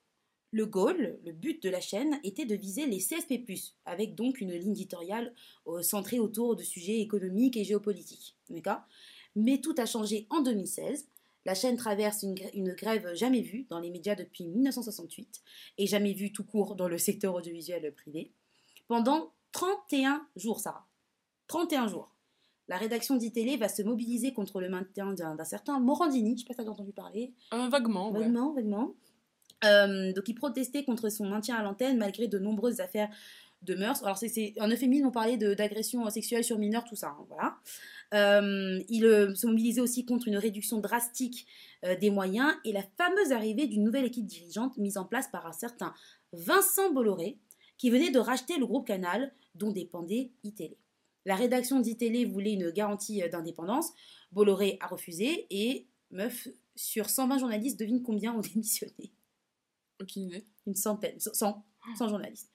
le 0.56 0.64
goal, 0.66 1.18
le 1.24 1.32
but 1.32 1.62
de 1.62 1.68
la 1.70 1.80
chaîne, 1.80 2.18
était 2.24 2.46
de 2.46 2.54
viser 2.54 2.86
les 2.86 2.98
CSP+, 2.98 3.44
avec 3.84 4.14
donc 4.14 4.40
une 4.40 4.52
ligne 4.52 4.72
éditoriale 4.72 5.34
euh, 5.66 5.82
centrée 5.82 6.18
autour 6.18 6.56
de 6.56 6.62
sujets 6.62 7.00
économiques 7.00 7.56
et 7.56 7.64
géopolitiques. 7.64 8.34
Mais 9.34 9.58
tout 9.60 9.74
a 9.76 9.84
changé 9.86 10.26
en 10.30 10.40
2016. 10.40 11.06
La 11.44 11.54
chaîne 11.54 11.76
traverse 11.76 12.22
une, 12.22 12.34
gr- 12.34 12.50
une 12.54 12.72
grève 12.74 13.14
jamais 13.14 13.42
vue 13.42 13.66
dans 13.68 13.78
les 13.78 13.90
médias 13.90 14.14
depuis 14.14 14.46
1968 14.46 15.42
et 15.78 15.86
jamais 15.86 16.12
vue 16.12 16.32
tout 16.32 16.42
court 16.44 16.74
dans 16.74 16.88
le 16.88 16.98
secteur 16.98 17.34
audiovisuel 17.34 17.92
privé. 17.94 18.32
Pendant 18.88 19.30
31 19.52 20.26
jours, 20.36 20.58
Sarah. 20.60 20.86
31 21.48 21.86
jours. 21.88 22.10
La 22.68 22.78
rédaction 22.78 23.14
d'ITélé 23.16 23.56
va 23.56 23.68
se 23.68 23.82
mobiliser 23.82 24.32
contre 24.32 24.60
le 24.60 24.68
maintien 24.68 25.12
d'un 25.12 25.44
certain 25.44 25.78
Morandini. 25.78 26.30
Je 26.30 26.34
ne 26.34 26.38
sais 26.38 26.44
pas 26.46 26.54
si 26.54 26.62
tu 26.62 26.68
as 26.68 26.72
entendu 26.72 26.92
parler. 26.92 27.32
Euh, 27.52 27.68
vaguement, 27.68 28.10
ouais. 28.10 28.20
Vaguement, 28.20 28.52
vaguement. 28.52 28.94
Euh, 29.66 30.12
donc 30.12 30.28
il 30.28 30.34
protestait 30.34 30.84
contre 30.84 31.08
son 31.08 31.26
maintien 31.26 31.56
à 31.56 31.62
l'antenne 31.62 31.98
malgré 31.98 32.28
de 32.28 32.38
nombreuses 32.38 32.80
affaires 32.80 33.08
de 33.62 33.74
mœurs. 33.74 34.02
Alors, 34.02 34.16
c'est 34.16 34.54
euphémisme, 34.58 35.06
on 35.06 35.10
parlait 35.10 35.36
d'agression 35.36 36.08
sexuelle 36.10 36.44
sur 36.44 36.58
mineurs, 36.58 36.84
tout 36.84 36.96
ça. 36.96 37.08
Hein, 37.08 37.26
voilà. 37.28 37.56
Euh, 38.14 38.82
il 38.88 39.04
euh, 39.04 39.34
se 39.34 39.46
mobilisait 39.46 39.80
aussi 39.80 40.04
contre 40.04 40.28
une 40.28 40.36
réduction 40.36 40.78
drastique 40.78 41.46
euh, 41.84 41.96
des 41.96 42.10
moyens 42.10 42.54
et 42.64 42.72
la 42.72 42.84
fameuse 42.96 43.32
arrivée 43.32 43.66
d'une 43.66 43.82
nouvelle 43.82 44.04
équipe 44.04 44.26
dirigeante 44.26 44.76
mise 44.78 44.96
en 44.96 45.04
place 45.04 45.28
par 45.28 45.46
un 45.46 45.52
certain 45.52 45.92
Vincent 46.32 46.92
Bolloré, 46.92 47.38
qui 47.78 47.90
venait 47.90 48.10
de 48.10 48.18
racheter 48.18 48.58
le 48.58 48.66
groupe 48.66 48.86
Canal, 48.86 49.32
dont 49.54 49.72
dépendait 49.72 50.30
iTélé. 50.44 50.78
La 51.24 51.34
rédaction 51.34 51.80
d'ITélé 51.80 52.24
voulait 52.24 52.52
une 52.52 52.70
garantie 52.70 53.22
d'indépendance. 53.28 53.92
Bolloré 54.32 54.78
a 54.80 54.86
refusé 54.86 55.46
et, 55.50 55.86
meuf, 56.10 56.48
sur 56.76 57.10
120 57.10 57.38
journalistes, 57.38 57.78
devine 57.78 58.02
combien 58.02 58.34
ont 58.34 58.40
démissionné 58.40 59.12
Aucune 60.00 60.24
idée. 60.24 60.44
Une 60.66 60.74
centaine, 60.74 61.18
100, 61.18 61.64
100 61.96 62.08
journalistes. 62.08 62.50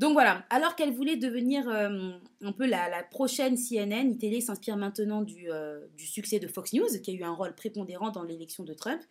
Donc 0.00 0.14
voilà, 0.14 0.46
alors 0.48 0.76
qu'elle 0.76 0.94
voulait 0.94 1.16
devenir 1.16 1.68
euh, 1.68 2.12
un 2.40 2.52
peu 2.52 2.64
la, 2.64 3.02
prochaine 3.10 3.56
CNN, 3.56 4.10
ITélé 4.10 4.40
s'inspire 4.40 4.78
maintenant 4.78 5.20
du, 5.20 5.50
euh, 5.50 5.86
du, 5.94 6.06
succès 6.06 6.38
de 6.38 6.48
Fox 6.48 6.72
News, 6.72 6.88
qui 7.02 7.10
a 7.10 7.14
eu 7.14 7.22
un 7.22 7.34
rôle 7.34 7.54
prépondérant 7.54 8.10
dans 8.10 8.22
l'élection 8.22 8.64
de 8.64 8.72
Trump, 8.72 9.02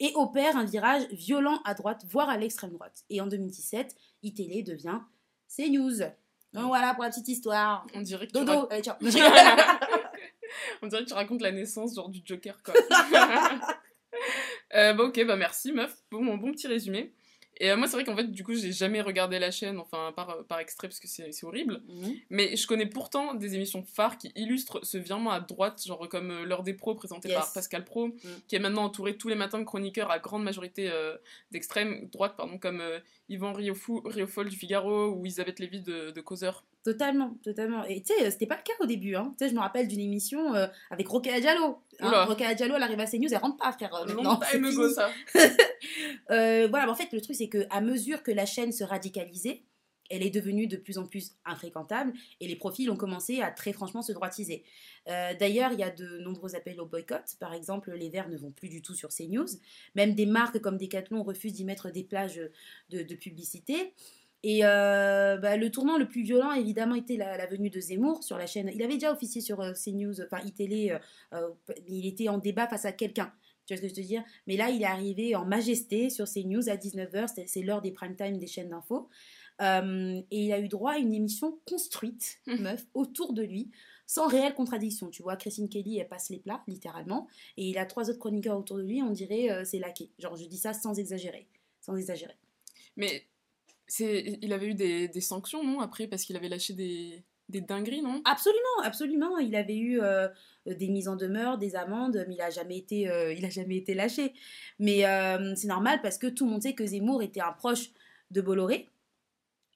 et 0.00 0.12
opère 0.16 0.58
un 0.58 0.66
virage 0.66 1.08
violent 1.12 1.62
à 1.64 1.72
droite, 1.72 2.04
voire 2.10 2.28
à 2.28 2.36
l'extrême 2.36 2.72
droite. 2.72 3.04
Et 3.08 3.22
en 3.22 3.26
2017, 3.26 3.96
ITélé 4.22 4.62
devient 4.62 4.98
CNews. 5.48 6.00
Donc 6.52 6.66
voilà 6.66 6.92
pour 6.92 7.04
la 7.04 7.10
petite 7.10 7.28
histoire. 7.28 7.86
On 7.94 8.02
dirait 8.02 8.26
que 8.26 8.32
Dodo, 8.32 8.68
tu, 8.82 8.90
On 10.82 10.86
dirait 10.86 11.04
que 11.04 11.08
tu 11.08 11.14
racontes 11.14 11.40
la 11.40 11.52
naissance 11.52 11.94
genre 11.94 12.10
du 12.10 12.20
Joker 12.24 12.62
quoi. 12.62 12.74
euh, 14.74 14.92
bah 14.92 15.04
ok, 15.04 15.24
bah 15.26 15.36
merci 15.36 15.72
meuf, 15.72 15.96
bon, 16.10 16.36
bon 16.36 16.52
petit 16.52 16.66
résumé. 16.66 17.12
Et 17.58 17.70
euh, 17.70 17.76
moi, 17.76 17.86
c'est 17.86 17.94
vrai 17.94 18.04
qu'en 18.04 18.16
fait, 18.16 18.30
du 18.30 18.42
coup, 18.42 18.54
j'ai 18.54 18.72
jamais 18.72 19.00
regardé 19.00 19.38
la 19.38 19.50
chaîne, 19.50 19.78
enfin, 19.78 20.12
par, 20.14 20.30
euh, 20.30 20.42
par 20.42 20.58
extrait, 20.58 20.88
parce 20.88 20.98
que 20.98 21.06
c'est 21.06 21.44
horrible. 21.44 21.82
Mhm. 21.88 22.14
Mais 22.30 22.56
je 22.56 22.66
connais 22.66 22.86
pourtant 22.86 23.34
des 23.34 23.54
émissions 23.54 23.84
phares 23.84 24.18
qui 24.18 24.32
illustrent 24.34 24.84
ce 24.84 24.98
virement 24.98 25.30
à 25.30 25.40
droite, 25.40 25.82
genre 25.86 26.08
comme 26.08 26.30
euh, 26.30 26.44
L'heure 26.44 26.64
des 26.64 26.74
pros, 26.74 26.94
présenté 26.94 27.32
par 27.32 27.52
Pascal 27.52 27.84
Pro, 27.84 28.08
mhm. 28.08 28.16
qui 28.48 28.56
est 28.56 28.58
maintenant 28.58 28.84
entouré 28.84 29.16
tous 29.16 29.28
les 29.28 29.36
matins 29.36 29.58
de 29.58 29.64
chroniqueurs 29.64 30.10
à 30.10 30.18
grande 30.18 30.42
majorité 30.42 30.90
d'extrême 31.50 32.08
droite, 32.10 32.34
pardon, 32.36 32.58
comme 32.58 32.82
Yvan 33.28 33.52
Riofol 33.52 34.48
du 34.48 34.56
Figaro 34.56 35.08
ou 35.08 35.24
Elisabeth 35.24 35.58
Lévy 35.60 35.80
de, 35.80 36.10
de 36.10 36.20
Causeur. 36.20 36.64
Totalement, 36.84 37.34
totalement. 37.42 37.84
Et 37.84 38.02
tu 38.02 38.12
sais, 38.12 38.30
c'était 38.30 38.46
pas 38.46 38.56
le 38.56 38.62
cas 38.62 38.74
au 38.78 38.86
début. 38.86 39.16
Hein. 39.16 39.34
Tu 39.38 39.44
sais, 39.44 39.50
je 39.50 39.54
me 39.54 39.60
rappelle 39.60 39.88
d'une 39.88 40.00
émission 40.00 40.52
avec 40.90 41.08
Rokhaya 41.08 41.40
Diallo. 41.40 41.78
Hein, 42.00 42.54
Diallo, 42.54 42.74
elle 42.76 42.82
arrive 42.82 43.00
à 43.00 43.06
CNews, 43.06 43.32
elle 43.32 43.38
rentre 43.38 43.56
pas, 43.56 43.72
frère. 43.72 43.94
Euh, 43.94 44.06
non, 44.22 44.38
go, 44.74 44.88
ça. 44.90 45.10
euh, 46.30 46.66
voilà, 46.68 46.90
en 46.90 46.94
fait, 46.94 47.12
le 47.12 47.20
truc, 47.20 47.36
c'est 47.36 47.48
qu'à 47.48 47.80
mesure 47.80 48.22
que 48.22 48.30
la 48.30 48.46
chaîne 48.46 48.72
se 48.72 48.84
radicalisait, 48.84 49.62
elle 50.10 50.22
est 50.22 50.30
devenue 50.30 50.66
de 50.66 50.76
plus 50.76 50.98
en 50.98 51.06
plus 51.06 51.32
infréquentable 51.46 52.12
et 52.40 52.46
les 52.46 52.56
profils 52.56 52.90
ont 52.90 52.96
commencé 52.96 53.40
à 53.40 53.50
très 53.50 53.72
franchement 53.72 54.02
se 54.02 54.12
droitiser. 54.12 54.62
Euh, 55.08 55.32
d'ailleurs, 55.40 55.72
il 55.72 55.78
y 55.78 55.82
a 55.82 55.90
de 55.90 56.18
nombreux 56.18 56.54
appels 56.54 56.80
au 56.80 56.86
boycott. 56.86 57.24
Par 57.40 57.54
exemple, 57.54 57.90
les 57.92 58.10
Verts 58.10 58.28
ne 58.28 58.36
vont 58.36 58.50
plus 58.50 58.68
du 58.68 58.82
tout 58.82 58.94
sur 58.94 59.08
CNews. 59.08 59.46
Même 59.94 60.14
des 60.14 60.26
marques 60.26 60.60
comme 60.60 60.76
Decathlon 60.76 61.22
refusent 61.22 61.54
d'y 61.54 61.64
mettre 61.64 61.90
des 61.90 62.04
plages 62.04 62.40
de, 62.90 63.02
de 63.02 63.14
publicité. 63.14 63.94
Et 64.46 64.60
euh, 64.62 65.38
bah, 65.38 65.56
le 65.56 65.70
tournant 65.70 65.96
le 65.96 66.06
plus 66.06 66.22
violent, 66.22 66.52
évidemment, 66.52 66.94
était 66.94 67.16
la, 67.16 67.46
venue 67.46 67.70
de 67.70 67.80
Zemmour 67.80 68.22
sur 68.22 68.36
la 68.36 68.46
chaîne. 68.46 68.70
Il 68.74 68.82
avait 68.82 68.92
déjà 68.92 69.10
officié 69.10 69.40
sur 69.40 69.58
euh, 69.62 69.72
CNews, 69.72 70.20
enfin 70.20 70.38
iTélé, 70.44 70.98
euh, 71.32 71.48
il 71.88 72.06
était 72.06 72.28
en 72.28 72.36
débat 72.36 72.68
face 72.68 72.84
à 72.84 72.92
quelqu'un. 72.92 73.32
Tu 73.64 73.72
vois 73.72 73.78
ce 73.78 73.88
que 73.88 73.88
je 73.88 74.02
veux 74.02 74.06
dire? 74.06 74.22
Mais 74.46 74.58
là, 74.58 74.68
il 74.68 74.82
est 74.82 74.86
arrivé 74.86 75.34
en 75.34 75.46
majesté 75.46 76.10
sur 76.10 76.26
CNews 76.26 76.68
à 76.68 76.76
19h, 76.76 77.46
c'est 77.46 77.62
l'heure 77.62 77.80
des 77.80 77.90
prime 77.90 78.16
time 78.16 78.36
des 78.36 78.46
chaînes 78.46 78.68
d'info. 78.68 79.08
et 79.62 80.24
il 80.30 80.52
a 80.52 80.60
eu 80.60 80.68
droit 80.68 80.92
à 80.92 80.98
une 80.98 81.14
émission 81.14 81.58
construite, 81.64 82.42
mmh. 82.46 82.56
meuf, 82.56 82.84
autour 82.92 83.32
de 83.32 83.40
lui, 83.40 83.70
sans 84.06 84.28
réelle 84.28 84.52
contradiction. 84.52 85.08
Tu 85.08 85.22
vois, 85.22 85.36
Christine 85.36 85.70
Kelly, 85.70 86.00
elle 86.00 86.08
passe 86.08 86.28
les 86.28 86.40
plats, 86.40 86.62
littéralement, 86.68 87.28
et 87.56 87.70
il 87.70 87.78
a 87.78 87.86
trois 87.86 88.10
autres 88.10 88.18
chroniqueurs 88.18 88.58
autour 88.58 88.76
de 88.76 88.82
lui, 88.82 89.00
on 89.00 89.10
dirait 89.10 89.64
c'est 89.64 89.78
laqué. 89.78 90.10
Genre, 90.18 90.36
je 90.36 90.44
dis 90.44 90.58
ça 90.58 90.74
sans 90.74 90.98
exagérer. 90.98 91.48
Sans 91.80 91.96
exagérer. 91.96 92.36
Mais 92.98 93.24
il 94.00 94.52
avait 94.52 94.68
eu 94.68 94.74
des, 94.74 95.20
sanctions, 95.20 95.62
non 95.64 95.80
Après, 95.80 96.06
parce 96.06 96.24
qu'il 96.24 96.36
avait 96.36 96.48
lâché 96.48 96.72
des, 96.74 97.24
dingueries, 97.48 98.02
non? 98.02 98.22
Absolument, 98.24 98.82
absolument. 98.82 99.38
Il 99.38 99.54
avait 99.54 99.76
eu 99.76 100.00
euh, 100.00 100.28
des 100.66 100.88
mises 100.88 101.08
en 101.08 101.16
demeure, 101.16 101.58
des 101.58 101.76
amendes, 101.76 102.24
mais 102.28 102.34
il 102.34 102.40
a 102.40 102.50
jamais 102.50 102.78
été, 102.78 103.08
euh, 103.08 103.34
jamais 103.50 103.76
été 103.76 103.94
lâché. 103.94 104.32
Mais 104.78 105.06
euh, 105.06 105.54
c'est 105.54 105.68
normal 105.68 106.00
parce 106.02 106.18
que 106.18 106.26
tout 106.26 106.44
le 106.46 106.52
monde 106.52 106.62
sait 106.62 106.74
que 106.74 106.86
Zemmour 106.86 107.22
était 107.22 107.40
un 107.40 107.52
proche 107.52 107.90
de 108.30 108.40
Bolloré. 108.40 108.90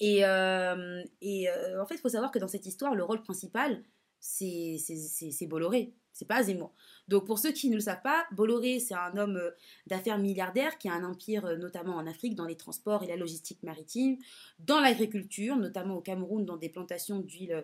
Et, 0.00 0.18
et 0.20 1.48
en 1.80 1.86
fait, 1.86 1.94
il 1.96 2.00
faut 2.00 2.08
savoir 2.08 2.30
que 2.30 2.38
dans 2.38 2.48
cette 2.48 2.66
histoire, 2.66 2.94
le 2.94 3.02
rôle 3.04 3.22
principal, 3.22 3.82
c'est 4.20 5.46
Bolloré. 5.46 5.92
C'est 6.12 6.26
pas 6.26 6.42
Zemmour. 6.42 6.72
Donc 7.06 7.26
pour 7.26 7.38
ceux 7.38 7.52
qui 7.52 7.70
ne 7.70 7.74
le 7.74 7.80
savent 7.80 8.02
pas, 8.02 8.26
Bolloré, 8.32 8.80
c'est 8.80 8.94
un 8.94 9.16
homme 9.16 9.36
euh, 9.36 9.50
d'affaires 9.86 10.18
milliardaire 10.18 10.76
qui 10.78 10.88
a 10.88 10.92
un 10.92 11.04
empire 11.04 11.46
euh, 11.46 11.56
notamment 11.56 11.94
en 11.94 12.06
Afrique 12.06 12.34
dans 12.34 12.44
les 12.44 12.56
transports 12.56 13.02
et 13.02 13.06
la 13.06 13.16
logistique 13.16 13.62
maritime, 13.62 14.18
dans 14.58 14.80
l'agriculture, 14.80 15.56
notamment 15.56 15.96
au 15.96 16.00
Cameroun 16.00 16.44
dans 16.44 16.56
des 16.56 16.68
plantations 16.68 17.20
d'huile 17.20 17.52
euh, 17.52 17.62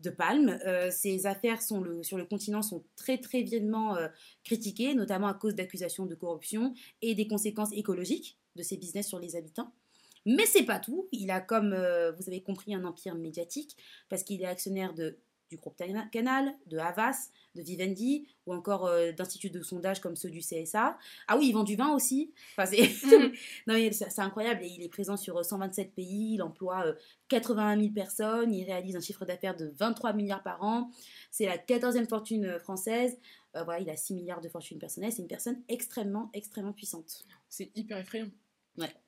de 0.00 0.10
palme. 0.10 0.60
ses 0.92 1.26
affaires 1.26 1.60
sont 1.60 2.04
sur 2.04 2.18
le 2.18 2.24
continent 2.24 2.62
sont 2.62 2.84
très 2.94 3.18
très 3.18 3.42
vivement 3.42 3.96
critiquées, 4.44 4.94
notamment 4.94 5.26
à 5.26 5.34
cause 5.34 5.56
d'accusations 5.56 6.06
de 6.06 6.14
corruption 6.14 6.72
et 7.02 7.16
des 7.16 7.26
conséquences 7.26 7.72
écologiques 7.72 8.38
de 8.54 8.62
ses 8.62 8.76
business 8.76 9.08
sur 9.08 9.18
les 9.18 9.34
habitants. 9.34 9.72
Mais 10.24 10.46
c'est 10.46 10.62
pas 10.62 10.78
tout. 10.78 11.08
Il 11.10 11.32
a, 11.32 11.40
comme 11.40 11.70
vous 11.70 12.28
avez 12.28 12.40
compris, 12.44 12.76
un 12.76 12.84
empire 12.84 13.16
médiatique 13.16 13.76
parce 14.08 14.22
qu'il 14.22 14.40
est 14.40 14.46
actionnaire 14.46 14.94
de 14.94 15.18
du 15.48 15.56
groupe 15.56 15.76
Canal, 16.12 16.54
de 16.66 16.78
Havas, 16.78 17.30
de 17.54 17.62
Vivendi, 17.62 18.26
ou 18.46 18.54
encore 18.54 18.86
euh, 18.86 19.12
d'instituts 19.12 19.50
de 19.50 19.62
sondage 19.62 20.00
comme 20.00 20.16
ceux 20.16 20.30
du 20.30 20.40
CSA. 20.40 20.98
Ah 21.26 21.36
oui, 21.36 21.48
ils 21.48 21.52
vendent 21.52 21.66
du 21.66 21.76
vin 21.76 21.94
aussi. 21.94 22.32
Enfin, 22.52 22.66
c'est... 22.66 22.88
C'est 24.08 24.20
incroyable. 24.20 24.64
Et 24.64 24.68
il 24.68 24.82
est 24.82 24.88
présent 24.88 25.16
sur 25.16 25.44
127 25.44 25.88
euh, 25.88 25.90
pays, 25.94 26.34
il 26.34 26.42
emploie 26.42 26.84
81 27.28 27.76
euh, 27.76 27.80
000 27.80 27.92
personnes, 27.94 28.52
il 28.52 28.64
réalise 28.64 28.96
un 28.96 29.00
chiffre 29.00 29.24
d'affaires 29.24 29.56
de 29.56 29.72
23 29.78 30.12
milliards 30.12 30.42
par 30.42 30.62
an. 30.62 30.90
C'est 31.30 31.46
la 31.46 31.56
14e 31.56 32.08
fortune 32.08 32.58
française. 32.60 33.18
voilà, 33.54 33.80
il 33.80 33.90
a 33.90 33.96
6 33.96 34.14
milliards 34.14 34.40
de 34.40 34.48
fortune 34.48 34.78
personnelle. 34.78 35.12
C'est 35.12 35.22
une 35.22 35.28
personne 35.28 35.62
extrêmement, 35.68 36.30
extrêmement 36.32 36.72
puissante. 36.72 37.24
C'est 37.48 37.70
hyper 37.76 37.98
effrayant. 37.98 38.30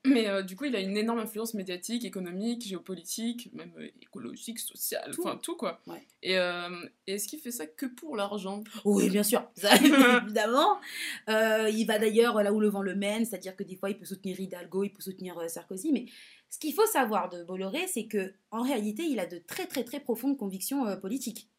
Mais 0.05 0.27
euh, 0.27 0.41
du 0.41 0.55
coup, 0.55 0.65
il 0.65 0.75
a 0.75 0.79
une 0.79 0.97
énorme 0.97 1.19
influence 1.19 1.53
médiatique, 1.53 2.05
économique, 2.05 2.65
géopolitique, 2.65 3.49
même 3.53 3.71
euh, 3.77 3.87
écologique, 4.01 4.59
sociale, 4.59 5.11
enfin 5.17 5.39
tout 5.41 5.55
quoi. 5.55 5.81
Euh, 6.25 6.89
et 7.07 7.13
est-ce 7.13 7.27
qu'il 7.27 7.39
fait 7.39 7.51
ça 7.51 7.67
que 7.67 7.85
pour 7.85 8.15
l'argent? 8.15 8.63
Oui, 8.85 9.09
bien 9.09 9.23
sûr, 9.23 9.47
évidemment. 10.25 10.79
il 11.27 11.85
va 11.85 11.99
d'ailleurs 11.99 12.41
là 12.41 12.51
où 12.51 12.59
le 12.59 12.69
vent 12.69 12.81
le 12.81 12.95
mène, 12.95 13.25
c'est-à-dire 13.25 13.55
que 13.55 13.63
des 13.63 13.75
fois 13.75 13.89
il 13.89 13.97
peut 13.97 14.05
soutenir 14.05 14.39
Hidalgo, 14.39 14.83
il 14.83 14.89
peut 14.89 15.01
soutenir 15.01 15.37
Sarkozy, 15.49 15.91
mais 15.91 16.05
ce 16.49 16.59
qu'il 16.59 16.73
faut 16.73 16.87
savoir 16.87 17.29
de 17.29 17.43
Bolloré, 17.43 17.87
c'est 17.87 18.07
que 18.07 18.33
en 18.49 18.63
réalité, 18.63 19.03
il 19.03 19.19
a 19.19 19.25
de 19.25 19.37
très 19.37 19.67
très 19.67 19.83
très 19.83 19.99
profondes 19.99 20.37
convictions 20.37 20.97
politiques. 20.97 21.49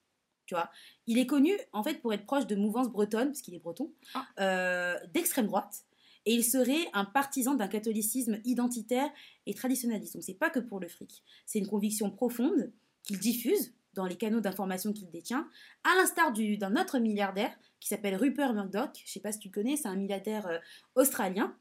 Tu 0.46 0.54
vois, 0.54 0.70
il 1.06 1.18
est 1.18 1.26
connu 1.26 1.52
en 1.72 1.82
fait 1.82 2.02
pour 2.02 2.12
être 2.12 2.26
proche 2.26 2.46
de 2.46 2.56
mouvances 2.56 2.90
bretonnes, 2.90 3.28
parce 3.28 3.40
qu'il 3.40 3.54
est 3.54 3.60
breton, 3.60 3.92
ah. 4.14 4.96
d'extrême 5.14 5.46
droite 5.46 5.84
et 6.26 6.34
il 6.34 6.44
serait 6.44 6.88
un 6.92 7.04
partisan 7.04 7.54
d'un 7.54 7.68
catholicisme 7.68 8.40
identitaire 8.44 9.10
et 9.46 9.54
traditionnaliste. 9.54 10.14
Donc 10.14 10.22
c'est 10.22 10.34
pas 10.34 10.50
que 10.50 10.60
pour 10.60 10.80
le 10.80 10.88
fric, 10.88 11.22
c'est 11.46 11.58
une 11.58 11.66
conviction 11.66 12.10
profonde 12.10 12.72
qu'il 13.02 13.18
diffuse 13.18 13.74
dans 13.94 14.06
les 14.06 14.16
canaux 14.16 14.40
d'information 14.40 14.92
qu'il 14.92 15.10
détient, 15.10 15.48
à 15.84 15.96
l'instar 15.96 16.32
d'un 16.32 16.76
autre 16.76 16.98
milliardaire 16.98 17.54
qui 17.80 17.88
s'appelle 17.88 18.16
Rupert 18.16 18.54
Murdoch, 18.54 19.02
je 19.04 19.12
sais 19.12 19.20
pas 19.20 19.32
si 19.32 19.38
tu 19.38 19.50
connais, 19.50 19.76
c'est 19.76 19.88
un 19.88 19.96
milliardaire 19.96 20.46
euh, 20.46 20.58
australien 20.94 21.54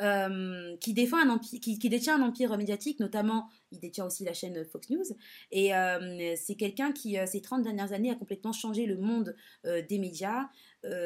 euh, 0.00 0.76
qui, 0.78 0.92
défend 0.92 1.18
un 1.18 1.30
empire, 1.30 1.60
qui, 1.60 1.88
détient 1.88 2.20
un 2.20 2.26
empire 2.26 2.56
médiatique, 2.56 3.00
notamment 3.00 3.48
il 3.70 3.80
détient 3.80 4.04
aussi 4.04 4.24
la 4.24 4.34
chaîne 4.34 4.64
Fox 4.64 4.90
News. 4.90 5.04
Et 5.52 5.74
euh, 5.74 6.34
c'est 6.36 6.56
quelqu'un 6.56 6.92
qui, 6.92 7.16
ces 7.26 7.40
30 7.40 7.62
dernières 7.62 7.92
années, 7.92 8.10
a 8.10 8.14
complètement 8.14 8.52
changé 8.52 8.84
le 8.86 8.98
monde 8.98 9.34
des 9.64 9.98
médias. 9.98 10.50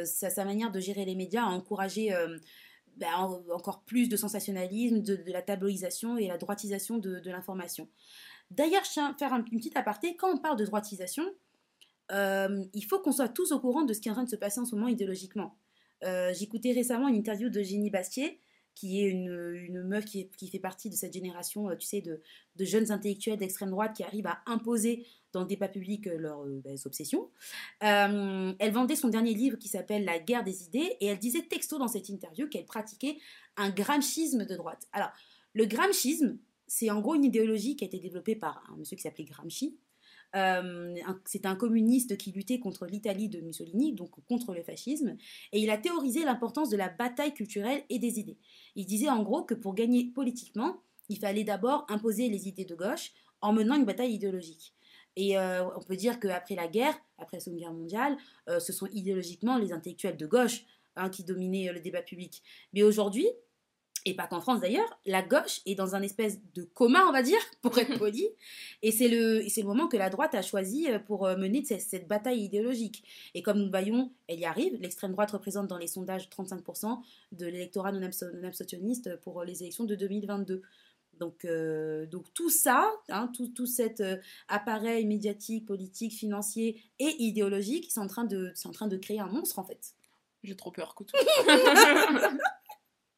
Sa, 0.05 0.31
sa, 0.31 0.45
manière 0.45 0.71
de 0.71 0.81
gérer 0.81 1.05
les 1.05 1.15
médias 1.15 1.45
a 1.45 1.49
encouragé 1.49 2.15
ben, 2.97 3.13
encore 3.53 3.83
plus 3.83 4.09
de 4.09 4.17
sensationnalisme, 4.17 5.03
de, 5.03 5.19
la 5.27 5.43
tabloïsation 5.43 6.17
et 6.17 6.29
la 6.29 6.39
droitisation 6.39 6.99
de, 6.99 7.21
l'information. 7.25 7.89
D'ailleurs, 8.51 8.85
je 8.85 8.93
tiens 8.93 9.11
à 9.11 9.15
faire 9.15 9.33
un, 9.33 9.45
une 9.51 9.59
petite 9.59 9.77
aparté. 9.77 10.17
Quand 10.17 10.33
on 10.33 10.39
parle 10.39 10.57
de 10.57 10.65
droitisation, 10.65 11.25
il 12.11 12.87
faut 12.89 13.01
qu'on 13.01 13.13
soit 13.13 13.29
tous 13.29 13.53
au 13.53 13.59
courant 13.59 13.83
de 13.83 13.93
ce 13.93 14.01
qui 14.01 14.09
est 14.09 14.13
en 14.13 14.15
train 14.15 14.25
de 14.25 14.31
se 14.31 14.37
passer 14.37 14.61
en 14.61 14.65
ce 14.65 14.75
moment 14.75 14.89
idéologiquement. 14.89 15.57
J'écoutais 16.33 16.73
récemment 16.73 17.09
une 17.09 17.17
interview 17.17 17.49
de 17.49 17.63
Jenny 17.63 17.91
Bastier, 17.91 18.39
qui 18.75 19.01
est 19.01 19.09
une, 19.09 19.83
meuf 19.85 20.05
qui, 20.05 20.49
fait 20.51 20.59
partie 20.59 20.91
de 20.91 20.95
cette 20.95 21.13
génération, 21.13 21.71
euh, 21.71 21.77
tu 21.77 21.87
sais, 21.87 22.01
de, 22.01 22.21
jeunes 22.59 22.91
intellectuels 22.91 23.39
d'extrême 23.39 23.71
droite 23.71 23.97
qui 23.97 24.03
arrivent 24.03 24.27
à 24.27 24.41
imposer 24.47 25.07
dans 25.33 25.41
le 25.41 25.47
débat 25.47 25.69
public 25.69 26.07
euh, 26.07 26.17
leurs 26.19 26.43
euh, 26.45 26.61
ben, 26.65 26.77
obsessions. 26.85 27.31
elle 27.81 28.73
vendait 28.73 28.97
son 28.97 29.09
dernier 29.09 29.35
livre 29.35 29.59
qui 29.59 29.69
s'appelle 29.69 30.05
La 30.05 30.19
guerre 30.19 30.45
des 30.45 30.65
idées 30.65 30.97
et 31.01 31.07
elle 31.07 31.19
disait 31.19 31.43
texto 31.43 31.79
dans 31.79 31.89
cette 31.89 32.09
interview 32.09 32.49
qu'elle 32.49 32.67
pratiquait 32.67 33.19
un 33.57 33.71
gramscisme 33.71 34.45
de 34.45 34.57
droite. 34.57 34.87
Alors, 34.93 35.11
le 35.53 35.67
gramscisme, 35.67 36.39
c'est 36.67 36.91
en 36.91 37.01
gros 37.01 37.15
une 37.15 37.25
idéologie 37.25 37.77
qui 37.77 37.85
a 37.85 37.87
été 37.87 37.99
développée 37.99 38.35
par 38.35 38.65
un 38.73 38.77
monsieur 38.77 38.97
qui 38.97 39.03
s'appelait 39.03 39.25
Gramsci. 39.25 39.79
Euh, 40.35 40.95
C'était 41.25 41.47
un 41.47 41.57
communiste 41.57 42.17
qui 42.17 42.33
luttait 42.33 42.59
contre 42.59 42.87
l'Italie 42.87 43.29
de 43.29 43.41
Mussolini, 43.41 43.93
donc 43.93 44.11
contre 44.27 44.55
le 44.55 44.63
fascisme, 44.63 45.17
et 45.53 45.61
il 45.61 45.71
a 45.71 45.79
théorisé 45.79 46.25
l'importance 46.25 46.71
de 46.71 46.77
la 46.77 46.89
bataille 46.89 47.35
culturelle 47.35 47.85
et 47.89 47.99
des 47.99 48.19
idées. 48.19 48.39
Il 48.75 48.87
disait 48.87 49.11
en 49.11 49.23
gros 49.23 49.43
que 49.45 49.55
pour 49.55 49.75
gagner 49.75 50.07
politiquement, 50.07 50.83
il 51.09 51.19
fallait 51.19 51.45
d'abord 51.45 51.87
imposer 51.89 52.29
les 52.29 52.49
idées 52.49 52.65
de 52.65 52.75
gauche 52.75 53.13
en 53.41 53.53
menant 53.53 53.77
une 53.77 53.85
bataille 53.85 54.15
idéologique. 54.15 54.75
Et 55.17 55.39
euh, 55.39 55.65
on 55.77 55.83
peut 55.83 55.97
dire 55.97 56.19
qu'après 56.19 56.57
la 56.57 56.67
guerre, 56.67 56.99
après 57.19 57.37
la 57.37 57.41
Seconde 57.41 57.61
Guerre 57.61 57.73
mondiale, 57.73 58.17
euh, 58.49 58.59
ce 58.59 58.73
sont 58.73 58.87
idéologiquement 58.87 59.59
les 59.59 59.73
intellectuels 59.73 60.17
de 60.17 60.27
gauche 60.27 60.65
hein, 60.97 61.09
qui 61.09 61.23
dominaient 61.23 61.73
le 61.73 61.81
débat 61.81 62.03
public. 62.03 62.43
Mais 62.73 62.83
aujourd'hui, 62.83 63.29
et 64.05 64.15
pas 64.15 64.27
qu'en 64.27 64.41
France 64.41 64.61
d'ailleurs, 64.61 64.99
la 65.07 65.23
gauche 65.23 65.61
est 65.67 65.75
dans 65.75 65.95
un 65.95 66.03
espèce 66.03 66.39
de 66.55 66.63
coma, 66.63 67.07
on 67.09 67.13
va 67.13 67.23
dire, 67.23 67.39
pour 67.63 67.77
être 67.79 67.99
poli. 67.99 68.27
Et 68.83 68.93
c'est 68.93 69.09
le, 69.09 69.41
le 69.41 69.63
moment 69.65 69.89
que 69.89 69.97
la 69.97 70.11
droite 70.11 70.35
a 70.35 70.43
choisi 70.43 70.89
pour 71.07 71.27
mener 71.29 71.65
cette, 71.65 71.81
cette, 71.81 72.09
bataille 72.09 72.43
idéologique. 72.45 73.05
Et 73.35 73.43
comme 73.43 73.59
nous 73.59 73.65
le 73.65 73.71
voyons, 73.71 74.13
elle 74.29 74.41
y 74.41 74.45
arrive. 74.45 74.77
L'extrême 74.81 75.13
droite 75.13 75.31
représente 75.31 75.69
dans 75.69 75.79
les 75.79 75.87
sondages 75.87 76.29
35% 76.29 76.99
de 77.33 77.47
l'électorat 77.47 77.93
non 77.93 78.03
abstentionniste 78.03 79.17
pour 79.23 79.45
les 79.45 79.63
élections 79.63 79.85
de 79.85 79.95
2022. 79.95 80.63
Donc, 81.19 81.45
euh, 81.45 82.07
donc 82.07 82.33
tout 82.35 82.51
ça, 82.51 82.91
hein, 83.09 83.31
tout, 83.35 83.49
tout, 83.49 83.67
cet 83.67 84.01
euh, 84.01 84.17
appareil 84.49 85.07
médiatique, 85.07 85.67
politique, 85.67 86.13
financier 86.13 86.83
et 86.99 87.15
idéologique, 87.19 87.87
c'est 87.91 88.01
en, 88.01 88.07
train 88.07 88.25
de, 88.25 88.53
en 88.65 88.71
train 88.73 88.89
de 88.89 88.97
créer 88.97 89.21
un 89.21 89.29
monstre 89.29 89.59
en 89.59 89.65
fait. 89.65 89.95
J'ai 90.43 90.57
trop 90.57 90.71
peur, 90.71 90.95
Coutou. 90.95 91.17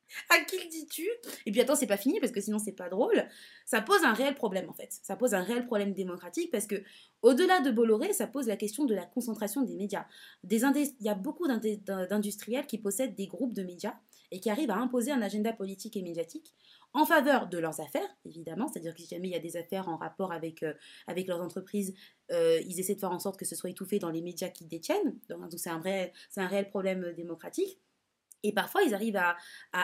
à 0.30 0.44
qui 0.44 0.56
le 0.56 0.68
dis-tu? 0.68 1.08
Et 1.46 1.52
puis 1.52 1.60
attends, 1.60 1.76
c'est 1.76 1.86
pas 1.86 1.96
fini 1.96 2.20
parce 2.20 2.32
que 2.32 2.40
sinon 2.40 2.58
c'est 2.58 2.72
pas 2.72 2.88
drôle. 2.88 3.26
Ça 3.64 3.80
pose 3.80 4.02
un 4.04 4.12
réel 4.12 4.34
problème 4.34 4.68
en 4.68 4.74
fait. 4.74 4.92
Ça 5.02 5.16
pose 5.16 5.34
un 5.34 5.42
réel 5.42 5.66
problème 5.66 5.92
démocratique 5.92 6.50
parce 6.50 6.66
que 6.66 6.82
au-delà 7.22 7.60
de 7.60 7.70
Bolloré, 7.70 8.12
ça 8.12 8.26
pose 8.26 8.46
la 8.46 8.56
question 8.56 8.84
de 8.84 8.94
la 8.94 9.04
concentration 9.04 9.62
des 9.62 9.76
médias. 9.76 10.06
Des 10.44 10.62
Il 10.62 10.94
y 11.00 11.08
a 11.08 11.14
beaucoup 11.14 11.46
d'industriels 11.48 12.66
qui 12.66 12.78
possèdent 12.78 13.14
des 13.14 13.26
groupes 13.26 13.52
de 13.52 13.62
médias 13.62 13.94
et 14.30 14.40
qui 14.40 14.50
arrivent 14.50 14.70
à 14.70 14.76
imposer 14.76 15.12
un 15.12 15.22
agenda 15.22 15.52
politique 15.52 15.96
et 15.96 16.02
médiatique 16.02 16.54
en 16.92 17.04
faveur 17.04 17.48
de 17.48 17.58
leurs 17.58 17.80
affaires, 17.80 18.08
évidemment, 18.24 18.68
c'est-à-dire 18.68 18.94
que 18.94 19.02
si 19.02 19.08
jamais 19.08 19.28
il 19.28 19.32
y 19.32 19.36
a 19.36 19.40
des 19.40 19.56
affaires 19.58 19.88
en 19.88 19.98
rapport 19.98 20.32
avec, 20.32 20.62
euh, 20.62 20.72
avec 21.06 21.26
leurs 21.26 21.42
entreprises, 21.42 21.94
euh, 22.32 22.58
ils 22.66 22.80
essaient 22.80 22.94
de 22.94 23.00
faire 23.00 23.12
en 23.12 23.18
sorte 23.18 23.38
que 23.38 23.44
ce 23.44 23.54
soit 23.54 23.68
étouffé 23.68 23.98
dans 23.98 24.10
les 24.10 24.22
médias 24.22 24.48
qu'ils 24.48 24.68
détiennent, 24.68 25.18
donc 25.28 25.52
c'est 25.56 25.68
un, 25.68 25.82
un 26.36 26.46
réel 26.46 26.70
problème 26.70 27.04
euh, 27.04 27.12
démocratique. 27.12 27.78
Et 28.42 28.52
parfois, 28.52 28.82
ils 28.82 28.94
arrivent 28.94 29.16
à, 29.16 29.36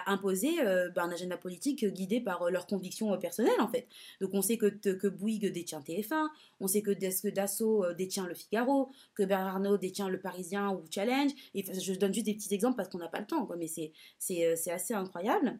imposer 0.07 0.61
euh, 0.61 0.89
ben, 0.91 1.05
un 1.05 1.11
agenda 1.11 1.37
politique 1.37 1.85
guidé 1.85 2.21
par 2.21 2.43
euh, 2.43 2.51
leurs 2.51 2.67
convictions 2.67 3.13
euh, 3.13 3.17
personnelles, 3.17 3.61
en 3.61 3.69
fait. 3.69 3.89
Donc, 4.21 4.31
on 4.35 4.43
sait 4.43 4.57
que, 4.57 5.09
Bouygues 5.09 5.53
détient 5.53 5.81
TF1, 5.81 6.29
on 6.61 6.67
sait 6.67 6.83
que, 6.83 6.93
Dassault 7.31 7.93
détient 7.95 8.27
Le 8.27 8.35
Figaro, 8.35 8.91
que 9.15 9.23
Bernard 9.23 9.57
Arnault 9.57 9.79
détient 9.79 10.09
Le 10.09 10.21
Parisien 10.21 10.71
ou 10.71 10.85
Challenge. 10.91 11.31
Je 11.55 11.95
donne 11.95 12.15
juste 12.15 12.27
des 12.27 12.35
petits 12.35 12.55
exemples 12.55 12.77
parce 12.77 12.89
qu'on 12.89 12.99
n'a 12.99 13.09
pas 13.09 13.21
le 13.21 13.27
temps, 13.27 13.49
mais 13.59 13.67
c'est 13.67 14.71
assez 14.71 14.95
incroyable. 14.95 15.59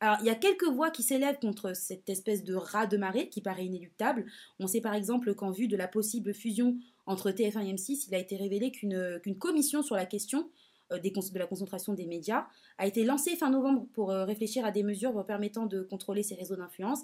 Alors, 0.00 0.18
il 0.20 0.26
y 0.26 0.30
a 0.30 0.34
quelques 0.34 0.68
voix 0.68 0.90
qui 0.90 1.02
s'élèvent 1.02 1.38
contre 1.38 1.74
cette 1.74 2.08
espèce 2.10 2.44
de 2.44 2.54
rat 2.54 2.86
de 2.86 2.96
marée 2.96 3.28
qui 3.28 3.40
paraît 3.40 3.64
inéluctable. 3.64 4.26
On 4.60 4.66
sait 4.66 4.80
par 4.80 4.94
exemple 4.94 5.34
qu'en 5.34 5.50
vue 5.50 5.68
de 5.68 5.76
la 5.76 5.88
possible 5.88 6.34
fusion 6.34 6.76
entre 7.06 7.30
TF1 7.30 7.66
et 7.66 7.72
M6, 7.72 8.06
il 8.08 8.14
a 8.14 8.18
été 8.18 8.36
révélé 8.36 8.70
qu'une 8.70 9.38
commission 9.38 9.82
sur 9.82 9.96
la 9.96 10.06
question 10.06 10.50
euh, 10.92 10.98
de 10.98 11.38
la 11.38 11.46
concentration 11.46 11.94
des 11.94 12.06
médias, 12.06 12.46
a 12.78 12.86
été 12.86 13.04
lancé 13.04 13.36
fin 13.36 13.50
novembre 13.50 13.86
pour 13.92 14.10
euh, 14.10 14.24
réfléchir 14.24 14.64
à 14.64 14.70
des 14.70 14.82
mesures 14.82 15.24
permettant 15.26 15.66
de 15.66 15.82
contrôler 15.82 16.22
ces 16.22 16.34
réseaux 16.34 16.56
d'influence. 16.56 17.00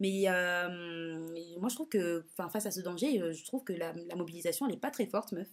Mais 0.00 0.24
euh, 0.28 1.18
moi, 1.58 1.68
je 1.68 1.74
trouve 1.74 1.88
que 1.88 2.24
face 2.36 2.66
à 2.66 2.70
ce 2.70 2.80
danger, 2.80 3.32
je 3.32 3.44
trouve 3.44 3.64
que 3.64 3.72
la, 3.72 3.92
mobilisation, 4.16 4.66
n'est 4.66 4.76
pas 4.76 4.90
très 4.90 5.06
forte, 5.06 5.32
meuf. 5.32 5.48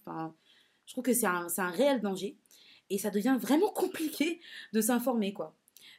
je 0.85 0.93
trouve 0.93 1.03
que 1.03 1.13
c'est 1.13 1.27
un, 1.27 1.47
un 1.57 1.69
réel 1.71 2.01
danger. 2.01 2.37
Et 2.89 2.97
ça 2.97 3.09
devient 3.09 3.37
vraiment 3.39 3.69
compliqué 3.73 4.41
de 4.73 4.81
s'informer, 4.81 5.33
quoi. 5.33 5.55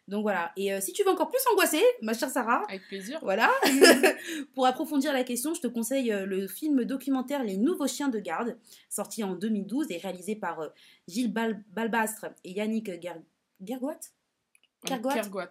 Donc 0.08 0.22
voilà. 0.22 0.52
Et 0.56 0.72
euh, 0.72 0.80
si 0.80 0.92
tu 0.92 1.04
veux 1.04 1.10
encore 1.10 1.30
plus 1.30 1.40
angoisser, 1.52 1.82
ma 2.00 2.12
chère 2.12 2.28
Sarah. 2.28 2.64
Avec 2.68 2.86
plaisir. 2.88 3.20
Voilà. 3.22 3.50
pour 4.54 4.66
approfondir 4.66 5.12
la 5.12 5.24
question, 5.24 5.54
je 5.54 5.60
te 5.60 5.68
conseille 5.68 6.12
euh, 6.12 6.26
le 6.26 6.48
film 6.48 6.84
documentaire 6.84 7.44
Les 7.44 7.56
Nouveaux 7.56 7.86
Chiens 7.86 8.08
de 8.08 8.18
Garde, 8.18 8.56
sorti 8.88 9.22
en 9.22 9.34
2012 9.34 9.86
et 9.90 9.98
réalisé 9.98 10.34
par 10.34 10.60
euh, 10.60 10.68
Gilles 11.06 11.32
Balbastre 11.32 12.26
et 12.44 12.52
Yannick 12.52 12.90
Gergoat. 13.00 14.00
Gergoat. 14.84 15.48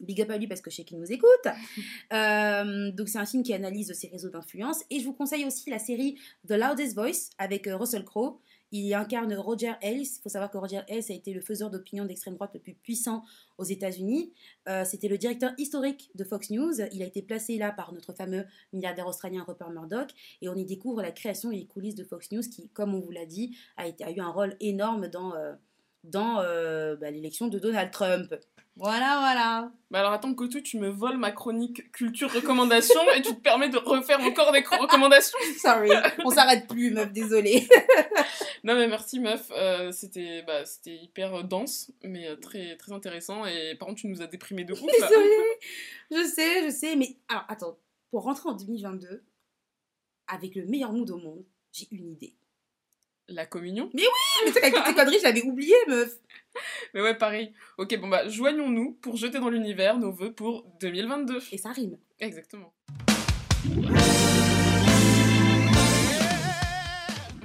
Big 0.00 0.22
up 0.22 0.30
à 0.30 0.38
lui 0.38 0.46
parce 0.46 0.62
que 0.62 0.70
je 0.70 0.76
sais 0.76 0.84
qu'il 0.84 0.98
nous 0.98 1.12
écoute. 1.12 1.44
donc 1.44 3.08
c'est 3.08 3.18
un 3.18 3.26
film 3.26 3.42
qui 3.42 3.52
analyse 3.52 3.92
ces 3.92 4.08
réseaux 4.08 4.30
d'influence. 4.30 4.82
Et 4.88 4.98
je 4.98 5.04
vous 5.04 5.12
conseille 5.12 5.44
aussi 5.44 5.68
la 5.68 5.78
série 5.78 6.18
The 6.48 6.52
Loudest 6.52 6.94
Voice 6.94 7.28
avec 7.36 7.68
Russell 7.70 8.06
Crowe. 8.06 8.40
Il 8.72 8.92
incarne 8.94 9.34
Roger 9.34 9.72
Ailes. 9.82 10.02
Il 10.02 10.20
faut 10.22 10.28
savoir 10.28 10.50
que 10.50 10.58
Roger 10.58 10.80
Ailes 10.88 11.04
a 11.08 11.12
été 11.12 11.32
le 11.32 11.40
faiseur 11.40 11.70
d'opinion 11.70 12.04
d'extrême 12.04 12.34
droite 12.34 12.50
le 12.54 12.60
plus 12.60 12.74
puissant 12.74 13.24
aux 13.58 13.64
États-Unis. 13.64 14.32
Euh, 14.68 14.84
c'était 14.84 15.08
le 15.08 15.18
directeur 15.18 15.52
historique 15.58 16.10
de 16.14 16.24
Fox 16.24 16.50
News. 16.50 16.72
Il 16.92 17.02
a 17.02 17.06
été 17.06 17.22
placé 17.22 17.58
là 17.58 17.72
par 17.72 17.92
notre 17.92 18.12
fameux 18.12 18.44
milliardaire 18.72 19.06
australien 19.06 19.44
Rupert 19.46 19.70
Murdoch. 19.70 20.10
Et 20.42 20.48
on 20.48 20.54
y 20.54 20.64
découvre 20.64 21.02
la 21.02 21.12
création 21.12 21.50
et 21.50 21.56
les 21.56 21.66
coulisses 21.66 21.94
de 21.94 22.04
Fox 22.04 22.30
News 22.32 22.42
qui, 22.42 22.68
comme 22.68 22.94
on 22.94 23.00
vous 23.00 23.10
l'a 23.10 23.26
dit, 23.26 23.56
a, 23.76 23.88
eu 23.88 24.20
un 24.20 24.30
rôle 24.30 24.56
énorme 24.60 25.08
dans, 25.08 25.34
euh, 25.34 25.54
dans 26.04 26.40
euh, 26.40 26.96
bah, 26.96 27.10
l'élection 27.10 27.48
de 27.48 27.58
Donald 27.58 27.90
Trump. 27.90 28.34
Voilà, 28.76 29.18
voilà. 29.18 29.72
Bah 29.90 30.00
alors 30.00 30.12
attends, 30.12 30.32
Kotou, 30.32 30.60
tu 30.62 30.78
me 30.78 30.88
voles 30.88 31.18
ma 31.18 31.32
chronique 31.32 31.92
culture 31.92 32.32
recommandation 32.32 33.00
et 33.14 33.20
tu 33.20 33.34
te 33.34 33.40
permets 33.40 33.68
de 33.68 33.76
refaire 33.76 34.20
encore 34.20 34.52
des 34.52 34.60
recommandations 34.60 35.38
Sorry, 35.58 35.90
on 36.24 36.30
s'arrête 36.30 36.66
plus, 36.66 36.90
meuf, 36.90 37.12
désolée. 37.12 37.68
non 38.64 38.74
mais 38.76 38.88
merci, 38.88 39.20
meuf. 39.20 39.50
Euh, 39.54 39.92
c'était 39.92 40.42
bah, 40.46 40.62
hyper 40.86 41.44
dense, 41.44 41.92
mais 42.04 42.28
euh, 42.28 42.36
très, 42.36 42.76
très 42.76 42.92
intéressant. 42.92 43.44
Et 43.44 43.74
par 43.74 43.88
contre, 43.88 44.00
tu 44.00 44.06
nous 44.06 44.22
as 44.22 44.28
déprimé 44.28 44.64
de 44.64 44.72
ouf. 44.72 44.80
Désolée. 44.80 45.58
Je 46.10 46.24
sais, 46.24 46.64
je 46.64 46.70
sais. 46.70 46.96
Mais 46.96 47.16
alors, 47.28 47.44
attends, 47.48 47.78
pour 48.10 48.22
rentrer 48.22 48.48
en 48.48 48.54
2022, 48.54 49.22
avec 50.28 50.54
le 50.54 50.64
meilleur 50.64 50.92
mood 50.92 51.10
au 51.10 51.18
monde, 51.18 51.44
j'ai 51.72 51.86
une 51.90 52.12
idée. 52.12 52.34
La 53.30 53.46
communion 53.46 53.88
Mais 53.94 54.02
oui 54.02 54.44
Mais 54.44 54.52
tes 54.52 54.70
conneries, 54.94 55.18
je 55.18 55.24
l'avais 55.24 55.42
oublié, 55.42 55.74
meuf 55.86 56.10
Mais 56.94 57.00
ouais, 57.00 57.14
pareil. 57.14 57.52
Ok, 57.78 57.96
bon 58.00 58.08
bah, 58.08 58.28
joignons-nous 58.28 58.98
pour 59.00 59.16
jeter 59.16 59.38
dans 59.38 59.50
l'univers 59.50 59.98
nos 59.98 60.10
vœux 60.10 60.32
pour 60.32 60.66
2022. 60.80 61.40
Et 61.52 61.58
ça 61.58 61.70
rime. 61.70 61.96
Exactement. 62.18 62.72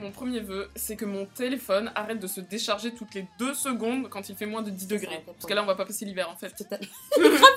Mon 0.02 0.12
premier 0.12 0.40
vœu, 0.40 0.70
c'est 0.76 0.96
que 0.96 1.06
mon 1.06 1.28
téléphone 1.28 1.92
arrête 1.94 2.20
de 2.20 2.28
se 2.28 2.42
décharger 2.42 2.94
toutes 2.94 3.14
les 3.14 3.28
deux 3.38 3.54
secondes 3.54 4.10
quand 4.10 4.28
il 4.30 4.36
fait 4.36 4.46
moins 4.48 4.64
de 4.64 4.72
10 4.72 4.88
degrés. 4.88 5.24
Parce 5.26 5.46
que 5.46 5.54
là, 5.54 5.62
on 5.62 5.68
va 5.68 5.76
pas 5.76 5.86
passer 5.86 6.06
l'hiver 6.06 6.30
en 6.30 6.36
fait. 6.36 6.54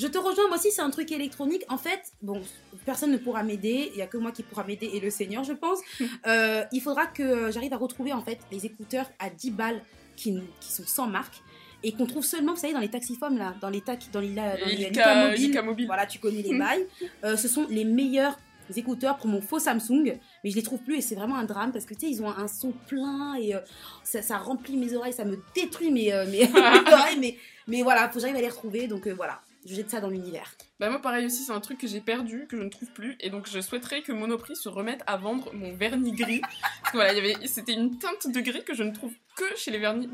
Je 0.00 0.06
te 0.06 0.16
rejoins, 0.16 0.48
moi 0.48 0.56
aussi, 0.56 0.70
c'est 0.70 0.80
un 0.80 0.88
truc 0.88 1.12
électronique. 1.12 1.62
En 1.68 1.76
fait, 1.76 2.00
bon, 2.22 2.40
personne 2.86 3.12
ne 3.12 3.18
pourra 3.18 3.42
m'aider. 3.42 3.90
Il 3.92 3.96
n'y 3.96 4.02
a 4.02 4.06
que 4.06 4.16
moi 4.16 4.32
qui 4.32 4.42
pourra 4.42 4.64
m'aider 4.64 4.88
et 4.94 4.98
le 4.98 5.10
Seigneur, 5.10 5.44
je 5.44 5.52
pense. 5.52 5.80
Euh, 6.26 6.64
il 6.72 6.80
faudra 6.80 7.06
que 7.06 7.50
j'arrive 7.50 7.72
à 7.72 7.76
retrouver, 7.76 8.12
en 8.12 8.20
fait, 8.20 8.38
les 8.52 8.66
écouteurs 8.66 9.10
à 9.18 9.30
10 9.30 9.50
balles 9.52 9.80
qui, 10.16 10.38
qui 10.60 10.72
sont 10.72 10.84
sans 10.86 11.06
marque 11.06 11.42
et 11.82 11.92
qu'on 11.92 12.06
trouve 12.06 12.24
seulement, 12.24 12.52
vous 12.52 12.60
savez, 12.60 12.72
dans 12.72 12.80
les 12.80 12.90
taxifums, 12.90 13.36
là, 13.36 13.54
dans 13.60 13.70
les, 13.70 13.80
taxis, 13.80 14.10
dans 14.12 14.20
les, 14.20 14.34
dans 14.34 14.54
les, 14.66 15.62
mobiles. 15.62 15.86
Voilà, 15.86 16.06
tu 16.06 16.18
connais 16.18 16.42
les 16.42 16.58
bails. 16.58 16.86
Euh, 17.24 17.36
ce 17.36 17.48
sont 17.48 17.66
les 17.68 17.84
meilleurs 17.84 18.38
écouteurs 18.76 19.16
pour 19.16 19.28
mon 19.28 19.40
faux 19.40 19.58
Samsung, 19.58 20.18
mais 20.44 20.50
je 20.50 20.56
les 20.56 20.62
trouve 20.62 20.80
plus 20.80 20.96
et 20.96 21.00
c'est 21.00 21.16
vraiment 21.16 21.36
un 21.36 21.44
drame 21.44 21.72
parce 21.72 21.84
que 21.84 21.94
tu 21.94 22.00
sais, 22.00 22.10
ils 22.10 22.22
ont 22.22 22.28
un, 22.28 22.46
son 22.46 22.72
plein 22.86 23.34
et 23.34 23.54
euh, 23.54 23.60
ça, 24.04 24.38
remplit 24.38 24.76
mes 24.76 24.94
oreilles, 24.94 25.12
ça 25.12 25.24
me 25.24 25.38
détruit 25.54 25.90
mes, 25.90 26.12
mes, 26.28 26.48
oreilles, 26.92 27.18
mais, 27.18 27.36
mais 27.66 27.82
voilà, 27.82 28.08
faut 28.08 28.14
que 28.14 28.20
j'arrive 28.20 28.36
à 28.36 28.40
les 28.40 28.48
retrouver, 28.48 28.86
donc 28.86 29.08
voilà 29.08 29.40
je 29.66 29.74
jette 29.74 29.90
ça 29.90 30.00
dans 30.00 30.08
l'univers. 30.08 30.54
Bah 30.78 30.88
moi 30.88 31.00
pareil 31.00 31.26
aussi, 31.26 31.42
c'est 31.42 31.52
un 31.52 31.60
truc 31.60 31.78
que 31.78 31.86
j'ai 31.86 32.00
perdu, 32.00 32.46
que 32.48 32.56
je 32.56 32.62
ne 32.62 32.70
trouve 32.70 32.90
plus, 32.92 33.16
et 33.20 33.28
donc 33.28 33.46
je 33.46 33.60
souhaiterais 33.60 34.02
que 34.02 34.12
Monoprix 34.12 34.56
se 34.56 34.68
remette 34.68 35.02
à 35.06 35.16
vendre 35.16 35.52
mon 35.52 35.74
vernis 35.74 36.12
gris. 36.12 36.40
Parce 36.82 36.92
que 36.92 36.96
voilà, 36.96 37.12
y 37.12 37.18
avait, 37.18 37.46
c'était 37.46 37.74
une 37.74 37.98
teinte 37.98 38.32
de 38.32 38.40
gris 38.40 38.64
que 38.64 38.74
je 38.74 38.82
ne 38.82 38.92
trouve 38.92 39.12
que 39.36 39.44
chez 39.56 39.70
les 39.70 39.78
vernis 39.78 40.08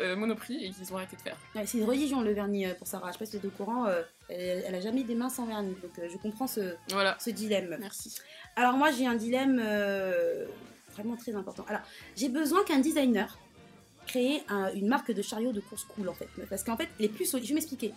euh, 0.00 0.16
Monoprix, 0.16 0.64
et 0.64 0.70
qu'ils 0.70 0.92
ont 0.92 0.96
arrêté 0.96 1.16
de 1.16 1.22
faire. 1.22 1.36
c'est 1.66 1.78
une 1.78 1.84
religion 1.84 2.20
le 2.20 2.32
vernis 2.32 2.66
euh, 2.66 2.74
pour 2.74 2.86
Sarah, 2.86 3.08
je 3.08 3.12
sais 3.14 3.18
pas 3.18 3.24
si 3.24 3.38
tu 3.38 3.44
es 3.44 3.46
au 3.46 3.52
courant, 3.52 3.86
euh, 3.86 4.02
elle, 4.28 4.74
a 4.74 4.80
jamais 4.80 5.04
des 5.04 5.14
mains 5.14 5.30
sans 5.30 5.46
vernis, 5.46 5.76
donc 5.82 5.92
je 5.96 6.16
comprends 6.18 6.46
ce, 6.46 6.74
voilà. 6.90 7.16
ce 7.18 7.30
dilemme. 7.30 7.76
Merci. 7.80 8.14
Alors 8.56 8.74
moi 8.74 8.90
j'ai 8.90 9.06
un 9.06 9.16
dilemme 9.16 9.62
vraiment 10.92 11.16
très 11.16 11.34
important. 11.34 11.64
Alors 11.68 11.82
j'ai 12.16 12.28
besoin 12.28 12.62
qu'un 12.64 12.78
designer 12.78 13.38
crée 14.10 14.42
une 14.74 14.88
marque 14.88 15.12
de 15.12 15.22
chariot 15.22 15.52
de 15.52 15.60
course 15.60 15.84
cool 15.84 16.08
en 16.08 16.14
fait. 16.14 16.28
Parce 16.48 16.62
qu'en 16.64 16.76
fait, 16.76 16.88
les 16.98 17.08
plus 17.08 17.26
solides, 17.26 17.46
je 17.46 17.50
vais 17.50 17.54
m'expliquer. 17.60 17.92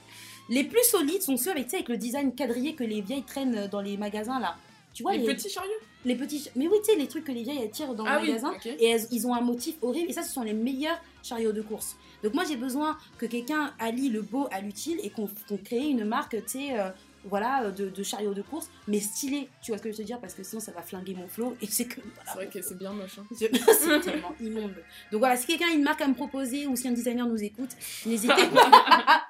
Les 0.49 0.64
plus 0.64 0.84
solides 0.84 1.22
sont 1.22 1.38
ceux 1.38 1.51
avec, 1.51 1.74
avec 1.74 1.89
le 1.89 1.97
design 1.97 2.34
quadrillé 2.36 2.76
que 2.76 2.84
les 2.84 3.01
vieilles 3.01 3.24
traînent 3.24 3.68
dans 3.72 3.82
les 3.82 3.97
magasins 3.97 4.39
là. 4.39 4.55
Tu 4.93 5.01
vois 5.01 5.14
les, 5.16 5.26
petits 5.26 5.49
chariots? 5.49 5.72
Les 6.05 6.16
petits. 6.16 6.49
Mais 6.55 6.68
oui, 6.68 6.78
tu 6.86 6.91
sais, 6.91 6.95
les 6.99 7.07
trucs 7.07 7.24
que 7.24 7.32
les 7.32 7.41
vieilles 7.41 7.61
elles 7.64 7.72
tirent 7.72 7.95
dans 7.95 8.05
Ah 8.05 8.18
le 8.20 8.22
oui, 8.26 8.28
magasin. 8.28 8.51
ok. 8.51 8.68
Et 8.68 8.86
elles- 8.89 9.07
ils 9.09 9.26
ont 9.26 9.34
un 9.34 9.41
motif 9.41 9.76
horrible. 9.82 10.07
Et 10.11 10.14
ça, 10.14 10.22
ce 10.22 10.32
sont 10.32 10.43
les 10.43 10.53
meilleurs 10.53 11.01
chariots 11.24 11.51
de 11.51 11.64
course. 11.64 11.95
Donc 12.24 12.36
moi, 12.36 12.43
j'ai 12.47 12.57
besoin 12.57 12.95
que 13.18 13.26
quelqu'un 13.26 13.74
allie 13.80 14.09
le 14.09 14.22
beau 14.22 14.47
à 14.51 14.61
l'utile 14.61 14.99
et 15.01 15.09
qu'on 15.09 15.28
qu'on 15.49 15.57
crée 15.57 15.86
une 15.95 16.05
marque, 16.05 16.36
tu 16.45 16.51
sais, 16.59 16.80
euh, 16.80 16.89
voilà, 17.26 17.71
de, 17.71 17.89
de 17.89 18.03
chariot 18.03 18.34
de 18.34 18.41
course, 18.41 18.69
mais 18.88 18.99
stylé. 18.99 19.49
Tu 19.61 19.71
vois 19.71 19.78
ce 19.78 19.84
que 19.84 19.91
je 19.91 19.97
veux 19.97 20.03
te 20.03 20.07
dire 20.07 20.19
Parce 20.19 20.34
que 20.34 20.43
sinon, 20.43 20.59
ça 20.61 20.71
va 20.71 20.82
flinguer 20.82 21.13
mon 21.15 21.28
flow. 21.28 21.55
Et 21.61 21.67
c'est 21.67 21.86
que. 21.86 22.01
voilà. 22.01 22.21
C'est 22.26 22.34
vrai 22.36 22.47
que 22.47 22.61
c'est 22.61 22.78
bien 22.78 22.91
moche. 22.93 23.17
hein. 23.19 23.26
C'est 23.36 23.55
c'est 23.74 23.99
tellement 24.01 24.34
immonde. 24.41 24.74
Donc 25.11 25.19
voilà, 25.19 25.38
si 25.38 25.47
quelqu'un 25.47 25.67
a 25.69 25.74
une 25.74 25.84
marque 25.84 26.01
à 26.01 26.07
me 26.07 26.13
proposer 26.15 26.67
ou 26.67 26.76
si 26.76 26.88
un 26.88 26.91
designer 26.91 27.26
nous 27.28 27.41
écoute, 27.43 27.71
n'hésitez 28.05 28.47
pas. 28.53 29.24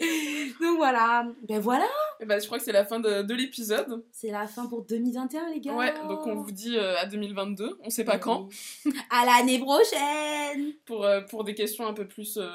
Donc 0.60 0.76
voilà, 0.78 1.26
ben 1.46 1.60
voilà, 1.60 1.86
Et 2.20 2.26
bah, 2.26 2.38
je 2.38 2.46
crois 2.46 2.58
que 2.58 2.64
c'est 2.64 2.72
la 2.72 2.84
fin 2.84 3.00
de, 3.00 3.22
de 3.22 3.34
l'épisode. 3.34 4.04
c'est 4.12 4.30
la 4.30 4.46
fin 4.46 4.66
pour 4.66 4.84
2021 4.84 5.50
les 5.50 5.60
gars. 5.60 5.74
Ouais, 5.74 5.92
donc 6.06 6.26
on 6.26 6.34
vous 6.34 6.50
dit 6.50 6.76
euh, 6.76 6.96
à 6.98 7.06
2022, 7.06 7.78
on 7.82 7.88
sait 7.88 8.04
pas 8.04 8.18
quand, 8.18 8.48
À 9.10 9.24
l'année 9.24 9.58
prochaine. 9.58 10.74
pour, 10.84 11.04
euh, 11.04 11.22
pour 11.22 11.44
des 11.44 11.54
questions 11.54 11.86
un 11.86 11.94
peu 11.94 12.06
plus 12.06 12.36
euh, 12.36 12.50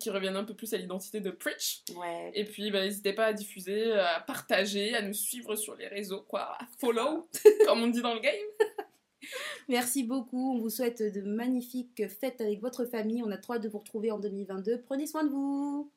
qui 0.00 0.08
reviennent 0.08 0.36
un 0.36 0.44
peu 0.44 0.54
plus 0.54 0.72
à 0.72 0.78
l'identité 0.78 1.20
de 1.20 1.30
Preach. 1.30 1.82
Ouais. 1.94 2.32
Et 2.34 2.44
puis, 2.44 2.70
bah, 2.70 2.82
n'hésitez 2.82 3.12
pas 3.12 3.26
à 3.26 3.32
diffuser, 3.34 3.92
à 3.92 4.20
partager, 4.20 4.94
à 4.94 5.02
nous 5.02 5.14
suivre 5.14 5.56
sur 5.56 5.74
les 5.76 5.88
réseaux, 5.88 6.24
quoi, 6.26 6.56
à 6.58 6.66
follow, 6.78 7.28
comme 7.66 7.82
on 7.82 7.88
dit 7.88 8.00
dans 8.00 8.14
le 8.14 8.20
game. 8.20 8.32
Merci 9.68 10.04
beaucoup. 10.04 10.54
On 10.56 10.58
vous 10.58 10.70
souhaite 10.70 11.02
de 11.02 11.20
magnifiques 11.20 12.08
fêtes 12.08 12.40
avec 12.40 12.60
votre 12.60 12.86
famille. 12.86 13.22
On 13.22 13.30
a 13.30 13.36
trop 13.36 13.54
hâte 13.54 13.62
de 13.62 13.68
vous 13.68 13.78
retrouver 13.78 14.10
en 14.10 14.18
2022. 14.18 14.82
Prenez 14.86 15.06
soin 15.06 15.24
de 15.24 15.30
vous. 15.30 15.90